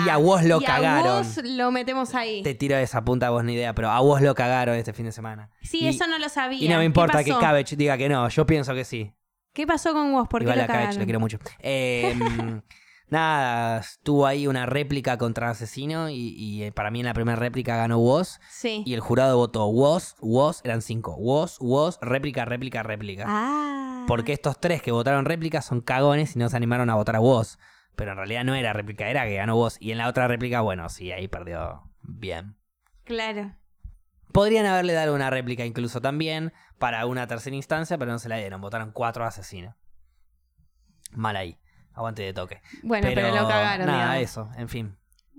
[0.06, 1.06] Y a vos lo Y cagaron.
[1.12, 2.42] A vos lo metemos ahí.
[2.42, 5.12] Te tiro esa punta, vos ni idea, pero a vos lo cagaron este fin de
[5.12, 5.50] semana.
[5.62, 6.64] Sí, Y- eso no lo sabía.
[6.64, 7.30] Y no me ¿Qué importa que?
[7.32, 9.12] Cabbage diga que no, yo pienso que sí.
[9.52, 10.28] ¿Qué pasó con vos?
[10.28, 11.38] ¿Por qué Igual lo a Cabbage lo quiero mucho.
[11.58, 12.16] Eh,
[13.08, 17.36] nada, estuvo ahí una réplica contra Asesino y, y, eh, para mí en la primera
[17.36, 18.82] réplica ganó Woz Sí.
[18.86, 21.16] y el jurado votó Woz, Woz, eran cinco.
[21.16, 23.24] Woz, Woz, réplica, réplica, réplica.
[23.26, 24.04] Ah.
[24.06, 27.20] Porque estos tres que votaron réplica son cagones y no se animaron a votar a
[27.20, 27.58] Woz.
[28.02, 29.76] Pero en realidad no era réplica, era que ganó Woz.
[29.78, 32.56] Y en la otra réplica, bueno, sí, ahí perdió bien.
[33.04, 33.54] Claro.
[34.32, 38.38] Podrían haberle dado una réplica incluso también para una tercera instancia, pero no se la
[38.38, 38.60] dieron.
[38.60, 39.76] Votaron cuatro asesinos.
[41.12, 41.60] Mal ahí.
[41.94, 42.60] Aguante de toque.
[42.82, 43.86] Bueno, pero, lo cagaron.
[43.86, 44.30] Nada, digamos.
[44.30, 44.50] eso.
[44.56, 44.96] En fin.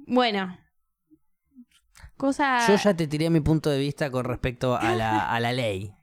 [0.08, 0.58] Bueno.
[2.16, 2.66] Cosa.
[2.66, 5.94] Yo ya te tiré mi punto de vista con respecto a la, a la ley.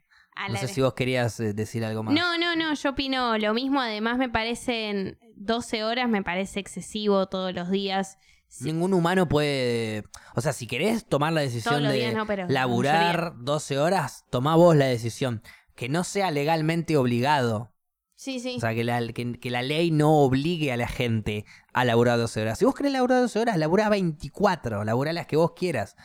[0.40, 2.14] A No la- sé si vos querías eh, decir algo más.
[2.14, 3.80] No, no, no, yo opino lo mismo.
[3.80, 8.16] Además, me parecen 12 horas, me parece excesivo todos los días.
[8.48, 10.04] Sí, Ningún humano puede.
[10.34, 14.86] O sea, si querés tomar la decisión de no, laburar 12 horas, tomá vos la
[14.86, 15.42] decisión.
[15.76, 17.72] Que no sea legalmente obligado.
[18.16, 18.40] sí.
[18.40, 18.56] sí.
[18.56, 22.18] O sea, que la, que, que la ley no obligue a la gente a laburar
[22.18, 22.58] 12 horas.
[22.58, 25.96] Si vos querés laburar 12 horas, laburá 24, laburá las que vos quieras.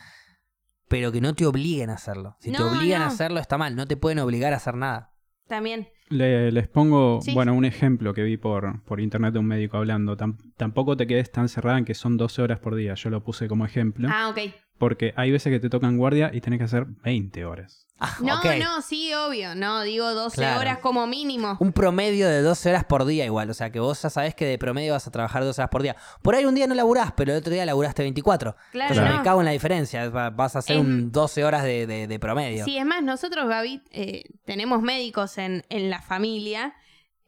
[0.88, 2.36] Pero que no te obliguen a hacerlo.
[2.40, 3.74] Si te No, obligan a hacerlo, está mal.
[3.76, 5.12] No te pueden obligar a hacer nada.
[5.48, 5.88] También.
[6.08, 7.34] Le- les pongo, Sí.
[7.34, 10.16] bueno, un ejemplo que vi por, por internet de un médico hablando.
[10.16, 12.94] Tam- tampoco te quedes tan cerrada en que son 12 horas por día.
[12.94, 14.08] Yo lo puse como ejemplo.
[14.10, 14.38] Ah, ok.
[14.78, 17.86] Porque hay veces que te tocan guardia y tenés que hacer 20 horas.
[17.98, 19.54] Ah, No, no, sí, obvio.
[19.54, 20.60] No, digo 12 Claro.
[20.60, 21.56] horas como mínimo.
[21.60, 23.48] Un promedio de 12 horas por día igual.
[23.48, 25.82] O sea, que vos ya sabés que de promedio vas a trabajar 12 horas por
[25.82, 25.96] día.
[26.20, 28.54] Por ahí un día no laburás, pero el otro día laburaste 24.
[28.72, 29.18] Claro, Entonces no.
[29.18, 30.10] me cago en la diferencia.
[30.10, 32.66] Va- Vas a hacer Es- un 12 horas de, de- de promedio.
[32.66, 36.74] Sí, es más, nosotros, Gaby, eh, tenemos médicos en, en la familia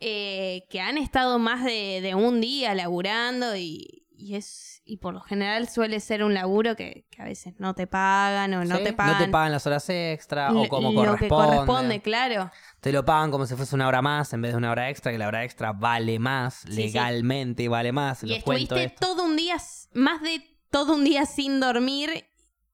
[0.00, 5.12] eh, que han estado más de, de un día laburando y, y es y por
[5.12, 8.78] lo general suele ser un laburo que, que a veces no te pagan o no
[8.78, 8.84] ¿Sí?
[8.84, 9.52] te pagan.
[9.52, 11.56] las horas extra o como lo que corresponde.
[11.56, 12.50] corresponde, claro.
[12.80, 15.12] Te lo pagan como si fuese una hora más en vez de una hora extra,
[15.12, 16.82] que la hora extra vale más, Sí, sí.
[16.84, 18.24] legalmente vale más.
[18.24, 19.06] Y estuviste esto.
[19.14, 19.56] todo un día,
[19.92, 22.10] más de todo un día sin dormir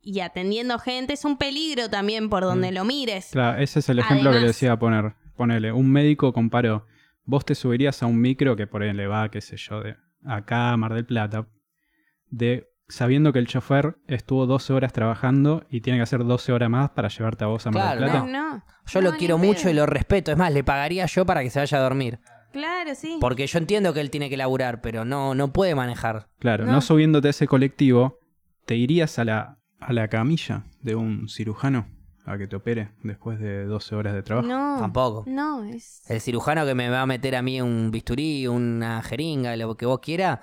[0.01, 1.15] y atendiendo gente.
[1.15, 2.75] Es un peligro también por donde Mm.
[2.75, 3.29] lo mires.
[3.33, 5.15] Claro, ese es el ejemplo que le decía poner.
[5.37, 6.87] Ponele, un médico comparó.
[7.25, 9.97] Vos te subirías a un micro que por ahí le va, qué sé yo, de
[10.27, 11.47] acá a Mar del Plata,
[12.37, 16.69] de sabiendo que el chofer estuvo 12 horas trabajando y tiene que hacer 12 horas
[16.69, 18.27] más para llevarte a vos a Mar Claro, del Plata.
[18.27, 18.65] No, no.
[18.87, 19.71] Yo No, lo ni quiero mucho pedo.
[19.71, 20.31] y lo respeto.
[20.33, 22.21] Es más, le pagaría yo para que se vaya a dormir.
[22.53, 23.17] Claro, sí.
[23.21, 26.29] Porque yo entiendo que él tiene que laburar, pero no, no puede manejar.
[26.39, 26.73] Claro, No.
[26.73, 26.81] no.
[26.81, 28.19] subiéndote a ese colectivo,
[28.67, 31.87] ¿te irías a la, a la camilla de un cirujano
[32.27, 34.47] a que te opere después de 12 horas de trabajo?
[34.47, 34.77] No.
[34.79, 35.25] Tampoco.
[35.27, 36.03] No, es.
[36.09, 39.87] El cirujano que me va a meter a mí un bisturí, una jeringa, lo que
[39.87, 40.39] vos quieras,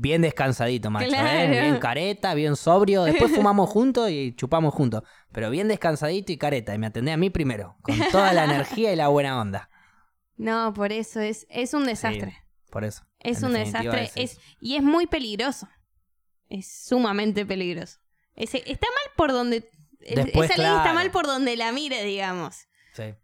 [0.00, 1.06] bien descansadito, macho.
[1.14, 1.48] ¿eh?
[1.50, 3.04] Bien careta, bien sobrio.
[3.04, 5.02] Después fumamos juntos y chupamos juntos.
[5.32, 6.74] Pero bien descansadito y careta.
[6.74, 9.70] Y me atendés a mí primero, con toda la energía y la buena onda.
[10.36, 12.36] No, por eso es, es un desastre.
[12.70, 13.02] Por eso.
[13.18, 14.04] es en un desastre.
[14.04, 15.68] es Es, y es muy peligroso.
[16.48, 17.98] Es sumamente peligroso.
[18.36, 19.68] Ese- está mal por donde.
[19.98, 22.68] Después, esa ley está mal por donde la mire, digamos.
[22.92, 23.14] Sí.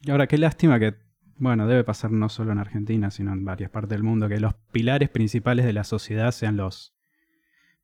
[0.00, 0.94] Y ahora, qué lástima que,
[1.36, 4.54] bueno, debe pasar no solo en Argentina, sino en varias partes del mundo, que los
[4.72, 6.94] pilares principales de la sociedad sean los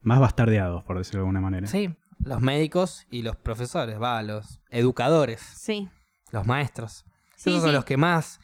[0.00, 1.66] más bastardeados, por decirlo de alguna manera.
[1.66, 5.88] Sí, los médicos y los profesores, va, los educadores, Sí.
[6.32, 7.04] los maestros.
[7.36, 7.66] Sí, Esos sí.
[7.68, 8.40] son los que más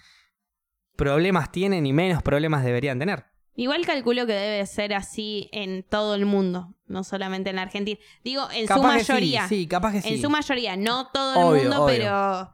[0.97, 3.25] problemas tienen y menos problemas deberían tener.
[3.55, 7.99] Igual calculo que debe ser así en todo el mundo, no solamente en la Argentina.
[8.23, 9.49] Digo, en su Capaz que sí, mayoría.
[9.49, 10.15] Sí, capaz que sí.
[10.15, 11.97] En su mayoría, no todo el Obvio, mundo, obvio.
[11.97, 12.51] pero.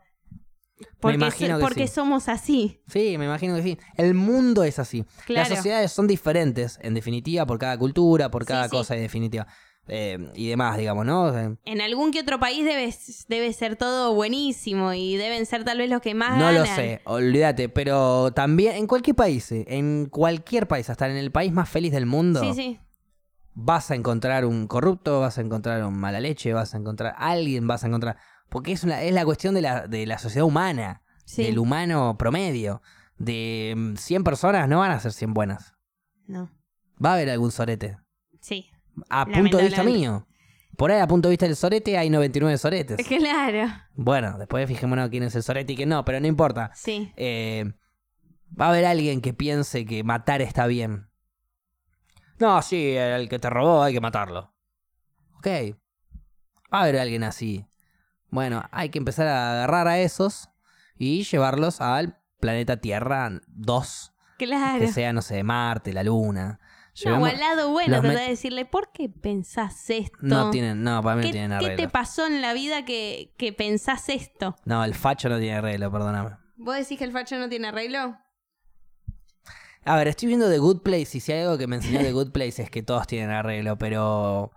[1.01, 1.95] Porque, imagino que porque sí.
[1.95, 2.81] somos así.
[2.89, 3.79] Sí, me imagino que sí.
[3.97, 5.05] El mundo es así.
[5.27, 5.49] Claro.
[5.49, 8.71] Las sociedades son diferentes, en definitiva, por cada cultura, por Sí, cada sí.
[8.71, 9.47] cosa, en definitiva.
[9.89, 11.37] Eh, y demás, digamos, ¿no?
[11.65, 12.95] En algún que otro país debe,
[13.29, 16.55] debe ser todo buenísimo y deben ser tal vez los que más No ganan.
[16.61, 21.33] lo sé, olvídate, pero también en cualquier país, eh, en cualquier país, hasta en el
[21.33, 22.79] país más feliz del mundo, Sí, sí.
[23.55, 27.67] vas a encontrar un corrupto, vas a encontrar un mala leche, vas a encontrar alguien,
[27.67, 28.17] vas a encontrar...
[28.53, 31.43] Porque es, una, es la cuestión de la, de la sociedad humana, Sí.
[31.45, 32.83] del humano promedio.
[33.17, 35.75] De mm, 100 personas no van a ser 100 buenas.
[36.27, 36.51] No.
[37.05, 37.99] Va a haber algún sorete.
[38.41, 38.71] Sí.
[39.09, 40.27] A punto de vista mío.
[40.77, 43.07] Por ahí, a punto de vista del sorete, hay 99 soretes.
[43.09, 43.73] Claro.
[43.95, 46.71] Bueno, después fijémonos quién es el sorete y quién no, pero no importa.
[46.75, 47.13] Sí.
[47.17, 47.73] Eh,
[48.61, 51.09] va a haber alguien que piense que matar está bien.
[52.39, 54.53] No, sí, el que te robó hay que matarlo.
[55.39, 55.47] Ok.
[56.73, 57.65] Va a haber alguien así.
[58.33, 60.49] Bueno, hay que empezar a agarrar a esos
[60.97, 64.81] y llevarlos al planeta Tierra 2, Claro.
[64.81, 66.59] que sea, no sé, Marte, la Luna.
[66.59, 70.17] No, o Llevemos- al lado bueno, met- de decirle, ¿por qué pensás esto?
[70.23, 71.77] no tienen, no, para mí no ¿Qué, tienen qué arreglo.
[71.85, 74.57] te pasó en la vida que, que pensás esto?
[74.65, 76.31] No, el facho no tiene arreglo, perdóname.
[76.57, 78.17] ¿Vos decís que el facho no tiene arreglo?
[79.85, 82.13] A ver, estoy viendo The Good Place y si hay algo que me enseñó The
[82.13, 84.53] Good Place es que todos tienen arreglo, pero.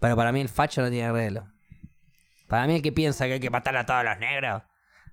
[0.00, 1.51] Pero para mí el facho no tiene arreglo.
[2.52, 4.62] Para mí el que piensa que hay que matar a todos los negros,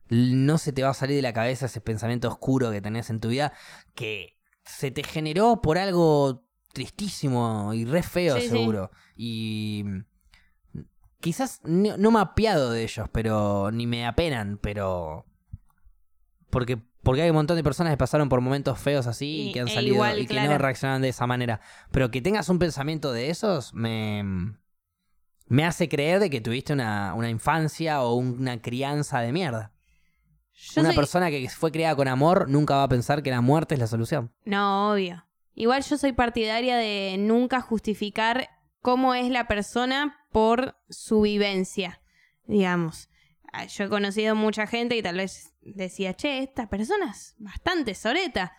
[0.09, 3.21] no se te va a salir de la cabeza ese pensamiento oscuro que tenés en
[3.21, 3.53] tu vida
[3.95, 6.43] que se te generó por algo
[6.73, 8.47] tristísimo y re feo Sí, sí.
[8.49, 8.91] seguro.
[9.15, 9.85] Y
[11.21, 15.25] quizás no, no me apiado de ellos, pero ni me apenan, pero
[16.49, 19.51] porque porque hay un montón de personas que pasaron por momentos feos así y, Y-
[19.53, 21.61] que han e salido igual, y que no reaccionan de esa manera.
[21.91, 24.57] Pero que tengas un pensamiento de esos me
[25.49, 29.73] me hace creer de que tuviste una, una infancia o una crianza de mierda.
[30.53, 33.41] Yo una soy- persona que fue criada con amor nunca va a pensar que la
[33.41, 34.31] muerte es la solución.
[34.45, 35.25] No, obvio.
[35.55, 38.49] Igual yo soy partidaria de nunca justificar
[38.81, 42.01] cómo es la persona por su vivencia,
[42.45, 43.09] digamos.
[43.51, 47.95] Ah, Yo he conocido mucha gente y tal vez decía, che, esta persona es bastante
[47.95, 48.53] soreta.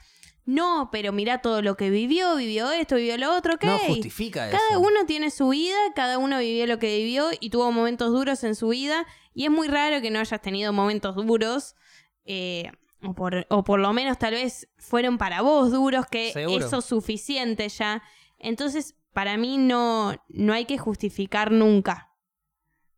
[0.46, 3.64] No, pero mira todo lo que vivió, vivió esto, vivió lo otro, ¿ok?
[3.64, 4.56] No justifica eso.
[4.58, 8.42] Cada uno tiene su vida, cada uno vivió lo que vivió y tuvo momentos duros
[8.44, 9.06] en su vida.
[9.34, 11.74] Y es muy raro que no hayas tenido momentos duros.
[12.24, 12.70] eh,
[13.02, 16.66] o, por, o por lo menos tal vez fueron para vos duros, que Seguro.
[16.66, 18.02] eso es suficiente ya.
[18.38, 22.10] Entonces, para mí no, no hay que justificar nunca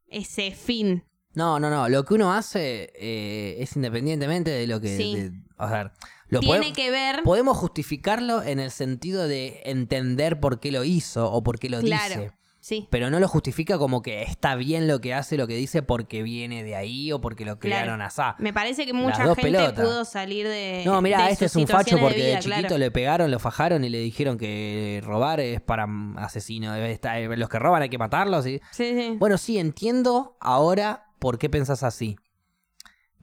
[0.07, 1.05] ese fin.
[1.35, 1.89] No, no, no.
[1.89, 4.97] Lo que uno hace eh, es independientemente de lo que.
[4.97, 5.15] Sí.
[5.17, 5.93] de- o sea,
[6.33, 7.23] lo Tiene podemos- que ver.
[7.23, 11.81] Podemos justificarlo en el sentido de entender por qué lo hizo o por qué lo
[11.81, 12.23] Claro.
[12.23, 12.33] dice.
[12.65, 12.87] Sí.
[12.91, 16.23] Pero no lo justifica como que está bien lo que hace, lo que dice, porque
[16.23, 17.83] viene de ahí o porque lo Claro.
[17.83, 18.37] crearon asá.
[18.39, 19.85] Me parece que mucha gente pelotas.
[19.85, 20.83] pudo salir de.
[20.87, 22.79] No, mira, este es un facho porque de, vida, chiquito claro.
[22.79, 25.89] le pegaron, lo fajaron y le dijeron que robar es para
[26.19, 26.77] asesinos.
[26.79, 26.99] eh,
[27.37, 28.47] Los que roban hay que matarlos.
[28.47, 29.17] y- Sí, sí.
[29.19, 32.17] Bueno, sí, entiendo ahora por qué pensás así.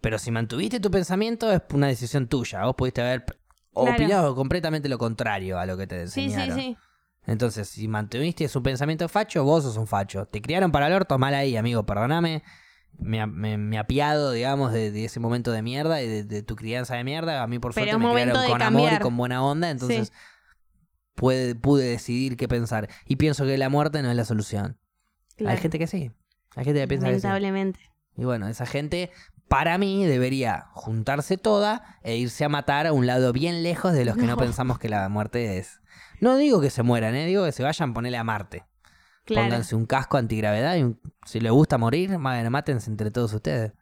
[0.02, 2.64] Pero si mantuviste tu pensamiento es una decisión tuya.
[2.66, 3.26] Vos pudiste haber
[3.72, 3.92] Claro.
[3.94, 6.58] opinado completamente lo contrario a lo que te sí, sí, enseñaron.
[6.60, 6.78] sí.
[7.28, 10.26] Entonces, si mantuviste su pensamiento facho, vos sos un facho.
[10.26, 12.44] Te criaron para el orto, mal ahí, amigo, perdóname.
[12.98, 16.56] Me, me, me apiado, digamos, de, de ese momento de mierda y de, de tu
[16.56, 17.44] crianza de mierda.
[17.44, 19.70] A mí, por Pero suerte, me criaron con amor y con buena onda.
[19.70, 20.12] Entonces,
[21.16, 22.90] puede, pude decidir qué pensar.
[23.06, 24.78] Y pienso que la muerte no es la solución.
[25.38, 25.52] Claro.
[25.56, 26.12] Hay gente que sí.
[26.56, 27.22] Hay gente que piensa que sí.
[27.22, 27.80] Lamentablemente.
[28.18, 29.12] Y bueno, esa gente,
[29.50, 34.06] para mí, debería juntarse toda e irse a matar a un lado bien lejos de
[34.06, 34.38] los que no, No.
[34.38, 35.82] pensamos que la muerte es.
[36.22, 37.26] No digo que se mueran, ¿eh?
[37.26, 38.66] digo que se vayan a ponerle a Marte.
[39.26, 39.48] Claro.
[39.48, 43.74] Pónganse un casco antigravedad y un- si les gusta morir, bueno, mátense entre todos ustedes.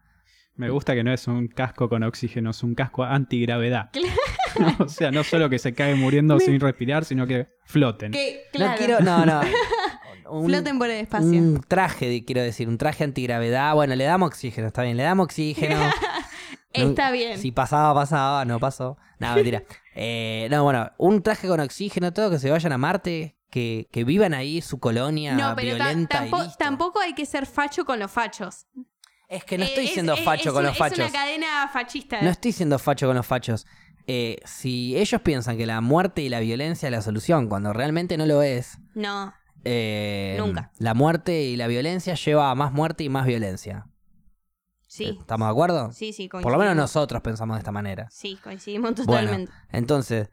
[0.55, 3.89] Me gusta que no es un casco con oxígeno, es un casco antigravedad.
[4.79, 8.11] o sea, no solo que se cae muriendo sin respirar, sino que floten.
[8.11, 8.77] Que, No claro.
[8.77, 9.41] quiero, no, no.
[10.29, 11.27] Un, Floten por el espacio.
[11.29, 13.73] un traje, quiero decir, un traje antigravedad.
[13.75, 15.77] Bueno, le damos oxígeno, está bien, le damos oxígeno.
[16.73, 17.39] Está bien.
[17.39, 18.97] Si pasaba, pasaba, no pasó.
[19.19, 19.63] No, mentira.
[19.99, 24.03] Eh, no, bueno, un traje con oxígeno, todo, que se vayan a Marte, que, que
[24.03, 26.57] vivan ahí su colonia no, pero ta- violenta y tampo- listo.
[26.59, 28.67] tampoco hay que ser facho con los fachos.
[29.27, 30.99] Es que no estoy Eh, es- siendo es- facho es con los fachos.
[30.99, 32.21] Es una cadena fachista.
[32.21, 33.65] No estoy siendo facho con los fachos.
[34.05, 38.17] Eh, si ellos piensan que la muerte y la violencia es la solución, cuando realmente
[38.17, 39.33] no lo es, No.
[39.63, 40.71] Eh, Nunca.
[40.79, 43.87] la muerte y la violencia lleva a más muerte y más violencia.
[44.87, 45.17] Sí.
[45.19, 45.91] ¿Estamos de acuerdo?
[45.91, 46.75] Sí, sí, Por lo menos coincidimos.
[46.77, 48.07] nosotros pensamos de esta manera.
[48.09, 49.51] Sí, coincidimos Bueno, totalmente.
[49.71, 50.29] entonces,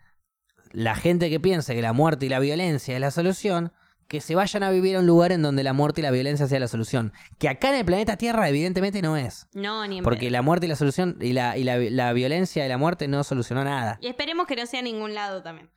[0.71, 3.73] la gente que piensa que la muerte y la violencia es la solución,
[4.07, 6.47] que se vayan a vivir a un lugar en donde la muerte y la violencia
[6.47, 7.13] sea la solución.
[7.39, 9.49] Que acá en el planeta Tierra evidentemente no es.
[9.55, 12.65] No, ni en Porque la muerte y la solución y la, y la, la violencia
[12.65, 13.99] y la muerte no solucionó nada.
[14.03, 15.71] Y esperemos que no sea en ningún lado también.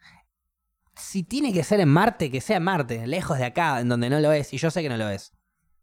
[0.97, 4.09] Si tiene que ser en Marte, que sea en Marte, lejos de acá, en donde
[4.09, 4.53] no lo es.
[4.53, 5.33] Y yo sé que no lo es.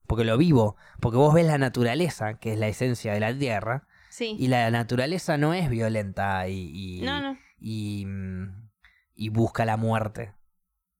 [0.06, 0.76] Porque lo vivo.
[1.00, 3.86] Porque vos ves la naturaleza, que es la esencia de la Tierra.
[4.10, 4.36] Sí.
[4.38, 6.70] Y la naturaleza no es violenta y,
[7.00, 7.38] y- No, no.
[7.58, 8.70] y, mm,
[9.14, 10.34] y busca la muerte.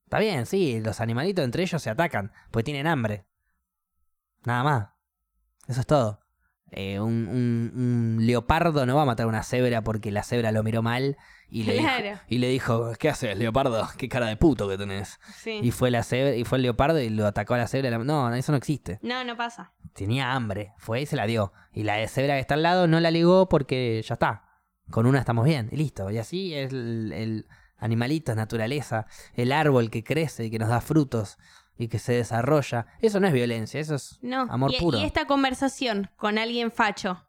[0.05, 3.25] Está bien, sí, los animalitos entre ellos se atacan, porque tienen hambre.
[4.43, 4.87] Nada más.
[5.67, 6.19] Eso es todo.
[6.77, 7.71] Eh, un, un-
[8.19, 11.15] un leopardo no va a matar a una cebra porque la cebra lo miró mal
[11.49, 12.03] y le, Claro.
[12.09, 13.87] dijo, y le dijo, ¿qué haces, leopardo?
[13.97, 15.19] ¿Qué cara de puto que tenés?
[15.37, 15.59] Sí.
[15.63, 17.97] Y fue la cebra, y fue el leopardo y lo atacó a la cebra.
[17.99, 18.99] No, eso no existe.
[19.01, 19.71] No, no pasa.
[19.93, 21.53] Tenía hambre, fue y se la dio.
[21.71, 24.43] Y la de cebra que está al lado no la ligó porque ya está.
[24.91, 26.11] Con una estamos bien, y listo.
[26.11, 27.47] Y así es el, el
[27.77, 31.37] animalito, es naturaleza, el árbol que crece y que nos da frutos.
[31.77, 32.87] Y que se desarrolla.
[33.01, 34.41] Eso no es violencia, eso es No.
[34.49, 34.97] amor y, puro.
[34.99, 37.27] y esta conversación con alguien facho,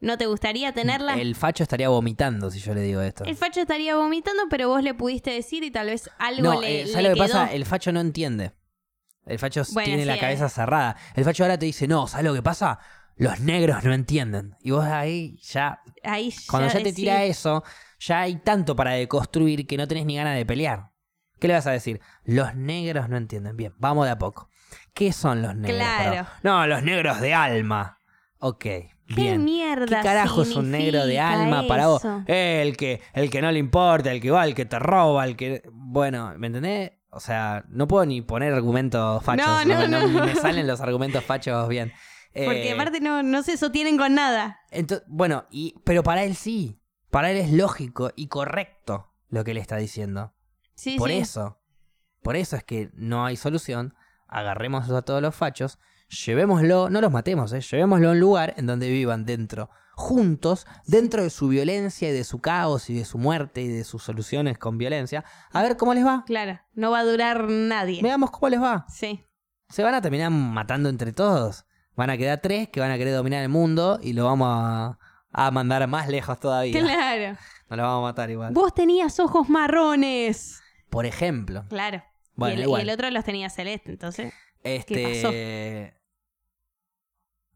[0.00, 1.14] ¿no te gustaría tenerla?
[1.14, 3.24] El facho estaría vomitando si yo le digo esto.
[3.24, 6.82] El facho estaría vomitando, pero vos le pudiste decir y tal vez algo No, le,
[6.82, 7.52] eh, ¿sabes lo que pasa?
[7.52, 8.52] El facho no entiende.
[9.26, 10.20] El facho Bueno, tiene sí, la eh.
[10.20, 10.96] cabeza cerrada.
[11.14, 12.78] El facho ahora te dice, no, ¿sabes lo que pasa?
[13.16, 14.56] Los negros no entienden.
[14.60, 17.62] Y vos ahí ya, Ahí cuando ya te tira eso,
[18.00, 20.90] ya hay tanto para deconstruir que no tenés ni ganas de pelear.
[21.42, 22.00] ¿Qué le vas a decir?
[22.22, 23.56] Los negros no entienden.
[23.56, 24.48] Bien, vamos de a poco.
[24.94, 25.76] ¿Qué son los negros?
[25.76, 26.28] Claro.
[26.44, 27.98] No, los negros de alma.
[28.38, 29.42] Ok, ¿Qué bien.
[29.42, 32.00] mierda ¿Qué carajo es un negro de alma para vos?
[32.28, 35.24] Eh, el que, el que no le importa, el que va, el que te roba,
[35.24, 35.64] el que.
[35.72, 36.92] Bueno, ¿me entendés?
[37.10, 39.66] O sea, no puedo ni poner argumentos fachos.
[39.66, 40.24] No, no, no.
[40.24, 41.92] me salen los argumentos fachos bien.
[42.32, 44.60] Porque Eh, aparte no, no se sostienen con nada.
[45.08, 46.78] bueno, y, pero para él sí.
[47.10, 50.34] Para él es lógico y correcto lo que él está diciendo.
[50.74, 51.18] Sí, Por sí.
[51.18, 51.58] eso.
[52.22, 53.94] Por eso es que no hay solución.
[54.28, 55.78] Agarremos a todos los fachos,
[56.08, 57.60] llevémoslo, no los matemos, ¿eh?
[57.60, 62.24] llevémoslo a un lugar en donde vivan dentro, juntos, dentro de su violencia y de
[62.24, 65.92] su caos y de su muerte y de sus soluciones con violencia, a ver cómo
[65.94, 66.24] les va.
[66.26, 68.00] Claro, no va a durar nadie.
[68.02, 68.86] Veamos cómo les va.
[68.88, 69.26] Sí.
[69.68, 71.64] Se van a terminar matando entre todos.
[71.94, 74.98] Van a quedar tres que van a querer dominar el mundo y lo vamos a,
[75.30, 76.78] a mandar más lejos todavía.
[76.80, 77.36] Claro.
[77.68, 78.52] No lo vamos a matar igual.
[78.54, 80.61] Vos tenías ojos marrones.
[80.92, 81.64] Por ejemplo.
[81.70, 82.04] Claro.
[82.34, 82.82] Bueno, y, el, y igual.
[82.82, 84.32] el otro los tenía celeste, entonces.
[84.62, 85.94] Este.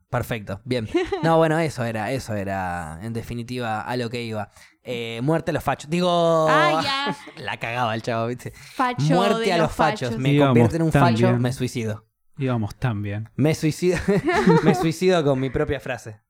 [0.08, 0.88] Perfecto, bien.
[1.22, 4.50] No, bueno, eso era, eso era, en definitiva, a lo que iba.
[4.82, 5.90] Eh, muerte a los fachos.
[5.90, 6.46] Digo.
[6.48, 7.16] Ah, ya.
[7.44, 8.52] La cagaba el chavo, ¿viste?
[8.52, 10.08] Facho muerte de a los fachos.
[10.08, 10.18] fachos.
[10.22, 11.42] Me convierto en un facho, bien.
[11.42, 12.06] me suicido.
[12.38, 13.28] Íbamos tan bien.
[13.36, 13.98] Me suicido.
[14.64, 16.20] me suicido con mi propia frase.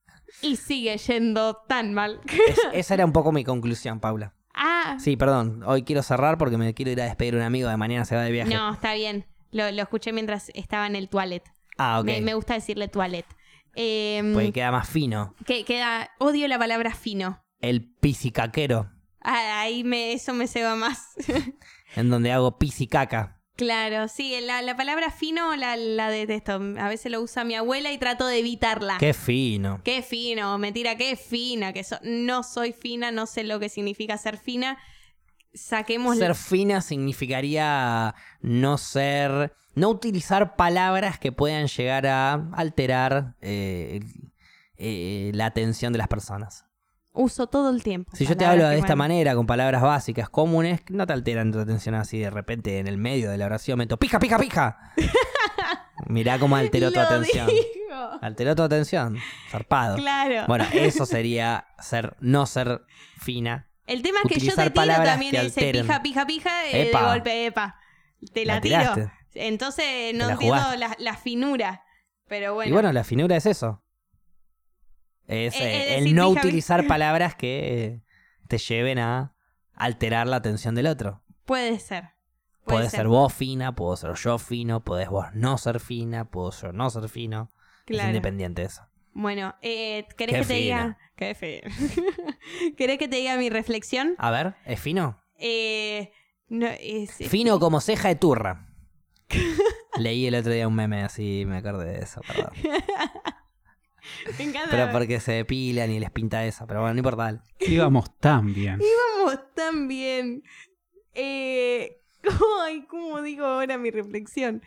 [0.43, 2.21] Y sigue yendo tan mal.
[2.49, 4.35] Es- esa era un poco mi conclusión, Paula.
[4.57, 5.63] Ah, Sí, perdón.
[5.65, 8.17] Hoy quiero cerrar porque me quiero ir a despedir a un amigo de mañana se
[8.17, 8.53] va de viaje.
[8.53, 9.27] no, está bien.
[9.53, 11.45] Lo, lo escuché mientras estaba en el toilet.
[11.79, 12.07] Ah, ok.
[12.07, 13.27] me, me gusta decirle toilet.
[13.75, 15.35] Em, Porque queda más fino.
[15.47, 16.11] que queda.
[16.19, 17.43] Odio la palabra fino.
[17.61, 18.91] El pisicaquero.
[19.21, 21.15] Ah, ahí me, eso me ceba más.
[21.95, 23.36] En donde hago pisicaca.
[23.57, 26.53] Claro, sí, la, la palabra fino la, la detesto.
[26.79, 28.99] A veces lo usa mi abuela y trato de evitarla.
[28.99, 29.81] Qué fino.
[29.83, 34.17] Qué fino, mentira, qué fina, que so- no soy fina, no sé lo que significa
[34.19, 34.79] ser fina.
[35.55, 39.55] Saquemos Ser fina significaría no ser.
[39.75, 44.01] no utilizar palabras que puedan llegar a alterar eh,
[44.77, 46.66] eh, la atención de las personas.
[47.17, 48.11] Uso todo el tiempo.
[48.15, 51.51] Si yo te hablo de esta bueno, manera, con palabras básicas, comunes, no te alteran
[51.53, 53.79] tu atención así de repente en el medio de la oración.
[53.79, 54.93] Meto pija, pija, pija.
[56.07, 57.47] Mirá cómo alteró tu lo atención.
[57.47, 58.11] digo.
[58.21, 59.19] Alteró tu atención.
[59.51, 59.97] Zarpado.
[59.97, 60.45] Claro.
[60.47, 62.83] Bueno, eso sería ser, no ser
[63.19, 63.69] fina.
[63.87, 67.47] el tema es que yo te tiro también ese pija, pija, pija, eh, de golpe,
[67.47, 67.81] epa.
[68.33, 69.11] Te la, La tiro.
[69.35, 71.83] Entonces no la entiendo la, la finura.
[72.29, 72.71] Pero bueno.
[72.71, 73.83] Y bueno, la finura es eso.
[75.27, 78.03] Es Eh, eh, eh, el decir no utilizar palabras que
[78.49, 79.35] te lleven a
[79.75, 81.23] alterar la atención del otro.
[81.45, 82.11] puede ser.
[82.65, 86.51] Puede Puede ser vos fina, puedo ser yo fino, podés vos no ser fina, puedo
[86.51, 87.49] yo no ser fino.
[87.53, 88.09] Es Claro.
[88.09, 88.83] independiente eso.
[89.13, 90.99] Bueno, eh, ¿querés Qué que te diga?
[91.15, 91.63] Qué.
[92.77, 94.15] ¿Querés que te diga mi reflexión?
[94.19, 95.23] A ver, ¿es fino?
[95.39, 96.11] Eh,
[96.49, 98.67] no, es, es- Fino como ceja de turra.
[99.99, 102.53] Leí el otro día un meme así, me acordé de eso, perdón.
[104.39, 104.71] Me encanta.
[104.71, 107.25] Pero porque se depilan y les pinta eso, pero bueno, no importa.
[107.25, 107.41] dale.
[107.61, 108.81] Íbamos tan bien.
[109.19, 110.43] Vamos tan bien.
[111.15, 112.03] Eh,
[112.63, 114.63] ay, ¿cómo digo ahora mi reflexión?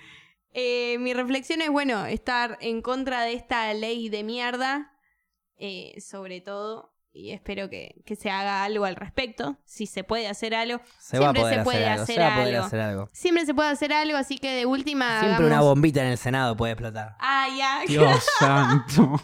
[0.53, 4.93] Eh, mi reflexión es, bueno, estar en contra de esta ley de mierda,
[5.57, 10.27] eh, sobre todo, y espero que, que se haga algo al respecto, si se puede
[10.27, 10.79] hacer algo.
[10.99, 12.65] Se va a Siempre poder se puede hacer algo, hacer se va a poder algo.
[12.67, 13.09] hacer algo.
[13.13, 15.19] Siempre se puede hacer algo, así que de última...
[15.21, 17.15] Siempre una bombita en el Senado puede explotar.
[17.19, 17.81] Ah, ya.
[17.87, 19.21] Dios santo.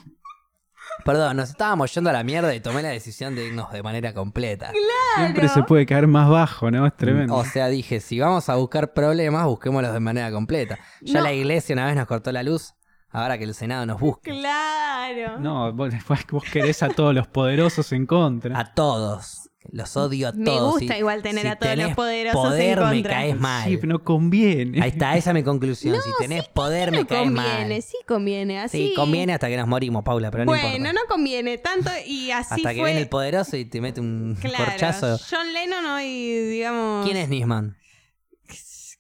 [1.04, 4.14] Perdón, nos estábamos yendo a la mierda y tomé la decisión de irnos de manera
[4.14, 4.72] completa.
[5.18, 6.88] Siempre se puede caer más bajo, ¿no?
[6.88, 7.36] Es tremendo.
[7.36, 10.80] O sea, dije, si vamos a buscar problemas, busquémoslos de manera completa.
[11.02, 11.22] Ya No.
[11.26, 12.75] la iglesia una vez nos cortó la luz,
[13.16, 14.32] ahora que el Senado nos busque.
[14.32, 15.40] Claro.
[15.40, 15.94] No, vos,
[16.32, 18.60] vos- querés a todos los poderosos en contra.
[18.60, 19.42] A todos.
[19.72, 20.74] Los odio a Me todos.
[20.74, 23.12] gusta Si- igual tener si a todos los tenés poderosos poder, en me contra.
[23.14, 23.64] caes mal.
[23.68, 24.80] Sí, pero no conviene.
[24.80, 25.96] Ahí está, esa es mi conclusión.
[26.04, 27.82] si tenés poder, me No caes conviene, mal.
[27.82, 28.90] sí conviene, así.
[28.90, 30.94] Sí, conviene hasta que nos morimos, Paula, pero no bueno, importa.
[30.94, 32.86] no conviene tanto y así hasta que fue.
[32.90, 35.18] viene el poderoso y te mete un claro, corchazo.
[35.32, 37.04] John Lennon hoy, digamos...
[37.04, 37.76] ¿Quién es Nisman?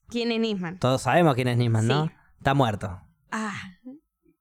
[0.09, 0.79] ¿Quién es Nisman?
[0.79, 2.11] Todos sabemos quién es Nisman, ¿no?
[2.39, 3.01] Está muerto.
[3.31, 3.53] Ah,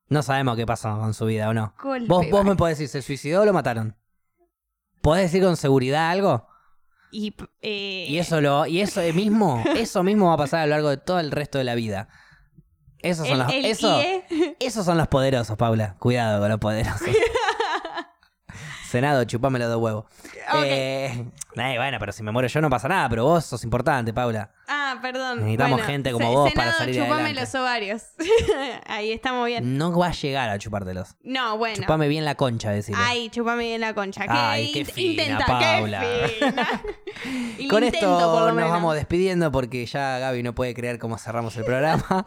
[0.09, 1.75] No sabemos qué pasó con su vida o no.
[1.83, 2.07] golpe.
[2.09, 3.97] Vos, vos me podés decir, ¿se suicidó o lo mataron?
[5.01, 6.47] ¿Podés decir con seguridad algo?
[7.11, 10.71] Y, eh, Y eso lo, y eso mismo, eso mismo va a pasar a lo
[10.71, 12.09] largo de todo el resto de la vida.
[12.99, 14.01] Esos son El- los, el eso-
[14.61, 15.97] esos son los poderosos, Paula.
[15.99, 17.03] Cuidado con los poderosos.
[18.95, 20.05] Senado, chupame los dos huevos.
[20.63, 21.25] Eh,
[21.57, 24.53] eh, bueno, pero si me muero yo no pasa nada, pero vos sos importante, Paula.
[24.69, 25.39] Ah, perdón.
[25.41, 27.41] Necesitamos Bueno, gente como vos para salir chupame adelante.
[27.41, 28.03] los ovarios.
[28.87, 29.77] Ahí estamos bien.
[29.77, 31.17] No va a llegar a chupártelos.
[31.25, 31.75] No, bueno.
[31.77, 33.03] Chupame bien la concha, decirle.
[33.05, 34.27] Ay, chupame bien la concha.
[34.29, 36.01] Ay, qué in- fina, intenta, Paula.
[36.01, 36.83] qué fina.
[37.59, 40.99] Y Con esto intento, por lo nos vamos despidiendo porque ya Gaby no puede creer
[40.99, 42.25] cómo cerramos el programa.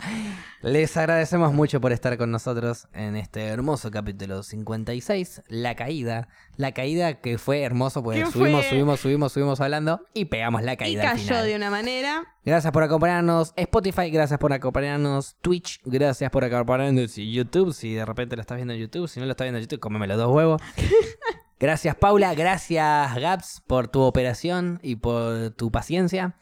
[0.61, 6.27] Les agradecemos mucho por estar con nosotros en este hermoso capítulo 56, La Caída.
[6.57, 8.69] La caída que fue hermoso porque ¿Qué subimos, fue?
[8.71, 11.03] subimos, subimos, subimos hablando y pegamos la Y caída.
[11.03, 11.45] al cayó final.
[11.45, 12.35] de una manera.
[12.43, 18.35] Gracias por acompañarnos Spotify, gracias por acompañarnos Twitch, gracias por acompañarnos YouTube, si de repente
[18.35, 20.33] lo estás viendo en YouTube, si no lo estás viendo en YouTube, cómeme los dos
[20.33, 20.61] huevos.
[21.59, 26.35] Gracias Paula, gracias Gaps por tu operación y por tu paciencia.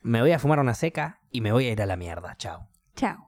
[0.00, 2.34] Me voy a fumar una seca y me voy a ir a la mierda.
[2.38, 2.66] Chao.
[2.96, 3.27] Chao.